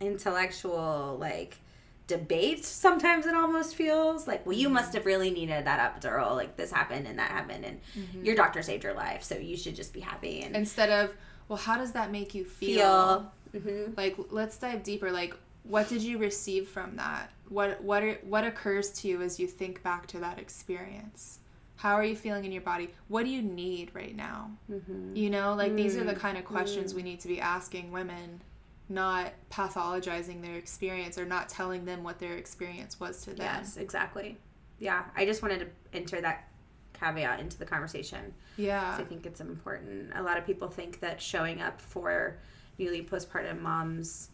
intellectual 0.00 1.16
like 1.20 1.58
debate. 2.06 2.64
Sometimes 2.64 3.26
it 3.26 3.34
almost 3.34 3.74
feels 3.74 4.26
like, 4.26 4.44
well, 4.46 4.54
you 4.56 4.66
Mm-hmm. 4.66 4.74
must 4.74 4.92
have 4.94 5.06
really 5.06 5.30
needed 5.30 5.64
that 5.66 6.00
epidural. 6.00 6.32
Like 6.36 6.56
this 6.56 6.70
happened 6.70 7.06
and 7.06 7.18
that 7.18 7.30
happened, 7.30 7.64
and 7.64 7.80
your 8.24 8.34
doctor 8.36 8.62
saved 8.62 8.84
your 8.84 8.94
life, 8.94 9.22
so 9.22 9.36
you 9.36 9.56
should 9.56 9.74
just 9.76 9.92
be 9.92 10.00
happy 10.00 10.42
and 10.42 10.54
Instead 10.54 10.90
of, 10.90 11.12
well, 11.48 11.56
how 11.58 11.76
does 11.78 11.92
that 11.92 12.10
make 12.12 12.34
you 12.34 12.44
feel? 12.44 13.32
feel. 13.52 13.62
hmm 13.62 13.92
Like, 13.96 14.16
let's 14.30 14.56
dive 14.58 14.82
deeper. 14.82 15.10
Like, 15.10 15.34
what 15.62 15.88
did 15.88 16.02
you 16.02 16.18
receive 16.18 16.68
from 16.68 16.96
that? 16.96 17.30
What 17.48 17.82
what 17.82 18.02
are, 18.02 18.14
what 18.24 18.44
occurs 18.44 18.90
to 19.00 19.08
you 19.08 19.22
as 19.22 19.38
you 19.38 19.46
think 19.46 19.82
back 19.82 20.06
to 20.08 20.18
that 20.20 20.38
experience? 20.38 21.40
How 21.76 21.94
are 21.94 22.04
you 22.04 22.16
feeling 22.16 22.44
in 22.44 22.52
your 22.52 22.62
body? 22.62 22.90
What 23.08 23.24
do 23.24 23.30
you 23.30 23.42
need 23.42 23.90
right 23.94 24.14
now? 24.16 24.50
Mm-hmm. 24.70 25.16
You 25.16 25.28
know, 25.30 25.54
like 25.54 25.74
these 25.74 25.96
Mm. 25.96 26.02
are 26.02 26.04
the 26.04 26.14
kind 26.14 26.38
of 26.38 26.44
questions 26.44 26.94
we 26.94 27.02
need 27.02 27.20
to 27.20 27.28
be 27.28 27.40
asking 27.40 27.90
women, 27.90 28.40
not 28.88 29.32
pathologizing 29.50 30.40
their 30.40 30.54
experience 30.56 31.18
or 31.18 31.24
not 31.24 31.48
telling 31.48 31.84
them 31.84 32.02
what 32.02 32.18
their 32.18 32.34
experience 32.36 33.00
was 33.00 33.22
to 33.24 33.30
them. 33.30 33.38
Yes, 33.40 33.76
exactly. 33.76 34.38
Yeah, 34.78 35.04
I 35.16 35.24
just 35.26 35.42
wanted 35.42 35.60
to 35.60 35.66
enter 35.98 36.20
that 36.20 36.48
caveat 36.94 37.40
into 37.40 37.58
the 37.58 37.66
conversation. 37.66 38.32
Yeah. 38.56 38.96
I 38.98 39.02
think 39.02 39.26
it's 39.26 39.40
important. 39.40 40.12
A 40.14 40.22
lot 40.22 40.38
of 40.38 40.46
people 40.46 40.68
think 40.68 41.00
that 41.00 41.20
showing 41.20 41.60
up 41.60 41.80
for 41.80 42.38
newly 42.78 43.02
postpartum 43.02 43.60
moms 43.60 44.30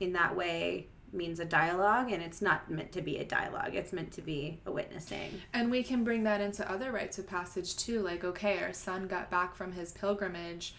in 0.00 0.12
that 0.14 0.34
way 0.34 0.88
means 1.12 1.40
a 1.40 1.44
dialogue, 1.44 2.12
and 2.12 2.22
it's 2.22 2.40
not 2.40 2.70
meant 2.70 2.92
to 2.92 3.02
be 3.02 3.18
a 3.18 3.24
dialogue. 3.24 3.74
It's 3.74 3.92
meant 3.92 4.12
to 4.12 4.22
be 4.22 4.60
a 4.66 4.72
witnessing. 4.72 5.40
And 5.52 5.70
we 5.70 5.82
can 5.82 6.04
bring 6.04 6.24
that 6.24 6.40
into 6.40 6.70
other 6.70 6.92
rites 6.92 7.18
of 7.18 7.26
passage 7.26 7.76
too. 7.76 8.00
Like, 8.00 8.24
okay, 8.24 8.62
our 8.62 8.72
son 8.72 9.06
got 9.06 9.30
back 9.30 9.54
from 9.54 9.72
his 9.72 9.92
pilgrimage. 9.92 10.74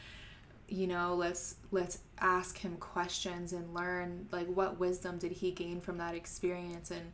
You 0.68 0.88
know, 0.88 1.16
let's 1.16 1.56
let's 1.72 2.00
ask 2.20 2.58
him 2.58 2.78
questions 2.78 3.52
and 3.52 3.74
learn 3.74 4.28
like 4.32 4.48
what 4.48 4.80
wisdom 4.80 5.18
did 5.18 5.34
he 5.34 5.52
gain 5.52 5.82
from 5.82 5.98
that 5.98 6.16
experience 6.16 6.92
and 6.92 7.12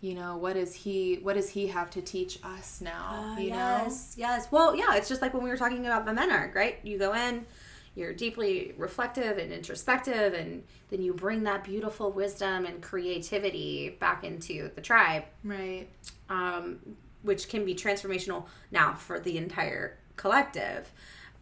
you 0.00 0.14
know, 0.14 0.36
what 0.36 0.56
is 0.56 0.74
he 0.74 1.16
what 1.22 1.34
does 1.34 1.48
he 1.48 1.66
have 1.68 1.88
to 1.90 2.02
teach 2.02 2.38
us 2.44 2.82
now? 2.82 3.36
you 3.38 3.50
know? 3.50 3.56
Ah, 3.56 3.82
yes, 3.84 4.14
yes. 4.18 4.48
Well, 4.50 4.76
yeah, 4.76 4.96
it's 4.96 5.08
just 5.08 5.22
like 5.22 5.32
when 5.32 5.42
we 5.42 5.48
were 5.48 5.56
talking 5.56 5.86
about 5.86 6.04
the 6.04 6.12
menarche, 6.12 6.54
right? 6.54 6.78
You 6.82 6.98
go 6.98 7.14
in, 7.14 7.46
you're 7.94 8.12
deeply 8.12 8.74
reflective 8.76 9.38
and 9.38 9.52
introspective, 9.52 10.34
and 10.34 10.64
then 10.90 11.02
you 11.02 11.14
bring 11.14 11.44
that 11.44 11.64
beautiful 11.64 12.10
wisdom 12.10 12.66
and 12.66 12.82
creativity 12.82 13.96
back 14.00 14.24
into 14.24 14.70
the 14.74 14.80
tribe. 14.80 15.24
Right. 15.44 15.88
um, 16.28 16.78
which 17.22 17.48
can 17.48 17.64
be 17.64 17.74
transformational 17.74 18.44
now 18.70 18.92
for 18.94 19.18
the 19.18 19.38
entire 19.38 19.96
collective. 20.16 20.92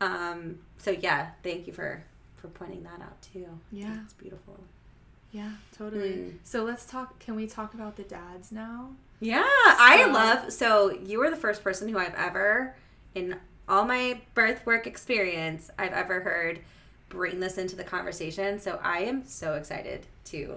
Um, 0.01 0.59
so 0.79 0.91
yeah, 0.93 1.31
thank 1.43 1.67
you 1.67 1.73
for 1.73 2.05
for 2.37 2.49
pointing 2.49 2.83
that 2.85 3.01
out 3.01 3.21
too. 3.23 3.47
Yeah. 3.71 3.99
it's 4.05 4.15
beautiful. 4.15 4.59
Yeah, 5.33 5.51
totally. 5.77 6.11
Mm. 6.11 6.33
So 6.45 6.65
let's 6.65 6.85
talk 6.87 7.19
can 7.19 7.35
we 7.35 7.47
talk 7.47 7.75
about 7.75 7.97
the 7.97 8.03
dads 8.05 8.53
now? 8.53 8.91
Yeah, 9.21 9.45
I 9.47 10.07
love. 10.07 10.53
So 10.53 10.91
you 10.91 11.19
were 11.19 11.31
the 11.31 11.37
first 11.37 11.63
person 11.63 11.89
who 11.89 11.99
I've 11.99 12.15
ever, 12.15 12.75
in 13.15 13.37
all 13.69 13.85
my 13.85 14.21
birth 14.35 14.65
work 14.67 14.87
experience, 14.87 15.71
I've 15.79 15.93
ever 15.93 16.21
heard 16.21 16.61
bring 17.09 17.41
this 17.41 17.59
into 17.59 17.77
the 17.77 17.85
conversation. 17.85 18.59
So 18.59 18.81
I 18.83 19.01
am 19.01 19.27
so 19.27 19.55
excited 19.55 20.07
to 20.27 20.57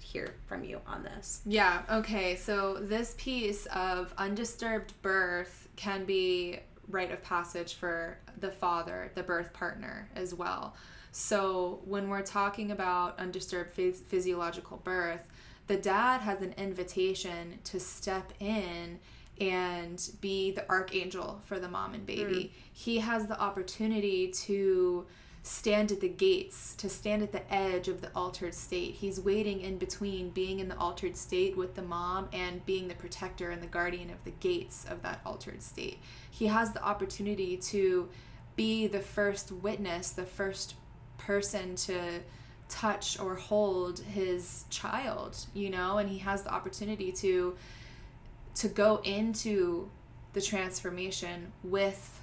hear 0.00 0.34
from 0.46 0.64
you 0.64 0.80
on 0.86 1.02
this. 1.02 1.42
Yeah, 1.44 1.82
okay. 1.90 2.36
So 2.36 2.78
this 2.80 3.14
piece 3.18 3.66
of 3.66 4.12
undisturbed 4.16 4.94
birth 5.02 5.68
can 5.76 6.04
be 6.04 6.60
rite 6.88 7.12
of 7.12 7.22
passage 7.22 7.74
for 7.74 8.16
the 8.40 8.50
father, 8.50 9.12
the 9.14 9.22
birth 9.22 9.52
partner 9.52 10.08
as 10.16 10.32
well. 10.32 10.74
So 11.12 11.80
when 11.84 12.08
we're 12.08 12.22
talking 12.22 12.70
about 12.70 13.18
undisturbed 13.18 13.76
phys- 13.76 14.02
physiological 14.02 14.78
birth, 14.78 15.26
the 15.66 15.76
dad 15.76 16.22
has 16.22 16.40
an 16.40 16.54
invitation 16.56 17.58
to 17.64 17.78
step 17.78 18.32
in 18.40 18.98
and 19.40 20.10
be 20.20 20.50
the 20.50 20.68
archangel 20.68 21.40
for 21.44 21.58
the 21.58 21.68
mom 21.68 21.94
and 21.94 22.06
baby. 22.06 22.52
Hmm. 22.54 22.60
He 22.72 22.98
has 22.98 23.26
the 23.26 23.40
opportunity 23.40 24.28
to 24.28 25.06
stand 25.42 25.92
at 25.92 26.00
the 26.00 26.08
gates, 26.08 26.74
to 26.74 26.88
stand 26.88 27.22
at 27.22 27.32
the 27.32 27.52
edge 27.52 27.88
of 27.88 28.00
the 28.00 28.10
altered 28.14 28.54
state. 28.54 28.94
He's 28.94 29.18
waiting 29.20 29.60
in 29.60 29.78
between 29.78 30.30
being 30.30 30.60
in 30.60 30.68
the 30.68 30.76
altered 30.76 31.16
state 31.16 31.56
with 31.56 31.74
the 31.74 31.82
mom 31.82 32.28
and 32.32 32.64
being 32.66 32.86
the 32.88 32.94
protector 32.94 33.50
and 33.50 33.62
the 33.62 33.66
guardian 33.66 34.10
of 34.10 34.22
the 34.24 34.32
gates 34.32 34.84
of 34.90 35.02
that 35.02 35.20
altered 35.24 35.62
state. 35.62 36.00
He 36.30 36.46
has 36.46 36.72
the 36.72 36.84
opportunity 36.84 37.56
to 37.56 38.08
be 38.56 38.88
the 38.88 39.00
first 39.00 39.52
witness, 39.52 40.10
the 40.10 40.26
first 40.26 40.74
person 41.16 41.76
to 41.76 42.20
touch 42.68 43.18
or 43.18 43.34
hold 43.34 44.00
his 44.00 44.64
child, 44.68 45.36
you 45.54 45.70
know, 45.70 45.98
and 45.98 46.08
he 46.08 46.18
has 46.18 46.42
the 46.42 46.52
opportunity 46.52 47.10
to 47.12 47.56
to 48.58 48.68
go 48.68 49.00
into 49.04 49.88
the 50.32 50.40
transformation 50.40 51.52
with 51.64 52.20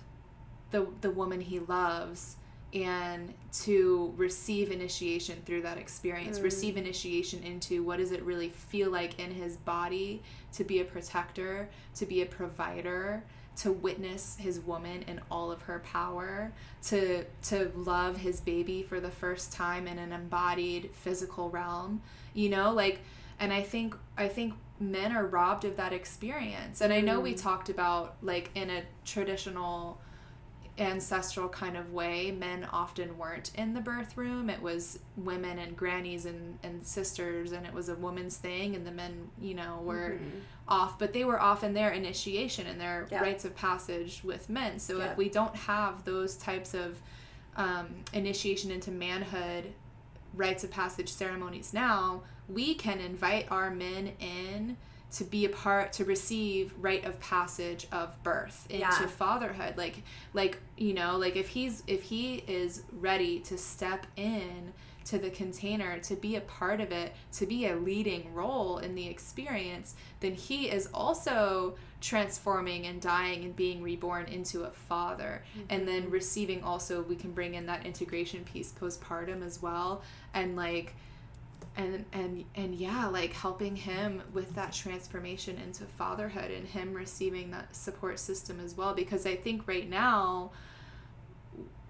the 0.72 0.88
the 1.02 1.10
woman 1.10 1.42
he 1.42 1.60
loves 1.60 2.36
and 2.74 3.34
to 3.54 4.14
receive 4.18 4.70
initiation 4.70 5.42
through 5.46 5.62
that 5.62 5.78
experience 5.78 6.40
mm. 6.40 6.44
receive 6.44 6.76
initiation 6.76 7.42
into 7.44 7.84
what 7.84 7.98
does 7.98 8.12
it 8.12 8.22
really 8.24 8.50
feel 8.50 8.92
like 8.92 9.18
in 9.20 9.32
his 9.32 9.56
body 9.58 10.22
to 10.52 10.64
be 10.64 10.82
a 10.82 10.84
protector 10.84 11.70
to 11.96 12.06
be 12.06 12.22
a 12.22 12.26
provider 12.26 13.24
to 13.56 13.72
witness 13.72 14.36
his 14.38 14.60
woman 14.60 15.04
in 15.04 15.22
all 15.32 15.52
of 15.52 15.62
her 15.62 15.80
power 15.80 16.52
to 16.84 17.24
to 17.42 17.72
love 17.76 18.18
his 18.18 18.42
baby 18.42 18.84
for 18.84 19.00
the 19.00 19.12
first 19.12 19.54
time 19.54 19.88
in 19.88 19.98
an 19.98 20.12
embodied 20.12 20.90
physical 20.94 21.50
realm 21.50 22.02
you 22.34 22.50
know 22.50 22.74
like 22.74 23.00
and 23.40 23.54
i 23.54 23.62
think 23.62 23.96
i 24.18 24.28
think 24.28 24.54
men 24.80 25.12
are 25.12 25.26
robbed 25.26 25.66
of 25.66 25.78
that 25.78 25.94
experience. 25.94 26.82
And 26.82 26.92
i 26.92 27.00
know 27.02 27.20
we 27.20 27.34
talked 27.34 27.70
about 27.70 28.16
like 28.22 28.50
in 28.56 28.70
a 28.70 28.84
traditional 29.06 30.00
ancestral 30.78 31.48
kind 31.48 31.78
of 31.78 31.94
way 31.94 32.32
men 32.32 32.68
often 32.74 33.18
weren't 33.18 33.50
in 33.56 33.74
the 33.74 33.80
birth 33.80 34.18
room 34.18 34.50
it 34.50 34.62
was 34.62 35.00
women 35.16 35.58
and 35.58 35.78
grannies 35.78 36.26
and, 36.26 36.60
and 36.64 36.86
sisters 36.86 37.54
and 37.54 37.66
it 37.66 37.74
was 37.74 37.88
a 37.88 37.96
woman's 37.96 38.36
thing 38.36 38.76
and 38.76 38.86
the 38.86 38.92
men 38.92 39.30
you 39.40 39.54
know 39.54 39.80
were 39.84 40.18
off. 40.68 40.98
But 41.00 41.14
they 41.14 41.24
were 41.24 41.40
off 41.40 41.64
in 41.64 41.74
their 41.74 41.92
initiation 41.92 42.66
and 42.68 42.82
their 42.82 43.08
Yeah. 43.12 43.22
rites 43.22 43.46
of 43.46 43.56
passage 43.56 44.22
with 44.24 44.50
men. 44.50 44.80
So 44.80 44.98
Yeah. 44.98 45.12
if 45.12 45.18
we 45.18 45.30
don't 45.30 45.56
have 45.56 46.04
those 46.04 46.36
types 46.36 46.74
of 46.74 47.00
um, 47.56 47.88
initiation 48.12 48.70
into 48.72 48.92
manhood 48.92 49.74
rites 50.34 50.64
of 50.66 50.72
passage 50.72 51.08
ceremonies 51.10 51.72
now 51.72 52.24
we 52.50 52.76
can 52.76 53.00
invite 53.00 53.48
our 53.52 53.72
men 53.72 54.12
in 54.20 54.78
to 55.12 55.24
be 55.24 55.46
a 55.46 55.50
part 55.50 55.94
to 55.94 56.04
receive 56.06 56.74
rite 56.80 57.06
of 57.06 57.20
passage 57.20 57.88
of 57.92 58.22
birth 58.24 58.68
into 58.70 58.82
Yeah. 58.82 59.08
fatherhood. 59.08 59.78
Like 59.78 60.04
like 60.34 60.60
you 60.78 60.94
know 60.94 61.18
like 61.18 61.36
if 61.36 61.48
he's 61.48 61.84
if 61.88 62.04
he 62.04 62.44
is 62.48 62.84
ready 62.92 63.40
to 63.42 63.58
step 63.58 64.08
in 64.18 64.74
to 65.06 65.20
the 65.20 65.30
container 65.30 66.00
to 66.00 66.16
be 66.16 66.36
a 66.36 66.42
part 66.42 66.82
of 66.82 66.92
it 66.92 67.14
to 67.32 67.46
be 67.46 67.68
a 67.68 67.76
leading 67.76 68.34
role 68.34 68.80
in 68.80 68.96
the 68.96 69.08
experience 69.08 69.94
then 70.20 70.34
he 70.34 70.68
is 70.68 70.90
also 70.96 71.76
transforming 72.06 72.86
and 72.86 73.02
dying 73.02 73.46
and 73.46 73.56
being 73.56 73.82
reborn 73.82 74.26
into 74.28 74.64
a 74.64 74.70
father. 74.70 75.42
And 75.72 75.88
then 75.88 76.04
mm-hmm. 76.04 76.12
receiving 76.12 76.64
also 76.64 77.02
we 77.02 77.16
can 77.16 77.32
bring 77.32 77.56
in 77.56 77.66
that 77.66 77.84
integration 77.86 78.44
piece 78.44 78.72
postpartum 78.72 79.44
as 79.44 79.60
well. 79.62 80.04
And 80.34 80.56
like 80.56 80.94
and 81.78 82.06
and 82.14 82.46
and 82.56 82.76
yeah 82.76 83.08
like 83.08 83.34
helping 83.34 83.76
him 83.76 84.22
with 84.34 84.56
that 84.56 84.74
transformation 84.74 85.58
into 85.58 85.84
fatherhood 85.84 86.52
and 86.52 86.68
him 86.68 86.94
receiving 86.94 87.52
that 87.52 87.76
support 87.76 88.20
system 88.20 88.60
as 88.60 88.76
well. 88.76 88.94
Because 88.94 89.26
i 89.26 89.36
think 89.36 89.68
right 89.68 89.90
now 89.90 90.52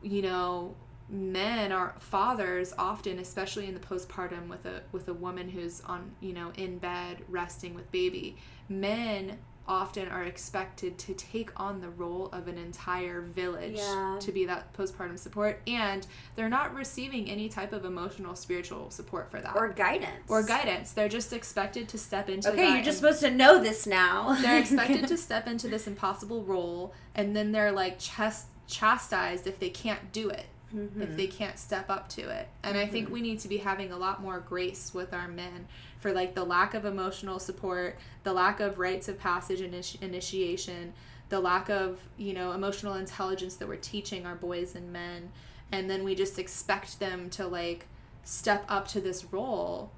you 0.01 0.21
know 0.21 0.75
men 1.09 1.71
are 1.71 1.95
fathers 1.99 2.73
often 2.77 3.19
especially 3.19 3.67
in 3.67 3.73
the 3.73 3.79
postpartum 3.79 4.47
with 4.47 4.65
a 4.65 4.81
with 4.91 5.07
a 5.07 5.13
woman 5.13 5.49
who's 5.49 5.81
on 5.81 6.11
you 6.19 6.33
know 6.33 6.51
in 6.57 6.77
bed 6.77 7.17
resting 7.29 7.75
with 7.75 7.91
baby 7.91 8.35
men 8.69 9.37
often 9.67 10.07
are 10.09 10.23
expected 10.23 10.97
to 10.99 11.13
take 11.15 11.49
on 11.59 11.81
the 11.81 11.89
role 11.89 12.27
of 12.27 12.47
an 12.47 12.57
entire 12.57 13.21
village 13.21 13.77
Yeah. 13.77 14.17
to 14.19 14.31
be 14.31 14.45
that 14.45 14.73
postpartum 14.73 15.17
support 15.17 15.59
and 15.65 16.05
they're 16.35 16.49
not 16.49 16.75
receiving 16.75 17.29
any 17.29 17.49
type 17.49 17.73
of 17.73 17.83
emotional 17.85 18.35
spiritual 18.35 18.91
support 18.91 19.31
for 19.31 19.41
that 19.41 19.55
Or 19.55 19.69
guidance. 19.69 20.29
or 20.29 20.43
guidance 20.43 20.91
they're 20.91 21.09
just 21.09 21.33
expected 21.33 21.89
to 21.89 21.97
step 21.97 22.29
into 22.29 22.51
Okay, 22.51 22.73
you're 22.73 22.83
just 22.83 22.99
supposed 22.99 23.21
to 23.21 23.31
know 23.31 23.61
this 23.61 23.87
now. 23.87 24.33
they're 24.41 24.59
expected 24.59 25.07
to 25.09 25.17
step 25.17 25.47
into 25.47 25.67
this 25.67 25.87
impossible 25.87 26.43
role 26.43 26.93
and 27.15 27.35
then 27.35 27.51
they're 27.51 27.71
like 27.71 27.97
chast- 27.99 28.45
chastised 28.67 29.47
if 29.47 29.59
they 29.59 29.69
can't 29.69 30.11
do 30.11 30.29
it 30.29 30.45
Mm-hmm. 30.75 31.03
if 31.03 31.15
they 31.15 31.27
can't 31.27 31.57
step 31.57 31.89
up 31.89 32.09
to 32.09 32.27
it. 32.27 32.49
And 32.61 32.77
I 32.77 32.85
think 32.85 33.09
we 33.09 33.21
need 33.21 33.39
to 33.41 33.47
be 33.47 33.57
having 33.57 33.93
a 33.93 33.97
lot 33.97 34.21
more 34.21 34.39
grace 34.41 34.93
with 34.93 35.13
our 35.13 35.27
men 35.27 35.67
for 36.05 36.13
like 36.13 36.35
the 36.35 36.43
lack 36.43 36.75
of 36.75 36.85
emotional 36.85 37.39
support, 37.39 37.97
the 38.21 38.31
lack 38.31 38.59
of 38.59 38.77
rites 38.77 39.07
of 39.07 39.17
passage 39.17 39.59
initi- 39.59 39.99
initiation, 40.03 40.93
the 41.29 41.39
lack 41.39 41.67
of, 41.67 41.99
you 42.15 42.31
know, 42.31 42.51
emotional 42.51 42.93
intelligence 42.93 43.55
that 43.55 43.67
we're 43.67 43.75
teaching 43.75 44.23
our 44.23 44.35
boys 44.35 44.75
and 44.75 44.93
men. 44.93 45.31
And 45.71 45.89
then 45.89 46.03
we 46.03 46.13
just 46.13 46.37
expect 46.37 46.99
them 46.99 47.31
to 47.31 47.47
like 47.47 47.87
step 48.23 48.65
up 48.69 48.87
to 48.89 49.01
this 49.01 49.33
role 49.33 49.89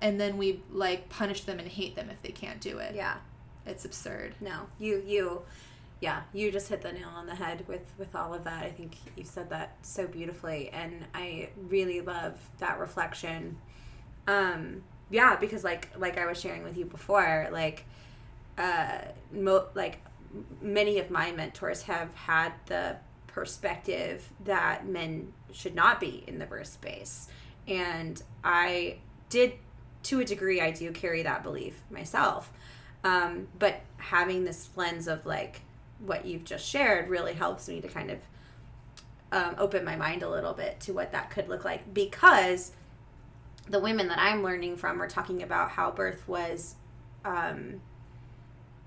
and 0.00 0.20
then 0.20 0.38
we 0.38 0.60
like 0.72 1.08
punish 1.08 1.42
them 1.42 1.60
and 1.60 1.68
hate 1.68 1.94
them 1.94 2.10
if 2.10 2.20
they 2.22 2.32
can't 2.32 2.60
do 2.60 2.78
it. 2.78 2.96
Yeah. 2.96 3.18
It's 3.64 3.84
absurd. 3.84 4.34
No, 4.40 4.66
you 4.80 5.04
you 5.06 5.42
yeah, 6.00 6.22
you 6.32 6.50
just 6.50 6.68
hit 6.68 6.82
the 6.82 6.90
nail 6.90 7.10
on 7.14 7.26
the 7.26 7.36
head 7.36 7.62
with 7.68 7.94
with 7.96 8.16
all 8.16 8.34
of 8.34 8.42
that. 8.42 8.64
I 8.64 8.72
think 8.72 8.96
you 9.14 9.22
said 9.22 9.50
that 9.50 9.76
so 9.82 10.08
beautifully 10.08 10.70
and 10.70 11.04
I 11.14 11.50
really 11.68 12.00
love 12.00 12.40
that 12.58 12.80
reflection. 12.80 13.56
Um 14.26 14.82
yeah, 15.12 15.36
because 15.36 15.62
like 15.62 15.88
like 15.96 16.18
I 16.18 16.26
was 16.26 16.40
sharing 16.40 16.64
with 16.64 16.76
you 16.76 16.86
before, 16.86 17.48
like 17.52 17.84
uh 18.58 18.98
mo- 19.32 19.68
like 19.74 20.00
many 20.60 20.98
of 20.98 21.10
my 21.10 21.30
mentors 21.30 21.82
have 21.82 22.12
had 22.14 22.52
the 22.66 22.96
perspective 23.26 24.28
that 24.44 24.86
men 24.86 25.32
should 25.52 25.74
not 25.74 26.00
be 26.00 26.24
in 26.26 26.38
the 26.38 26.46
birth 26.46 26.66
space. 26.66 27.28
And 27.68 28.20
I 28.42 28.96
did 29.28 29.52
to 30.04 30.20
a 30.20 30.24
degree 30.24 30.60
I 30.60 30.70
do 30.70 30.90
carry 30.92 31.22
that 31.22 31.42
belief 31.42 31.80
myself. 31.90 32.52
Um, 33.04 33.48
but 33.58 33.80
having 33.98 34.44
this 34.44 34.70
lens 34.76 35.08
of 35.08 35.26
like 35.26 35.60
what 35.98 36.24
you've 36.24 36.44
just 36.44 36.66
shared 36.66 37.08
really 37.08 37.34
helps 37.34 37.68
me 37.68 37.80
to 37.80 37.88
kind 37.88 38.10
of 38.10 38.18
um, 39.30 39.54
open 39.58 39.84
my 39.84 39.96
mind 39.96 40.22
a 40.22 40.28
little 40.28 40.52
bit 40.52 40.80
to 40.80 40.92
what 40.92 41.12
that 41.12 41.30
could 41.30 41.48
look 41.48 41.64
like 41.64 41.94
because 41.94 42.72
the 43.68 43.78
women 43.78 44.08
that 44.08 44.18
I'm 44.18 44.42
learning 44.42 44.76
from 44.76 45.00
are 45.00 45.08
talking 45.08 45.42
about 45.42 45.70
how 45.70 45.90
birth 45.90 46.26
was 46.28 46.76
um, 47.24 47.80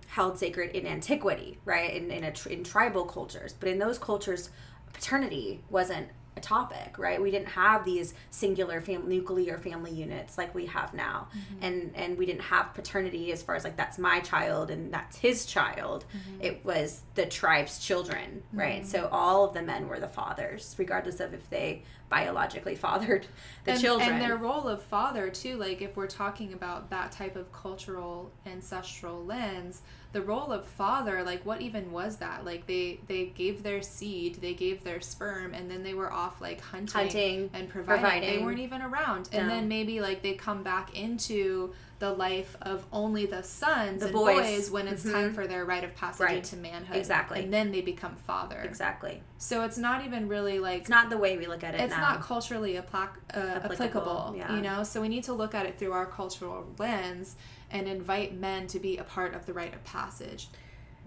held 0.08 0.38
sacred 0.38 0.76
in 0.76 0.86
antiquity, 0.86 1.58
right? 1.66 1.94
In 1.94 2.12
in, 2.12 2.24
a, 2.24 2.34
in 2.50 2.64
tribal 2.64 3.06
cultures, 3.06 3.54
but 3.60 3.70
in 3.70 3.80
those 3.80 3.98
cultures, 3.98 4.50
paternity 4.94 5.62
wasn't 5.70 6.10
a 6.38 6.42
topic, 6.42 6.98
right? 6.98 7.22
We 7.22 7.32
didn't 7.32 7.50
have 7.50 7.86
these 7.86 8.14
singular 8.30 8.82
fam- 8.82 9.08
nuclear 9.08 9.58
family 9.58 9.92
units 9.92 10.38
like 10.38 10.54
we 10.54 10.66
have 10.68 10.94
now, 10.94 11.28
mm-hmm. 11.30 11.64
and 11.64 11.92
and 11.96 12.18
we 12.18 12.26
didn't 12.26 12.42
have 12.42 12.74
paternity 12.74 13.32
as 13.32 13.42
far 13.42 13.56
as 13.56 13.64
like 13.64 13.78
that's 13.78 13.98
my 13.98 14.20
child 14.20 14.70
and 14.70 14.94
that's 14.94 15.18
his 15.18 15.46
child. 15.46 16.06
Mm-hmm. 16.12 16.42
It 16.42 16.66
was 16.66 17.02
the 17.16 17.26
tribe's 17.26 17.80
children, 17.80 18.44
mm-hmm. 18.48 18.60
right? 18.60 18.88
So 18.88 19.08
all 19.12 19.46
of 19.46 19.54
the 19.54 19.62
men 19.62 19.88
were 19.88 20.00
the 20.00 20.08
fathers, 20.08 20.76
regardless 20.78 21.20
of 21.20 21.34
if 21.34 21.50
they 21.50 21.84
biologically 22.10 22.76
fathered 22.86 23.26
the 23.64 23.72
and, 23.72 23.82
children. 23.82 24.10
and 24.10 24.22
their 24.22 24.38
role 24.38 24.68
of 24.68 24.82
father 24.84 25.28
too 25.30 25.58
like 25.58 25.82
if 25.82 25.98
we're 25.98 26.06
talking 26.06 26.54
about 26.54 26.90
that 26.92 27.12
type 27.12 27.36
of 27.36 27.52
cultural 27.52 28.32
ancestral 28.46 29.26
lens 29.26 29.82
the 30.16 30.22
role 30.22 30.50
of 30.54 30.66
father 30.66 31.24
like 31.24 31.46
what 31.46 31.60
even 31.60 31.92
was 31.92 32.16
that 32.18 32.46
like 32.46 32.66
they 32.68 32.98
they 33.08 33.26
gave 33.36 33.64
their 33.64 33.82
seed 33.82 34.36
they 34.36 34.54
gave 34.54 34.82
their 34.86 35.02
sperm 35.02 35.54
and 35.54 35.70
then 35.70 35.84
they 35.84 35.94
were 35.94 36.10
off 36.12 36.40
like 36.40 36.62
hunting, 36.62 36.94
Hunting, 37.02 37.50
and 37.54 37.68
providing. 37.68 38.22
they 38.22 38.42
weren't 38.42 38.60
even 38.60 38.82
around 38.82 39.28
and 39.34 39.50
No. 39.50 39.54
then 39.54 39.68
maybe 39.68 40.00
like 40.00 40.22
they 40.22 40.34
come 40.34 40.64
back 40.64 40.96
into 40.98 41.74
the 42.00 42.14
life 42.14 42.56
of 42.62 42.86
only 42.94 43.26
the 43.26 43.42
sons 43.44 44.00
The 44.00 44.06
and 44.08 44.14
boys. 44.14 44.36
boys, 44.42 44.72
when 44.72 44.88
it's 44.88 45.04
Mhm. 45.04 45.12
time 45.12 45.34
for 45.34 45.48
their 45.48 45.66
rite 45.66 45.84
of 45.84 45.94
passage 45.96 46.22
Right. 46.26 46.38
into 46.38 46.56
manhood 46.56 46.96
Exactly. 46.96 47.44
and 47.44 47.54
then 47.54 47.74
they 47.74 47.82
become 47.82 48.16
father 48.16 48.62
exactly. 48.64 49.22
so 49.38 49.64
it's 49.64 49.78
not 49.78 50.06
even 50.06 50.30
really 50.30 50.60
like 50.60 50.80
It's 50.82 50.90
not 50.90 51.10
the 51.10 51.18
way 51.18 51.38
we 51.38 51.46
look 51.46 51.62
at 51.66 51.76
it 51.76 51.82
it's 51.82 51.92
now. 51.94 52.00
not 52.14 52.22
culturally 52.22 52.76
applic- 52.76 53.20
uh, 53.34 53.40
applicable, 53.60 53.74
Applicable, 53.74 54.34
yeah. 54.38 54.56
you 54.56 54.62
know 54.62 54.84
so 54.84 55.02
we 55.02 55.10
need 55.10 55.26
to 55.26 55.34
look 55.34 55.54
at 55.54 55.66
it 55.66 55.78
through 55.78 55.92
our 55.92 56.06
cultural 56.06 56.66
lens 56.80 57.36
and 57.72 57.88
invite 57.88 58.34
men 58.38 58.68
to 58.68 58.80
be 58.80 58.98
a 58.98 59.04
part 59.04 59.34
of 59.34 59.46
the 59.46 59.54
rite 59.54 59.74
of 59.74 59.84
passage 59.84 60.48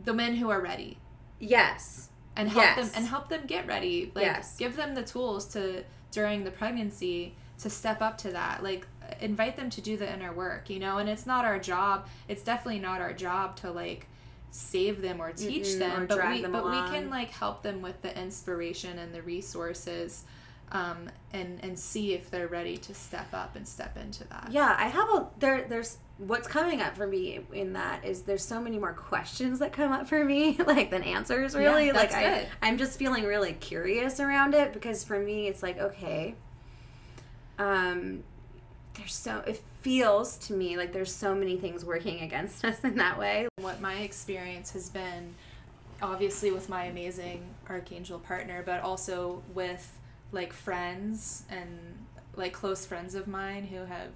the 0.05 0.13
men 0.15 0.37
who 0.37 0.51
are 0.51 0.61
ready 0.61 0.99
yes. 1.39 2.09
and 2.37 2.49
help 2.49 2.65
Yes. 2.65 2.77
them 2.77 2.91
and 2.97 3.07
help 3.07 3.29
them 3.29 3.43
get 3.47 3.67
ready 3.67 4.13
like 4.15 4.25
Yes. 4.25 4.57
give 4.57 4.77
them 4.77 4.95
the 4.95 5.03
tools 5.03 5.47
to 5.49 5.85
during 6.11 6.45
the 6.45 6.51
pregnancy 6.51 7.35
to 7.59 7.69
step 7.69 8.01
up 8.01 8.17
to 8.19 8.31
that 8.33 8.63
like 8.63 8.87
invite 9.21 9.57
them 9.57 9.71
to 9.71 9.81
do 9.81 9.97
the 9.97 10.11
inner 10.13 10.33
work 10.33 10.69
you 10.71 10.79
know 10.79 10.99
and 10.99 11.09
it's 11.09 11.27
not 11.27 11.45
our 11.45 11.59
job 11.59 12.07
it's 12.29 12.43
definitely 12.43 12.79
not 12.79 13.01
our 13.01 13.13
job 13.13 13.57
to 13.57 13.71
like 13.71 14.07
save 14.51 15.03
them 15.03 15.21
or 15.21 15.33
teach 15.33 15.65
Mm-mm, 15.65 15.79
them 15.79 16.03
or 16.03 16.07
but 16.07 16.29
we 16.31 16.43
them 16.43 16.53
but 16.53 16.65
we 16.65 16.71
can 16.91 17.11
like 17.11 17.31
help 17.31 17.63
them 17.63 17.83
with 17.83 18.01
the 18.03 18.17
inspiration 18.21 18.99
and 18.99 19.15
the 19.15 19.23
resources 19.23 20.25
um, 20.73 21.09
and 21.33 21.59
and 21.63 21.79
see 21.79 22.15
if 22.15 22.31
they're 22.31 22.49
ready 22.49 22.77
to 22.77 22.95
step 22.95 23.33
up 23.33 23.57
and 23.57 23.67
step 23.67 23.97
into 23.97 24.25
that 24.29 24.49
Yeah, 24.51 24.75
I 24.79 24.89
have 24.89 25.09
a 25.09 25.29
there. 25.39 25.67
There's 25.69 25.99
what's 26.19 26.49
coming 26.49 26.81
up 26.81 26.97
for 26.97 27.07
me 27.07 27.41
in 27.53 27.75
that 27.75 28.05
is 28.05 28.23
there's 28.23 28.45
so 28.45 28.61
many 28.61 28.77
more 28.79 28.93
questions 28.93 29.61
that 29.61 29.73
come 29.73 29.93
up 29.93 30.09
for 30.09 30.25
me 30.25 30.57
like 30.67 30.91
than 30.91 31.03
answers. 31.03 31.55
Really, 31.55 31.87
Yeah, 31.89 31.93
like 31.93 32.13
I, 32.13 32.23
good. 32.23 32.49
I'm 32.63 32.77
just 32.79 32.99
feeling 32.99 33.25
really 33.25 33.53
curious 33.55 34.21
around 34.21 34.55
it 34.55 34.73
because 34.73 35.05
for 35.05 35.19
me 35.19 35.47
it's 35.49 35.63
like 35.63 35.79
okay, 35.79 36.35
um, 37.59 38.23
there's 38.95 39.15
so 39.15 39.43
it 39.47 39.63
feels 39.81 40.37
to 40.39 40.53
me 40.53 40.77
like 40.77 40.93
there's 40.93 41.15
so 41.15 41.35
many 41.35 41.57
things 41.57 41.85
working 41.85 42.21
against 42.21 42.65
us 42.65 42.83
in 42.85 42.97
that 42.97 43.19
way. 43.19 43.49
what 43.61 43.81
my 43.81 43.95
experience 43.95 44.73
has 44.73 44.91
been 44.91 45.35
obviously 46.03 46.51
with 46.53 46.69
my 46.69 46.85
amazing 46.85 47.43
archangel 47.69 48.19
partner 48.21 48.63
but 48.65 48.81
also 48.83 49.43
with 49.55 49.99
like 50.33 50.53
friends 50.53 51.45
and 51.51 51.69
like 52.37 52.53
close 52.53 52.85
friends 52.87 53.15
of 53.15 53.27
mine 53.27 53.65
who 53.65 53.85
have 53.85 54.11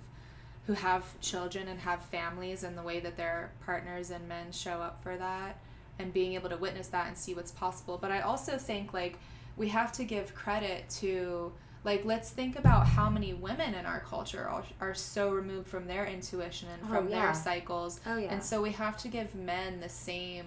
who 0.67 0.75
have 0.75 1.19
children 1.21 1.67
and 1.69 1.81
have 1.81 2.03
families 2.05 2.63
and 2.63 2.79
the 2.79 2.83
way 2.83 3.01
that 3.01 3.17
their 3.17 3.51
partners 3.67 4.11
and 4.11 4.29
men 4.29 4.53
show 4.53 4.81
up 4.81 5.03
for 5.03 5.17
that 5.17 5.59
and 5.99 6.13
being 6.13 6.35
able 6.35 6.49
to 6.49 6.57
witness 6.57 6.89
that 6.89 7.09
and 7.09 7.19
see 7.19 7.35
what's 7.35 7.51
possible 7.51 7.99
but 8.01 8.13
i 8.13 8.21
also 8.21 8.57
think 8.57 8.93
like 8.95 9.19
we 9.57 9.69
have 9.69 9.91
to 9.93 10.05
give 10.05 10.35
credit 10.35 10.89
to 10.89 11.53
like 11.85 12.05
let's 12.05 12.31
think 12.31 12.57
about 12.57 12.87
how 12.87 13.11
many 13.11 13.35
women 13.35 13.75
in 13.75 13.85
our 13.85 14.01
culture 14.01 14.47
are, 14.49 14.63
are 14.81 14.95
so 14.95 15.31
removed 15.31 15.67
from 15.67 15.87
their 15.89 16.07
intuition 16.07 16.69
and 16.73 16.81
Oh, 16.85 16.95
from 16.95 17.09
yeah. 17.09 17.25
their 17.27 17.35
cycles 17.35 17.99
Oh 18.07 18.17
yeah. 18.17 18.33
and 18.33 18.43
so 18.43 18.63
we 18.63 18.71
have 18.73 18.97
to 18.99 19.09
give 19.09 19.35
men 19.35 19.81
the 19.81 19.89
same. 19.89 20.47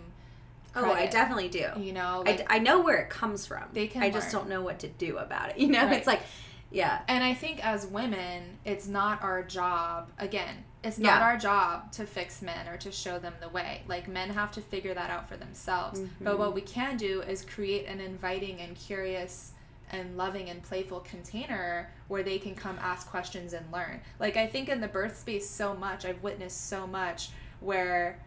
Oh, 0.75 0.91
I 0.91 1.05
definitely 1.07 1.49
do. 1.49 1.67
You 1.77 1.93
know, 1.93 2.23
I, 2.25 2.31
like, 2.31 2.47
I 2.53 2.59
know 2.59 2.81
where 2.81 2.97
it 2.97 3.09
comes 3.09 3.45
from. 3.45 3.63
They 3.73 3.88
can 3.88 4.03
I 4.03 4.09
just 4.09 4.31
don't 4.31 4.49
know 4.49 4.61
what 4.61 4.79
to 4.79 4.88
do 4.88 5.17
about 5.17 5.49
it. 5.51 5.57
You 5.65 5.67
know, 5.67 5.85
Right. 5.85 5.97
it's 5.97 6.07
like, 6.07 6.21
yeah, 6.71 7.01
and 7.07 7.23
I 7.23 7.33
think 7.33 7.65
as 7.65 7.88
women, 7.88 8.57
it's 8.65 8.88
not 8.88 9.23
our 9.23 9.43
job. 9.43 10.09
Again, 10.19 10.63
it's 10.83 10.97
not 10.97 11.19
Yeah. 11.21 11.25
our 11.27 11.38
job 11.38 11.91
to 11.93 12.05
fix 12.05 12.41
men 12.41 12.67
or 12.67 12.77
to 12.77 12.91
show 12.91 13.17
them 13.17 13.33
the 13.39 13.49
way. 13.49 13.81
Like 13.88 14.07
men 14.07 14.29
have 14.31 14.51
to 14.53 14.61
figure 14.61 14.93
that 14.93 15.09
out 15.09 15.27
for 15.29 15.38
themselves. 15.38 16.01
But 16.21 16.35
Mhm. 16.35 16.39
what 16.39 16.53
we 16.53 16.61
can 16.61 16.97
do 16.97 17.21
is 17.21 17.43
create 17.45 17.85
an 17.88 17.99
inviting 17.99 18.59
and 18.61 18.75
curious 18.75 19.53
and 19.91 20.17
loving 20.17 20.49
and 20.49 20.61
playful 20.63 20.99
container 21.01 21.91
where 22.07 22.23
they 22.23 22.39
can 22.39 22.55
come 22.55 22.77
ask 22.81 23.07
questions 23.09 23.53
and 23.53 23.71
learn. 23.71 24.01
Like 24.19 24.35
I 24.35 24.45
think 24.47 24.67
in 24.67 24.81
the 24.81 24.88
birth 24.88 25.17
space 25.19 25.49
so 25.49 25.73
much, 25.75 26.05
I've 26.05 26.21
witnessed 26.23 26.67
so 26.69 26.85
much 26.88 27.29
where 27.61 28.19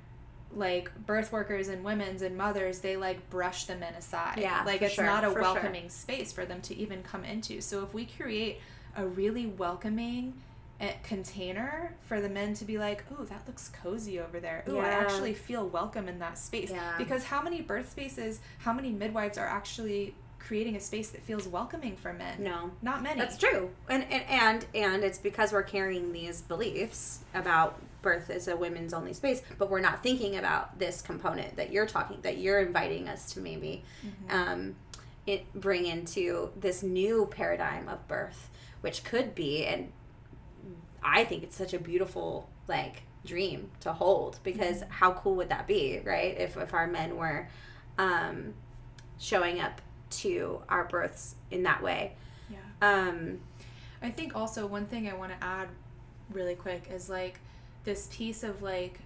like 0.54 0.90
birth 1.06 1.30
workers 1.30 1.68
and 1.68 1.84
women's 1.84 2.22
and 2.22 2.36
mothers 2.36 2.80
they 2.80 2.96
like 2.96 3.28
brush 3.30 3.64
the 3.64 3.76
men 3.76 3.94
aside. 3.94 4.38
Yeah, 4.38 4.62
like 4.64 4.82
it's 4.82 4.94
sure, 4.94 5.04
not 5.04 5.24
a 5.24 5.28
for 5.28 5.34
sure. 5.34 5.42
welcoming 5.42 5.88
space 5.88 6.32
for 6.32 6.44
them 6.44 6.60
to 6.62 6.76
even 6.76 7.02
come 7.02 7.24
into. 7.24 7.60
So 7.60 7.82
if 7.82 7.94
we 7.94 8.06
create 8.06 8.60
a 8.96 9.06
really 9.06 9.46
welcoming 9.46 10.34
eh, 10.80 10.92
container 11.02 11.94
for 12.02 12.20
the 12.20 12.28
men 12.28 12.54
to 12.54 12.64
be 12.64 12.78
like 12.78 13.04
oh 13.18 13.24
that 13.24 13.42
looks 13.46 13.68
cozy 13.68 14.20
over 14.20 14.40
there. 14.40 14.64
Oh 14.66 14.78
i 14.78 14.88
actually 14.88 15.34
feel 15.34 15.68
welcome 15.68 16.08
in 16.08 16.18
that 16.20 16.38
space. 16.38 16.70
Yeah. 16.70 16.94
because 16.96 17.24
how 17.24 17.42
many 17.42 17.60
birth 17.60 17.90
spaces 17.90 18.40
how 18.58 18.72
many 18.72 18.90
midwives 18.90 19.38
are 19.38 19.46
actually 19.46 20.14
creating 20.38 20.76
a 20.76 20.80
space 20.80 21.10
that 21.10 21.22
feels 21.22 21.46
welcoming 21.46 21.96
for 21.96 22.12
men? 22.12 22.42
No, 22.42 22.70
not 22.80 23.02
many. 23.02 23.20
That's 23.20 23.36
true, 23.36 23.70
and 23.88 24.04
and 24.04 24.24
and 24.28 24.66
and 24.74 25.04
it's 25.04 25.18
because 25.18 25.52
we're 25.52 25.62
carrying 25.62 26.12
these 26.12 26.40
beliefs 26.40 27.20
about 27.34 27.78
birth 28.02 28.30
is 28.30 28.48
a 28.48 28.56
women's 28.56 28.94
only 28.94 29.12
space, 29.12 29.42
but 29.58 29.70
we're 29.70 29.80
not 29.80 30.02
thinking 30.02 30.36
about 30.36 30.78
this 30.78 31.02
component 31.02 31.56
that 31.56 31.72
you're 31.72 31.86
talking 31.86 32.18
that 32.22 32.38
you're 32.38 32.60
inviting 32.60 33.08
us 33.08 33.32
to 33.32 33.40
maybe 33.40 33.84
um, 34.30 34.76
it 35.26 35.52
bring 35.54 35.86
into 35.86 36.50
this 36.56 36.82
new 36.82 37.26
paradigm 37.30 37.88
of 37.88 38.06
birth, 38.08 38.48
which 38.80 39.04
could 39.04 39.34
be, 39.34 39.64
and 39.66 39.92
I 41.02 41.24
think 41.24 41.42
it's 41.42 41.56
such 41.56 41.74
a 41.74 41.78
beautiful 41.78 42.48
like 42.66 43.02
dream 43.26 43.70
to 43.80 43.92
hold 43.92 44.38
because 44.42 44.82
how 44.88 45.12
cool 45.12 45.34
would 45.36 45.48
that 45.50 45.66
be, 45.66 46.00
right? 46.04 46.38
If 46.38 46.56
if 46.56 46.72
our 46.72 46.86
men 46.86 47.16
were 47.16 47.48
um, 47.98 48.54
showing 49.18 49.60
up 49.60 49.80
to 50.10 50.62
our 50.68 50.84
births 50.84 51.34
in 51.50 51.64
that 51.64 51.82
way. 51.82 52.14
yeah 52.48 52.58
Um, 52.80 53.40
I 54.00 54.10
think 54.10 54.36
also 54.36 54.66
one 54.66 54.86
thing 54.86 55.08
I 55.08 55.14
want 55.14 55.32
to 55.38 55.44
add 55.44 55.68
really 56.30 56.54
quick 56.54 56.88
is 56.90 57.10
like 57.10 57.40
this 57.84 58.08
piece 58.10 58.42
of 58.42 58.62
like 58.62 59.00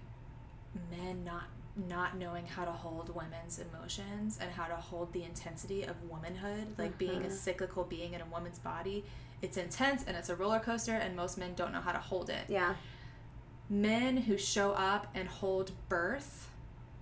men 0.91 1.23
not 1.23 1.43
not 1.87 2.15
knowing 2.17 2.45
how 2.45 2.63
to 2.65 2.71
hold 2.71 3.09
women's 3.15 3.57
emotions 3.59 4.37
and 4.39 4.51
how 4.51 4.65
to 4.65 4.75
hold 4.75 5.11
the 5.11 5.23
intensity 5.23 5.81
of 5.83 5.95
womanhood, 6.07 6.67
like 6.77 6.95
being 6.99 7.23
a 7.25 7.27
Mhm. 7.29 7.31
cyclical 7.31 7.83
being 7.83 8.13
in 8.13 8.21
a 8.21 8.25
woman's 8.25 8.59
body. 8.59 9.03
It's 9.41 9.57
intense 9.57 10.03
and 10.05 10.15
it's 10.15 10.29
a 10.29 10.35
roller 10.35 10.59
coaster, 10.59 10.93
and 10.93 11.15
most 11.15 11.35
men 11.35 11.55
don't 11.55 11.71
know 11.71 11.81
how 11.81 11.91
to 11.91 11.97
hold 11.97 12.29
it. 12.29 12.45
Yeah. 12.47 12.75
Men 13.69 14.17
who 14.17 14.37
show 14.37 14.73
up 14.73 15.07
and 15.15 15.27
hold 15.27 15.71
birth 15.89 16.51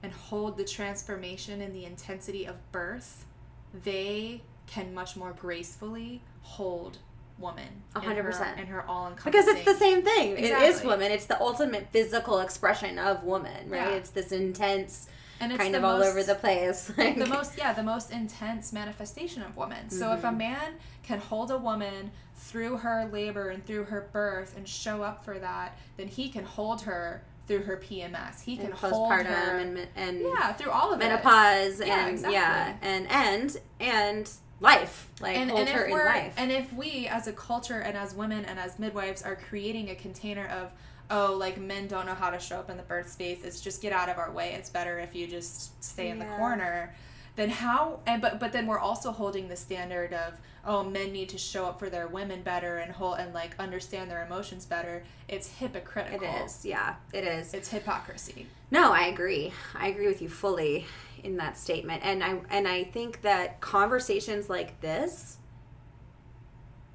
and 0.02 0.14
hold 0.14 0.56
the 0.58 0.64
transformation 0.64 1.60
and 1.60 1.76
the 1.76 1.84
intensity 1.84 2.46
of 2.46 2.56
birth, 2.72 3.26
they 3.74 4.42
can 4.68 4.94
much 4.94 5.18
more 5.18 5.34
gracefully 5.34 6.22
hold 6.44 7.00
woman. 7.42 7.68
Hundred 7.96 8.18
her- 8.18 8.24
percent. 8.24 8.60
In 8.60 8.68
her 8.68 8.84
all 8.88 9.08
encompassing. 9.08 9.32
Because 9.32 9.48
it's 9.48 9.66
the 9.66 9.76
same 9.76 10.02
thing. 10.04 10.38
It 10.38 10.52
is 10.62 10.84
woman. 10.84 11.12
It's 11.12 11.26
the 11.26 11.40
ultimate 11.42 11.88
physical 11.92 12.40
expression 12.40 12.98
of 13.00 13.24
woman, 13.24 13.70
right? 13.70 13.90
Yeah. 13.90 13.96
It's 13.96 14.12
this 14.12 14.32
intense, 14.32 15.10
and 15.42 15.52
it's 15.52 15.62
kind 15.62 15.76
of 15.76 15.84
all 15.84 16.02
over 16.04 16.24
the 16.24 16.36
place. 16.36 16.92
Like, 16.98 17.18
the 17.18 17.26
most 17.26 17.58
yeah 17.58 17.74
the 17.74 17.84
most 17.84 18.12
intense 18.12 18.72
manifestation 18.72 19.42
of 19.42 19.58
woman 19.58 19.90
so 19.90 20.14
if 20.14 20.24
a 20.24 20.28
Mhm. 20.28 20.38
man 20.38 20.74
can 21.04 21.20
hold 21.20 21.50
a 21.52 21.58
woman 21.58 22.12
through 22.36 22.78
her 22.78 23.10
labor 23.12 23.50
and 23.50 23.66
through 23.66 23.86
her 23.86 24.08
birth 24.14 24.56
and 24.56 24.68
show 24.68 25.02
up 25.04 25.26
for 25.26 25.38
that 25.40 25.78
then 25.98 26.08
he 26.08 26.30
can 26.30 26.44
hold 26.46 26.82
her 26.84 27.24
through 27.48 27.64
her 27.64 27.78
pms 27.78 28.42
he 28.44 28.56
can 28.56 28.68
and 28.68 28.74
hold 28.76 28.94
postpartum 29.12 29.26
her 29.26 29.58
and, 29.58 29.88
and 29.96 30.22
yeah 30.22 30.54
through 30.54 30.72
all 30.72 30.94
of 30.94 31.00
menopause 31.00 31.80
Yeah, 31.80 32.00
and 32.02 32.10
exactly. 32.12 32.34
yeah 32.36 32.76
and 32.82 33.08
and 33.10 33.58
and 33.80 34.30
life 34.62 35.10
like 35.20 35.36
and, 35.36 35.52
and 35.52 35.68
if 35.68 35.90
we're 35.90 36.06
life. 36.06 36.34
and 36.38 36.52
if 36.52 36.72
we 36.74 37.08
as 37.08 37.28
a 37.28 37.34
culture 37.34 37.80
and 37.80 37.98
as 37.98 38.14
women 38.14 38.46
and 38.46 38.60
as 38.60 38.80
midwives 38.80 39.22
are 39.24 39.36
creating 39.36 39.90
a 39.90 39.96
container 39.96 40.48
of 40.48 40.72
oh 41.10 41.36
like 41.36 41.60
men 41.60 41.88
don't 41.88 42.06
know 42.06 42.14
how 42.14 42.30
to 42.30 42.40
show 42.40 42.58
up 42.58 42.70
in 42.70 42.78
the 42.78 42.84
birth 42.84 43.10
space 43.10 43.44
it's 43.44 43.60
just 43.60 43.82
get 43.82 43.92
out 43.92 44.08
of 44.08 44.18
our 44.18 44.32
way 44.32 44.54
it's 44.54 44.70
better 44.70 45.00
if 45.00 45.16
you 45.16 45.28
just 45.28 45.84
stay 45.84 46.10
in 46.10 46.20
the 46.20 46.26
corner 46.38 46.94
then 47.36 47.50
how 47.50 48.00
and 48.06 48.22
but 48.22 48.40
but 48.40 48.52
then 48.52 48.68
we're 48.68 48.80
also 48.80 49.12
holding 49.12 49.48
the 49.48 49.56
standard 49.56 50.14
of 50.14 50.34
oh 50.66 50.84
men 50.84 51.12
need 51.12 51.30
to 51.30 51.38
show 51.38 51.66
up 51.66 51.80
for 51.80 51.90
their 51.90 52.08
women 52.08 52.42
better 52.42 52.78
and 52.78 52.92
hold 52.92 53.18
and 53.20 53.34
like 53.34 53.56
understand 53.58 54.12
their 54.12 54.26
emotions 54.26 54.66
better. 54.66 55.04
It's 55.28 55.48
hypocritical. 55.48 56.22
It 56.22 56.46
is. 56.46 56.66
yeah 56.66 56.96
it 57.14 57.24
is. 57.24 57.54
It's 57.54 57.70
hypocrisy. 57.70 58.48
No 58.70 58.92
i 58.92 59.06
agree. 59.06 59.54
I 59.76 59.88
agree 59.88 60.08
with 60.08 60.22
you 60.22 60.30
fully 60.30 60.86
in 61.24 61.38
that 61.38 61.58
statement. 61.58 62.02
And 62.04 62.24
i 62.24 62.40
and 62.50 62.68
i 62.68 62.84
think 62.84 63.22
that 63.22 63.62
conversations 63.62 64.50
like 64.50 64.80
this 64.82 65.38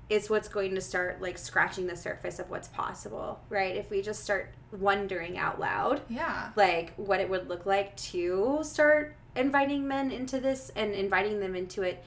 is 0.09 0.31
what's 0.31 0.49
going 0.49 0.75
to 0.75 0.81
start 0.81 1.21
like 1.21 1.37
scratching 1.37 1.87
the 1.87 1.97
surface 1.97 2.39
of 2.39 2.49
what's 2.49 2.69
possible 2.69 3.41
right? 3.49 3.77
If 3.77 3.91
we 3.91 4.03
just 4.03 4.23
start 4.23 4.55
wondering 4.73 5.39
out 5.39 5.59
loud 5.59 6.03
yeah. 6.09 6.51
like 6.57 6.93
what 6.97 7.21
it 7.21 7.29
would 7.29 7.49
look 7.49 7.67
like 7.67 7.97
to 7.97 8.61
start 8.63 9.17
inviting 9.35 9.87
men 9.87 10.11
into 10.11 10.41
this 10.41 10.71
and 10.77 10.93
inviting 10.93 11.41
them 11.41 11.55
into 11.55 11.83
it 11.83 12.03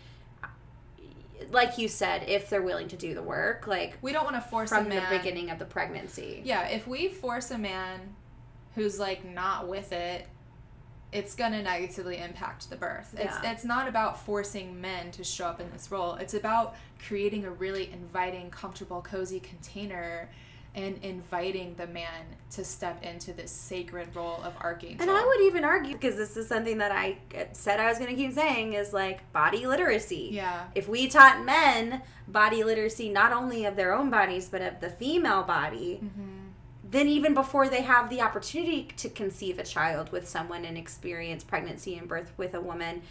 like 1.51 1.77
you 1.77 1.87
said 1.87 2.23
if 2.27 2.49
they're 2.49 2.61
willing 2.61 2.87
to 2.87 2.97
do 2.97 3.13
the 3.13 3.21
work 3.21 3.65
like 3.65 3.97
we 4.01 4.11
don't 4.11 4.23
want 4.23 4.35
to 4.35 4.41
force 4.41 4.69
from 4.69 4.87
a 4.87 4.95
the 4.95 5.01
beginning 5.09 5.49
of 5.49 5.57
the 5.59 5.65
pregnancy. 5.65 6.41
Yeah 6.43 6.67
if 6.67 6.87
we 6.87 7.07
force 7.07 7.51
a 7.51 7.57
man 7.57 8.15
who's 8.75 8.99
like 8.99 9.25
not 9.25 9.67
with 9.67 9.91
it 9.91 10.27
it's 11.11 11.33
going 11.35 11.51
to 11.53 11.61
negatively 11.63 12.17
impact 12.17 12.69
the 12.69 12.75
birth. 12.75 13.15
It's 13.17 13.35
Yeah. 13.43 13.51
it's 13.51 13.65
not 13.65 13.87
about 13.87 14.19
forcing 14.19 14.79
men 14.79 15.11
to 15.11 15.23
show 15.23 15.45
up 15.47 15.59
in 15.59 15.69
this 15.71 15.89
role. 15.91 16.15
It's 16.15 16.33
about 16.35 16.75
creating 17.07 17.45
a 17.45 17.51
really 17.51 17.91
inviting 17.91 18.51
comfortable 18.51 19.01
cozy 19.01 19.39
container 19.39 20.29
and 20.75 20.99
inviting 21.03 21.73
the 21.75 21.87
man 21.87 22.25
to 22.51 22.63
step 22.63 23.03
into 23.03 23.33
this 23.33 23.51
sacred 23.51 24.15
role 24.15 24.39
of 24.43 24.53
archangel. 24.61 25.01
And 25.01 25.09
i 25.09 25.25
would 25.25 25.41
even 25.41 25.63
argue 25.63 25.93
because 25.93 26.15
this 26.15 26.37
is 26.37 26.47
something 26.47 26.77
that 26.77 26.91
i 26.91 27.17
said 27.53 27.79
i 27.79 27.87
was 27.87 27.97
going 27.97 28.11
to 28.11 28.15
keep 28.15 28.33
saying 28.33 28.73
is 28.73 28.93
like 28.93 29.31
body 29.33 29.65
literacy. 29.65 30.29
Yeah. 30.31 30.65
If 30.75 30.87
we 30.87 31.07
taught 31.07 31.43
men 31.43 32.03
body 32.27 32.63
literacy 32.63 33.09
not 33.09 33.33
only 33.33 33.65
of 33.65 33.75
their 33.75 33.93
own 33.93 34.11
bodies 34.11 34.47
but 34.47 34.61
of 34.61 34.79
the 34.79 34.91
female 34.91 35.41
body 35.41 35.95
hmm 35.95 36.35
then 36.91 37.07
even 37.07 37.33
before 37.33 37.69
they 37.69 37.81
have 37.81 38.09
the 38.09 38.21
opportunity 38.21 38.87
to 38.97 39.09
conceive 39.09 39.59
a 39.59 39.63
child 39.63 40.11
with 40.11 40.27
someone 40.27 40.65
and 40.65 40.77
experience 40.77 41.43
pregnancy 41.43 41.97
and 41.97 42.07
birth 42.07 42.31
with 42.37 42.53
a 42.53 42.61
woman 42.61 43.01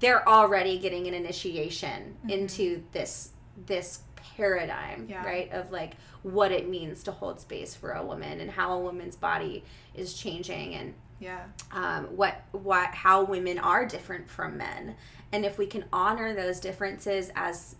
they're 0.00 0.28
already 0.28 0.78
getting 0.78 1.06
an 1.08 1.14
initiation 1.14 2.16
Mhm. 2.26 2.30
into 2.30 2.82
this 2.92 3.30
this 3.66 4.00
paradigm 4.36 5.06
Yeah. 5.08 5.24
right 5.24 5.50
of 5.52 5.72
like 5.72 5.94
what 6.22 6.52
it 6.52 6.68
means 6.68 7.02
to 7.04 7.12
hold 7.12 7.40
space 7.40 7.74
for 7.74 7.92
a 7.92 8.04
woman 8.04 8.40
and 8.40 8.50
how 8.50 8.72
a 8.74 8.78
woman's 8.78 9.16
body 9.16 9.64
is 9.94 10.14
changing 10.14 10.74
and 10.74 10.94
yeah 11.18 11.40
um, 11.72 12.04
what 12.16 12.42
what 12.52 12.88
how 12.94 13.24
women 13.24 13.58
are 13.58 13.84
different 13.84 14.28
from 14.28 14.56
men 14.56 14.94
and 15.32 15.44
if 15.44 15.58
we 15.58 15.66
can 15.66 15.84
honor 15.92 16.34
those 16.34 16.60
differences 16.60 17.32
as 17.34 17.74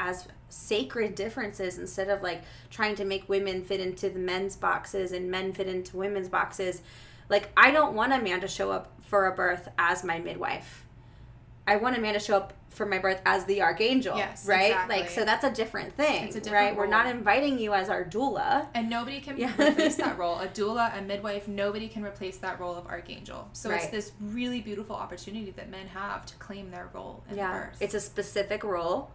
as 0.00 0.26
sacred 0.48 1.14
differences 1.14 1.78
instead 1.78 2.08
of 2.08 2.22
like 2.22 2.42
trying 2.70 2.94
to 2.94 3.04
make 3.04 3.28
women 3.28 3.62
fit 3.64 3.80
into 3.80 4.08
the 4.08 4.18
men's 4.18 4.56
boxes 4.56 5.12
and 5.12 5.30
men 5.30 5.52
fit 5.52 5.66
into 5.68 5.96
women's 5.96 6.28
boxes 6.28 6.82
like 7.28 7.50
i 7.56 7.70
don't 7.70 7.94
want 7.94 8.12
a 8.12 8.20
man 8.22 8.40
to 8.40 8.48
show 8.48 8.70
up 8.70 8.92
for 9.02 9.26
a 9.26 9.32
birth 9.34 9.68
as 9.78 10.04
my 10.04 10.18
midwife 10.18 10.84
i 11.66 11.76
want 11.76 11.96
a 11.96 12.00
man 12.00 12.14
to 12.14 12.20
show 12.20 12.36
up 12.36 12.52
for 12.70 12.84
my 12.86 12.98
birth 12.98 13.20
as 13.24 13.44
the 13.46 13.62
archangel 13.62 14.16
Yes, 14.18 14.46
right 14.46 14.66
exactly. 14.70 14.96
like 15.00 15.10
so 15.10 15.24
that's 15.24 15.44
a 15.44 15.50
different 15.50 15.94
thing 15.96 16.24
It's 16.24 16.36
a 16.36 16.40
different 16.40 16.64
right 16.66 16.76
we're 16.76 16.86
not 16.86 17.06
inviting 17.06 17.58
you 17.58 17.72
as 17.72 17.88
our 17.88 18.04
doula 18.04 18.66
and 18.74 18.88
nobody 18.90 19.18
can 19.20 19.38
Yeah. 19.38 19.50
replace 19.58 19.96
that 19.96 20.18
role. 20.22 20.38
A 20.40 20.46
doula, 20.48 20.96
a 20.98 21.00
midwife, 21.02 21.48
nobody 21.48 21.88
can 21.88 22.04
replace 22.04 22.36
that 22.38 22.60
role 22.60 22.74
of 22.74 22.86
archangel. 22.86 23.48
So 23.54 23.70
it's 23.70 23.86
this 23.88 24.12
really 24.20 24.60
beautiful 24.60 24.94
opportunity 24.94 25.50
that 25.52 25.70
men 25.70 25.86
have 25.86 26.26
to 26.26 26.34
claim 26.36 26.70
their 26.70 26.90
role 26.92 27.24
in 27.30 27.36
yeah 27.38 27.50
birth. 27.52 27.78
it's 27.80 27.94
a 27.94 28.00
specific 28.00 28.62
role 28.62 29.10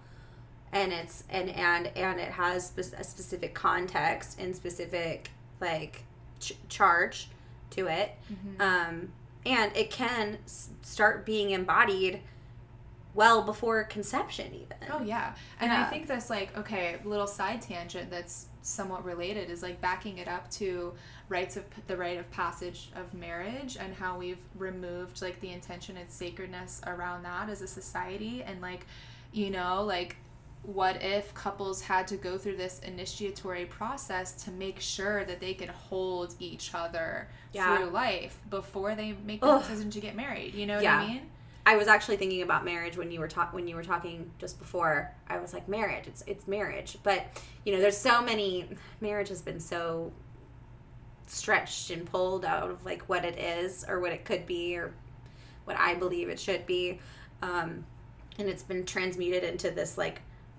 and 0.73 0.91
it's 0.93 1.23
and 1.29 1.49
and 1.49 1.87
and 1.95 2.19
it 2.19 2.31
has 2.31 2.67
spe- 2.67 2.93
a 2.97 3.03
specific 3.03 3.53
context 3.53 4.39
and 4.39 4.55
specific 4.55 5.29
like 5.59 6.03
ch- 6.39 6.53
charge 6.69 7.29
to 7.71 7.87
it. 7.87 8.11
Mhm. 8.31 8.61
um 8.61 9.11
and 9.45 9.75
it 9.75 9.89
can 9.89 10.37
s- 10.45 10.69
start 10.83 11.25
being 11.25 11.49
embodied 11.51 12.21
well 13.13 13.41
before 13.41 13.83
conception 13.83 14.53
even. 14.53 14.77
Oh 14.91 15.01
yeah, 15.03 15.33
and 15.59 15.71
I 15.71 15.83
think 15.89 16.07
this 16.07 16.29
like 16.29 16.57
okay, 16.57 16.97
little 17.03 17.27
side 17.27 17.61
tangent 17.61 18.09
that's 18.09 18.47
somewhat 18.61 19.03
related 19.03 19.49
is 19.49 19.63
like 19.63 19.81
backing 19.81 20.19
it 20.19 20.27
up 20.27 20.49
to 20.51 20.93
rites 21.27 21.57
of 21.57 21.63
the 21.87 21.97
rite 21.97 22.19
of 22.19 22.29
passage 22.31 22.91
of 22.95 23.13
marriage 23.13 23.75
and 23.79 23.93
how 23.95 24.17
we've 24.17 24.37
removed 24.55 25.21
like 25.21 25.41
the 25.41 25.49
intention 25.49 25.97
and 25.97 26.09
sacredness 26.09 26.79
around 26.85 27.23
that 27.23 27.49
as 27.49 27.61
a 27.61 27.67
society 27.67 28.43
and 28.43 28.61
like 28.61 28.85
you 29.33 29.49
know 29.49 29.83
like 29.83 30.15
what 30.63 31.01
if 31.01 31.33
couples 31.33 31.81
had 31.81 32.07
to 32.07 32.17
go 32.17 32.37
through 32.37 32.55
this 32.55 32.79
initiatory 32.79 33.65
process 33.65 34.43
to 34.43 34.51
make 34.51 34.79
sure 34.79 35.25
that 35.25 35.39
they 35.39 35.53
could 35.55 35.69
hold 35.69 36.35
each 36.39 36.75
other 36.75 37.27
Yeah. 37.51 37.77
through 37.77 37.87
life 37.87 38.39
before 38.49 38.93
they 38.93 39.13
make 39.25 39.41
the 39.41 39.47
Ugh. 39.47 39.61
decision 39.61 39.89
to 39.89 39.99
get 39.99 40.15
married 40.15 40.53
you 40.53 40.67
know 40.67 40.75
what 40.75 40.83
Yeah. 40.83 40.99
i 40.99 41.07
mean 41.07 41.21
I 41.63 41.77
was 41.77 41.87
actually 41.87 42.17
thinking 42.17 42.41
about 42.41 42.65
marriage 42.65 42.97
when 42.97 43.11
you 43.11 43.19
were 43.19 43.27
talk 43.27 43.53
when 43.53 43.67
you 43.67 43.75
were 43.75 43.83
talking 43.83 44.31
just 44.39 44.57
before. 44.57 45.11
I 45.27 45.37
was 45.37 45.53
like, 45.53 45.67
marriage, 45.67 46.07
it's 46.07 46.23
it's 46.25 46.47
marriage. 46.47 46.97
But 47.03 47.23
you 47.65 47.71
know, 47.71 47.79
there's 47.79 47.95
so 47.97 48.19
many. 48.19 48.67
Marriage 48.99 49.29
has 49.29 49.43
been 49.43 49.59
so 49.59 50.11
stretched 51.27 51.91
and 51.91 52.05
pulled 52.05 52.45
out 52.45 52.71
of 52.71 52.83
like 52.83 53.03
what 53.03 53.23
it 53.23 53.37
is 53.37 53.85
or 53.87 53.99
what 53.99 54.11
it 54.11 54.25
could 54.25 54.47
be 54.47 54.75
or 54.75 54.93
what 55.65 55.77
I 55.77 55.93
believe 55.93 56.29
it 56.29 56.39
should 56.39 56.65
be, 56.65 56.99
um, 57.43 57.85
and 58.39 58.49
it's 58.49 58.63
been 58.63 58.83
transmuted 58.85 59.43
into 59.43 59.69
this 59.69 59.99
like. 59.99 60.21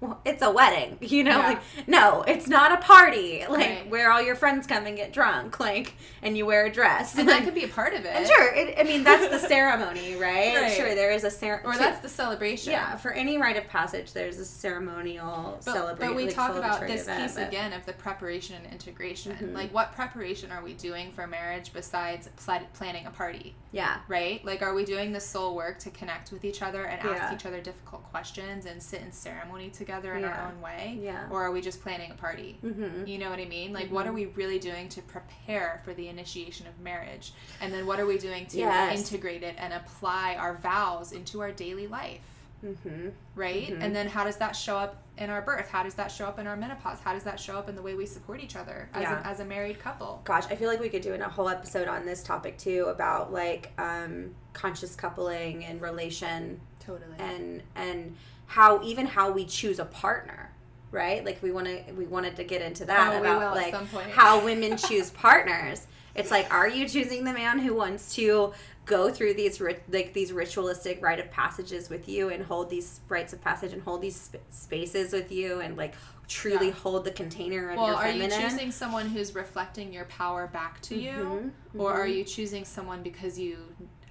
Well, 0.00 0.18
it's 0.24 0.40
a 0.42 0.50
wedding, 0.50 0.96
you 1.02 1.24
know. 1.24 1.38
Yeah. 1.38 1.46
Like, 1.48 1.60
no, 1.86 2.22
it's 2.22 2.48
not 2.48 2.72
a 2.72 2.78
party. 2.78 3.44
Like 3.48 3.58
Right. 3.58 3.90
where 3.90 4.10
all 4.10 4.22
your 4.22 4.34
friends 4.34 4.66
come 4.66 4.86
and 4.86 4.96
get 4.96 5.12
drunk, 5.12 5.60
like, 5.60 5.94
and 6.22 6.36
you 6.38 6.46
wear 6.46 6.64
a 6.66 6.72
dress. 6.72 7.16
and 7.18 7.28
that 7.28 7.44
could 7.44 7.54
be 7.54 7.64
a 7.64 7.68
part 7.68 7.92
of 7.94 8.04
it 8.04 8.14
And 8.14 8.26
sure, 8.26 8.54
it, 8.54 8.78
I 8.78 8.82
mean 8.84 9.04
that's 9.04 9.28
the 9.28 9.38
ceremony, 9.48 10.14
right? 10.16 10.54
Right. 10.56 10.72
Sure, 10.72 10.94
there 10.94 11.10
is 11.12 11.24
a 11.24 11.30
ceremony. 11.30 11.76
or 11.76 11.78
that's 11.78 12.00
the 12.00 12.08
celebration 12.08 12.72
yeah. 12.72 12.96
For 12.96 13.12
any 13.12 13.36
rite 13.36 13.56
of 13.58 13.66
passage, 13.68 14.12
there's 14.14 14.38
a 14.38 14.44
ceremonial 14.44 15.58
celebration. 15.60 16.08
but 16.12 16.16
we 16.16 16.24
like, 16.26 16.34
talk 16.34 16.56
about 16.56 16.80
this 16.86 17.02
event, 17.02 17.22
piece 17.24 17.34
but- 17.34 17.48
again 17.48 17.72
of 17.74 17.84
the 17.84 17.92
preparation 17.92 18.56
and 18.56 18.72
integration. 18.72 19.32
Mhm. 19.36 19.54
Like, 19.54 19.72
what 19.74 19.92
preparation 19.92 20.50
are 20.50 20.62
we 20.62 20.72
doing 20.74 21.12
for 21.12 21.26
marriage 21.26 21.72
besides 21.74 22.28
pla- 22.36 22.60
planning 22.72 23.04
a 23.06 23.10
party, 23.10 23.54
Yeah, 23.72 23.98
right? 24.08 24.42
Like, 24.44 24.62
are 24.62 24.72
we 24.74 24.84
doing 24.86 25.12
the 25.12 25.20
soul 25.20 25.54
work 25.54 25.78
to 25.80 25.90
connect 25.90 26.32
with 26.32 26.44
each 26.44 26.62
other 26.62 26.84
and 26.84 27.02
Yeah. 27.04 27.16
ask 27.16 27.34
each 27.34 27.44
other 27.46 27.60
difficult 27.60 28.02
questions 28.10 28.64
and 28.64 28.82
sit 28.82 29.02
in 29.02 29.12
ceremony 29.12 29.68
together 29.68 29.89
in 29.90 30.20
Yeah. 30.22 30.28
our 30.28 30.48
own 30.48 30.60
way? 30.60 30.98
yeah. 31.02 31.26
Or 31.30 31.42
are 31.42 31.50
we 31.50 31.60
just 31.60 31.82
planning 31.82 32.10
a 32.10 32.14
party? 32.14 32.58
Mm-hmm. 32.64 33.06
You 33.06 33.18
know 33.18 33.30
what 33.30 33.38
I 33.38 33.44
mean? 33.44 33.72
Like, 33.72 33.90
what 33.90 34.06
are 34.06 34.12
we 34.12 34.26
really 34.26 34.58
doing 34.58 34.88
to 34.90 35.02
prepare 35.02 35.82
for 35.84 35.92
the 35.94 36.08
initiation 36.08 36.66
of 36.66 36.78
marriage? 36.80 37.32
And 37.60 37.72
then 37.72 37.86
what 37.86 37.98
are 38.00 38.06
we 38.06 38.18
doing 38.18 38.46
to 38.46 38.58
Yes. 38.58 38.98
integrate 38.98 39.42
it 39.42 39.54
and 39.58 39.72
apply 39.72 40.36
our 40.36 40.54
vows 40.58 41.12
into 41.12 41.40
our 41.40 41.50
daily 41.52 41.86
life? 41.86 42.20
Mm-hmm. 42.64 43.08
right? 43.36 43.68
Mhm. 43.68 43.82
And 43.82 43.96
then 43.96 44.06
how 44.06 44.22
does 44.24 44.36
that 44.36 44.54
show 44.54 44.76
up 44.76 45.02
in 45.16 45.30
our 45.30 45.40
birth? 45.40 45.70
How 45.70 45.82
does 45.82 45.94
that 45.94 46.08
show 46.12 46.26
up 46.26 46.38
in 46.38 46.46
our 46.46 46.56
menopause? 46.56 46.98
How 47.00 47.14
does 47.14 47.22
that 47.24 47.40
show 47.40 47.56
up 47.56 47.70
in 47.70 47.74
the 47.74 47.80
way 47.80 47.94
we 47.94 48.04
support 48.04 48.38
each 48.42 48.54
other 48.54 48.90
as, 48.92 49.00
Yeah. 49.00 49.22
a, 49.22 49.26
as 49.26 49.40
a 49.40 49.46
married 49.46 49.78
couple? 49.78 50.20
Gosh, 50.24 50.44
I 50.50 50.56
feel 50.56 50.68
like 50.68 50.78
we 50.78 50.90
could 50.90 51.00
do 51.00 51.14
a 51.14 51.22
whole 51.26 51.48
episode 51.48 51.88
on 51.88 52.04
this 52.04 52.22
topic 52.22 52.58
too 52.58 52.84
about 52.90 53.32
like 53.32 53.70
um, 53.78 54.34
conscious 54.52 54.94
coupling 54.94 55.64
and 55.64 55.80
relation 55.80 56.60
Totally. 56.80 57.16
and 57.18 57.62
and 57.76 58.14
how 58.50 58.82
even 58.82 59.06
how 59.06 59.30
we 59.30 59.44
choose 59.44 59.78
a 59.78 59.84
partner, 59.84 60.50
right? 60.90 61.24
Like 61.24 61.40
we 61.40 61.52
want 61.52 61.68
to 61.68 61.92
we 61.96 62.04
wanted 62.04 62.34
to 62.34 62.42
get 62.42 62.60
into 62.62 62.84
that 62.86 63.14
Oh, 63.14 63.20
about 63.20 63.54
like 63.54 63.72
how 64.10 64.44
women 64.44 64.76
choose 64.76 65.10
partners. 65.10 65.86
It's 66.16 66.32
like, 66.32 66.52
are 66.52 66.66
you 66.68 66.88
choosing 66.88 67.22
the 67.22 67.32
man 67.32 67.60
who 67.60 67.72
wants 67.74 68.12
to 68.16 68.52
go 68.86 69.08
through 69.08 69.34
these 69.34 69.60
like 69.60 70.12
these 70.12 70.32
ritualistic 70.32 71.00
rite 71.00 71.20
of 71.20 71.30
passages 71.30 71.88
with 71.88 72.08
you 72.08 72.30
and 72.30 72.44
hold 72.44 72.68
these 72.70 72.98
rites 73.08 73.32
of 73.32 73.40
passage 73.40 73.72
and 73.72 73.82
hold 73.82 74.02
these 74.02 74.16
sp- 74.18 74.42
spaces 74.50 75.12
with 75.12 75.30
you 75.30 75.60
and 75.60 75.76
like 75.76 75.94
truly 76.26 76.68
Yeah. 76.68 76.72
hold 76.72 77.04
the 77.04 77.12
container 77.12 77.70
of 77.70 77.76
well, 77.76 77.86
your 77.86 77.96
are 77.98 78.10
you 78.10 78.28
choosing 78.28 78.72
someone 78.72 79.06
who's 79.06 79.32
reflecting 79.36 79.92
your 79.92 80.06
power 80.06 80.48
back 80.48 80.80
to 80.82 80.96
you? 80.96 81.12
Mhm, 81.12 81.50
Or 81.80 81.92
mhm. 81.92 81.98
are 82.00 82.06
you 82.08 82.24
choosing 82.24 82.64
someone 82.64 83.04
because 83.04 83.38
you 83.38 83.58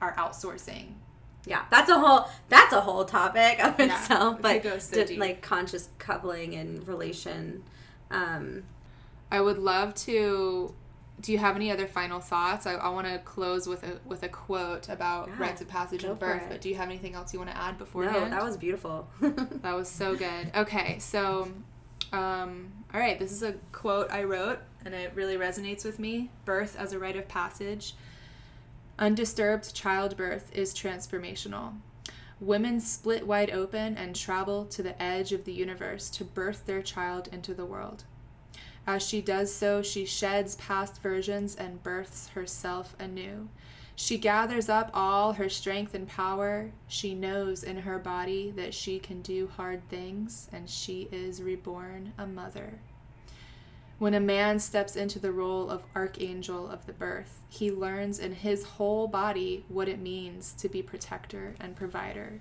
are 0.01 0.13
outsourcing? 0.13 0.93
Yeah, 1.45 1.63
that's 1.71 1.89
a 1.89 1.97
whole 1.99 2.27
that's 2.49 2.73
a 2.73 2.81
whole 2.81 3.05
topic 3.05 3.63
of 3.63 3.79
Yeah, 3.79 3.85
itself. 4.01 4.41
but 4.41 4.61
go 4.63 4.77
so 4.79 5.05
deep. 5.05 5.19
like 5.19 5.41
conscious 5.41 5.89
coupling 5.97 6.55
and 6.55 6.87
relation. 6.87 7.63
Um, 8.11 8.63
I 9.31 9.41
would 9.41 9.57
love 9.57 9.93
to. 9.95 10.73
Do 11.21 11.33
you 11.33 11.37
have 11.37 11.57
any 11.57 11.69
other 11.69 11.85
final 11.85 12.21
thoughts? 12.21 12.65
I, 12.65 12.75
I 12.75 12.89
want 12.89 13.05
to 13.07 13.19
close 13.19 13.67
with 13.67 13.83
a 13.83 13.99
with 14.05 14.23
a 14.23 14.29
quote 14.29 14.87
about 14.89 15.27
Yeah, 15.27 15.35
rites 15.43 15.61
of 15.61 15.67
passage 15.67 16.03
and 16.03 16.17
birth. 16.17 16.43
But 16.49 16.61
do 16.61 16.69
you 16.69 16.75
have 16.75 16.87
anything 16.87 17.13
else 17.13 17.33
you 17.33 17.39
want 17.39 17.51
to 17.51 17.57
add 17.57 17.77
before 17.77 18.05
no, 18.05 18.29
that 18.29 18.43
was 18.43 18.55
beautiful. 18.57 19.07
That 19.21 19.75
was 19.75 19.89
so 19.89 20.15
good. 20.15 20.51
Okay, 20.55 20.97
so, 20.99 21.51
um, 22.13 22.71
all 22.93 22.99
right, 22.99 23.19
this 23.19 23.31
is 23.33 23.43
a 23.43 23.53
quote 23.73 24.09
I 24.11 24.23
wrote, 24.23 24.59
and 24.85 24.93
it 24.93 25.11
really 25.13 25.35
resonates 25.35 25.83
with 25.83 25.99
me. 25.99 26.29
Birth 26.45 26.77
as 26.79 26.93
a 26.93 26.99
rite 26.99 27.17
of 27.17 27.27
passage. 27.27 27.95
Undisturbed 28.99 29.73
childbirth 29.73 30.51
is 30.53 30.73
transformational. 30.73 31.71
Women 32.41 32.81
split 32.81 33.25
wide 33.25 33.49
open 33.49 33.95
and 33.95 34.13
travel 34.13 34.65
to 34.65 34.83
the 34.83 35.01
edge 35.01 35.31
of 35.31 35.45
the 35.45 35.53
universe 35.53 36.09
to 36.09 36.25
birth 36.25 36.65
their 36.65 36.81
child 36.81 37.29
into 37.31 37.53
the 37.53 37.63
world. 37.63 38.03
As 38.85 39.01
she 39.01 39.21
does 39.21 39.55
so, 39.55 39.81
she 39.81 40.05
sheds 40.05 40.57
past 40.57 41.01
versions 41.01 41.55
and 41.55 41.81
births 41.81 42.27
herself 42.29 42.93
anew. 42.99 43.47
She 43.95 44.17
gathers 44.17 44.67
up 44.67 44.91
all 44.93 45.31
her 45.31 45.47
strength 45.47 45.93
and 45.93 46.05
power. 46.07 46.71
She 46.89 47.15
knows 47.15 47.63
in 47.63 47.77
her 47.77 47.99
body 47.99 48.51
that 48.57 48.73
she 48.73 48.99
can 48.99 49.21
do 49.21 49.47
hard 49.47 49.87
things, 49.87 50.49
and 50.51 50.69
she 50.69 51.07
is 51.09 51.41
reborn 51.41 52.11
a 52.17 52.27
mother. 52.27 52.79
When 53.99 54.13
a 54.13 54.21
man 54.21 54.59
steps 54.59 54.95
into 54.95 55.19
the 55.19 55.33
role 55.33 55.69
of 55.69 55.83
archangel 55.93 56.69
of 56.69 56.85
the 56.85 56.93
birth, 56.93 57.43
he 57.49 57.69
learns 57.69 58.17
in 58.17 58.31
his 58.31 58.63
whole 58.63 59.09
body 59.09 59.65
what 59.67 59.89
it 59.89 59.99
means 59.99 60.53
to 60.53 60.69
be 60.69 60.81
protector 60.81 61.55
and 61.59 61.75
provider. 61.75 62.39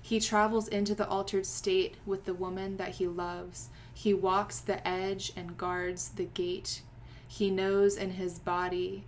He 0.00 0.18
travels 0.18 0.66
into 0.66 0.94
the 0.94 1.06
altered 1.06 1.44
state 1.44 1.96
with 2.06 2.24
the 2.24 2.32
woman 2.32 2.78
that 2.78 2.94
he 2.96 3.06
loves. 3.06 3.68
He 3.92 4.14
walks 4.14 4.60
the 4.60 4.86
edge 4.86 5.30
and 5.36 5.58
guards 5.58 6.08
the 6.08 6.24
gate. 6.24 6.80
He 7.28 7.50
knows 7.50 7.98
in 7.98 8.12
his 8.12 8.38
body 8.38 9.04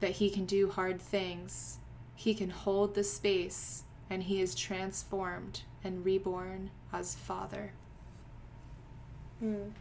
that 0.00 0.12
he 0.12 0.28
can 0.28 0.44
do 0.44 0.68
hard 0.68 1.00
things. 1.00 1.78
He 2.14 2.34
can 2.34 2.50
hold 2.50 2.94
the 2.94 3.04
space, 3.04 3.84
and 4.10 4.24
he 4.24 4.42
is 4.42 4.54
transformed 4.54 5.62
and 5.82 6.04
reborn 6.04 6.70
as 6.92 7.14
father. 7.14 7.72
Mm. 9.42 9.72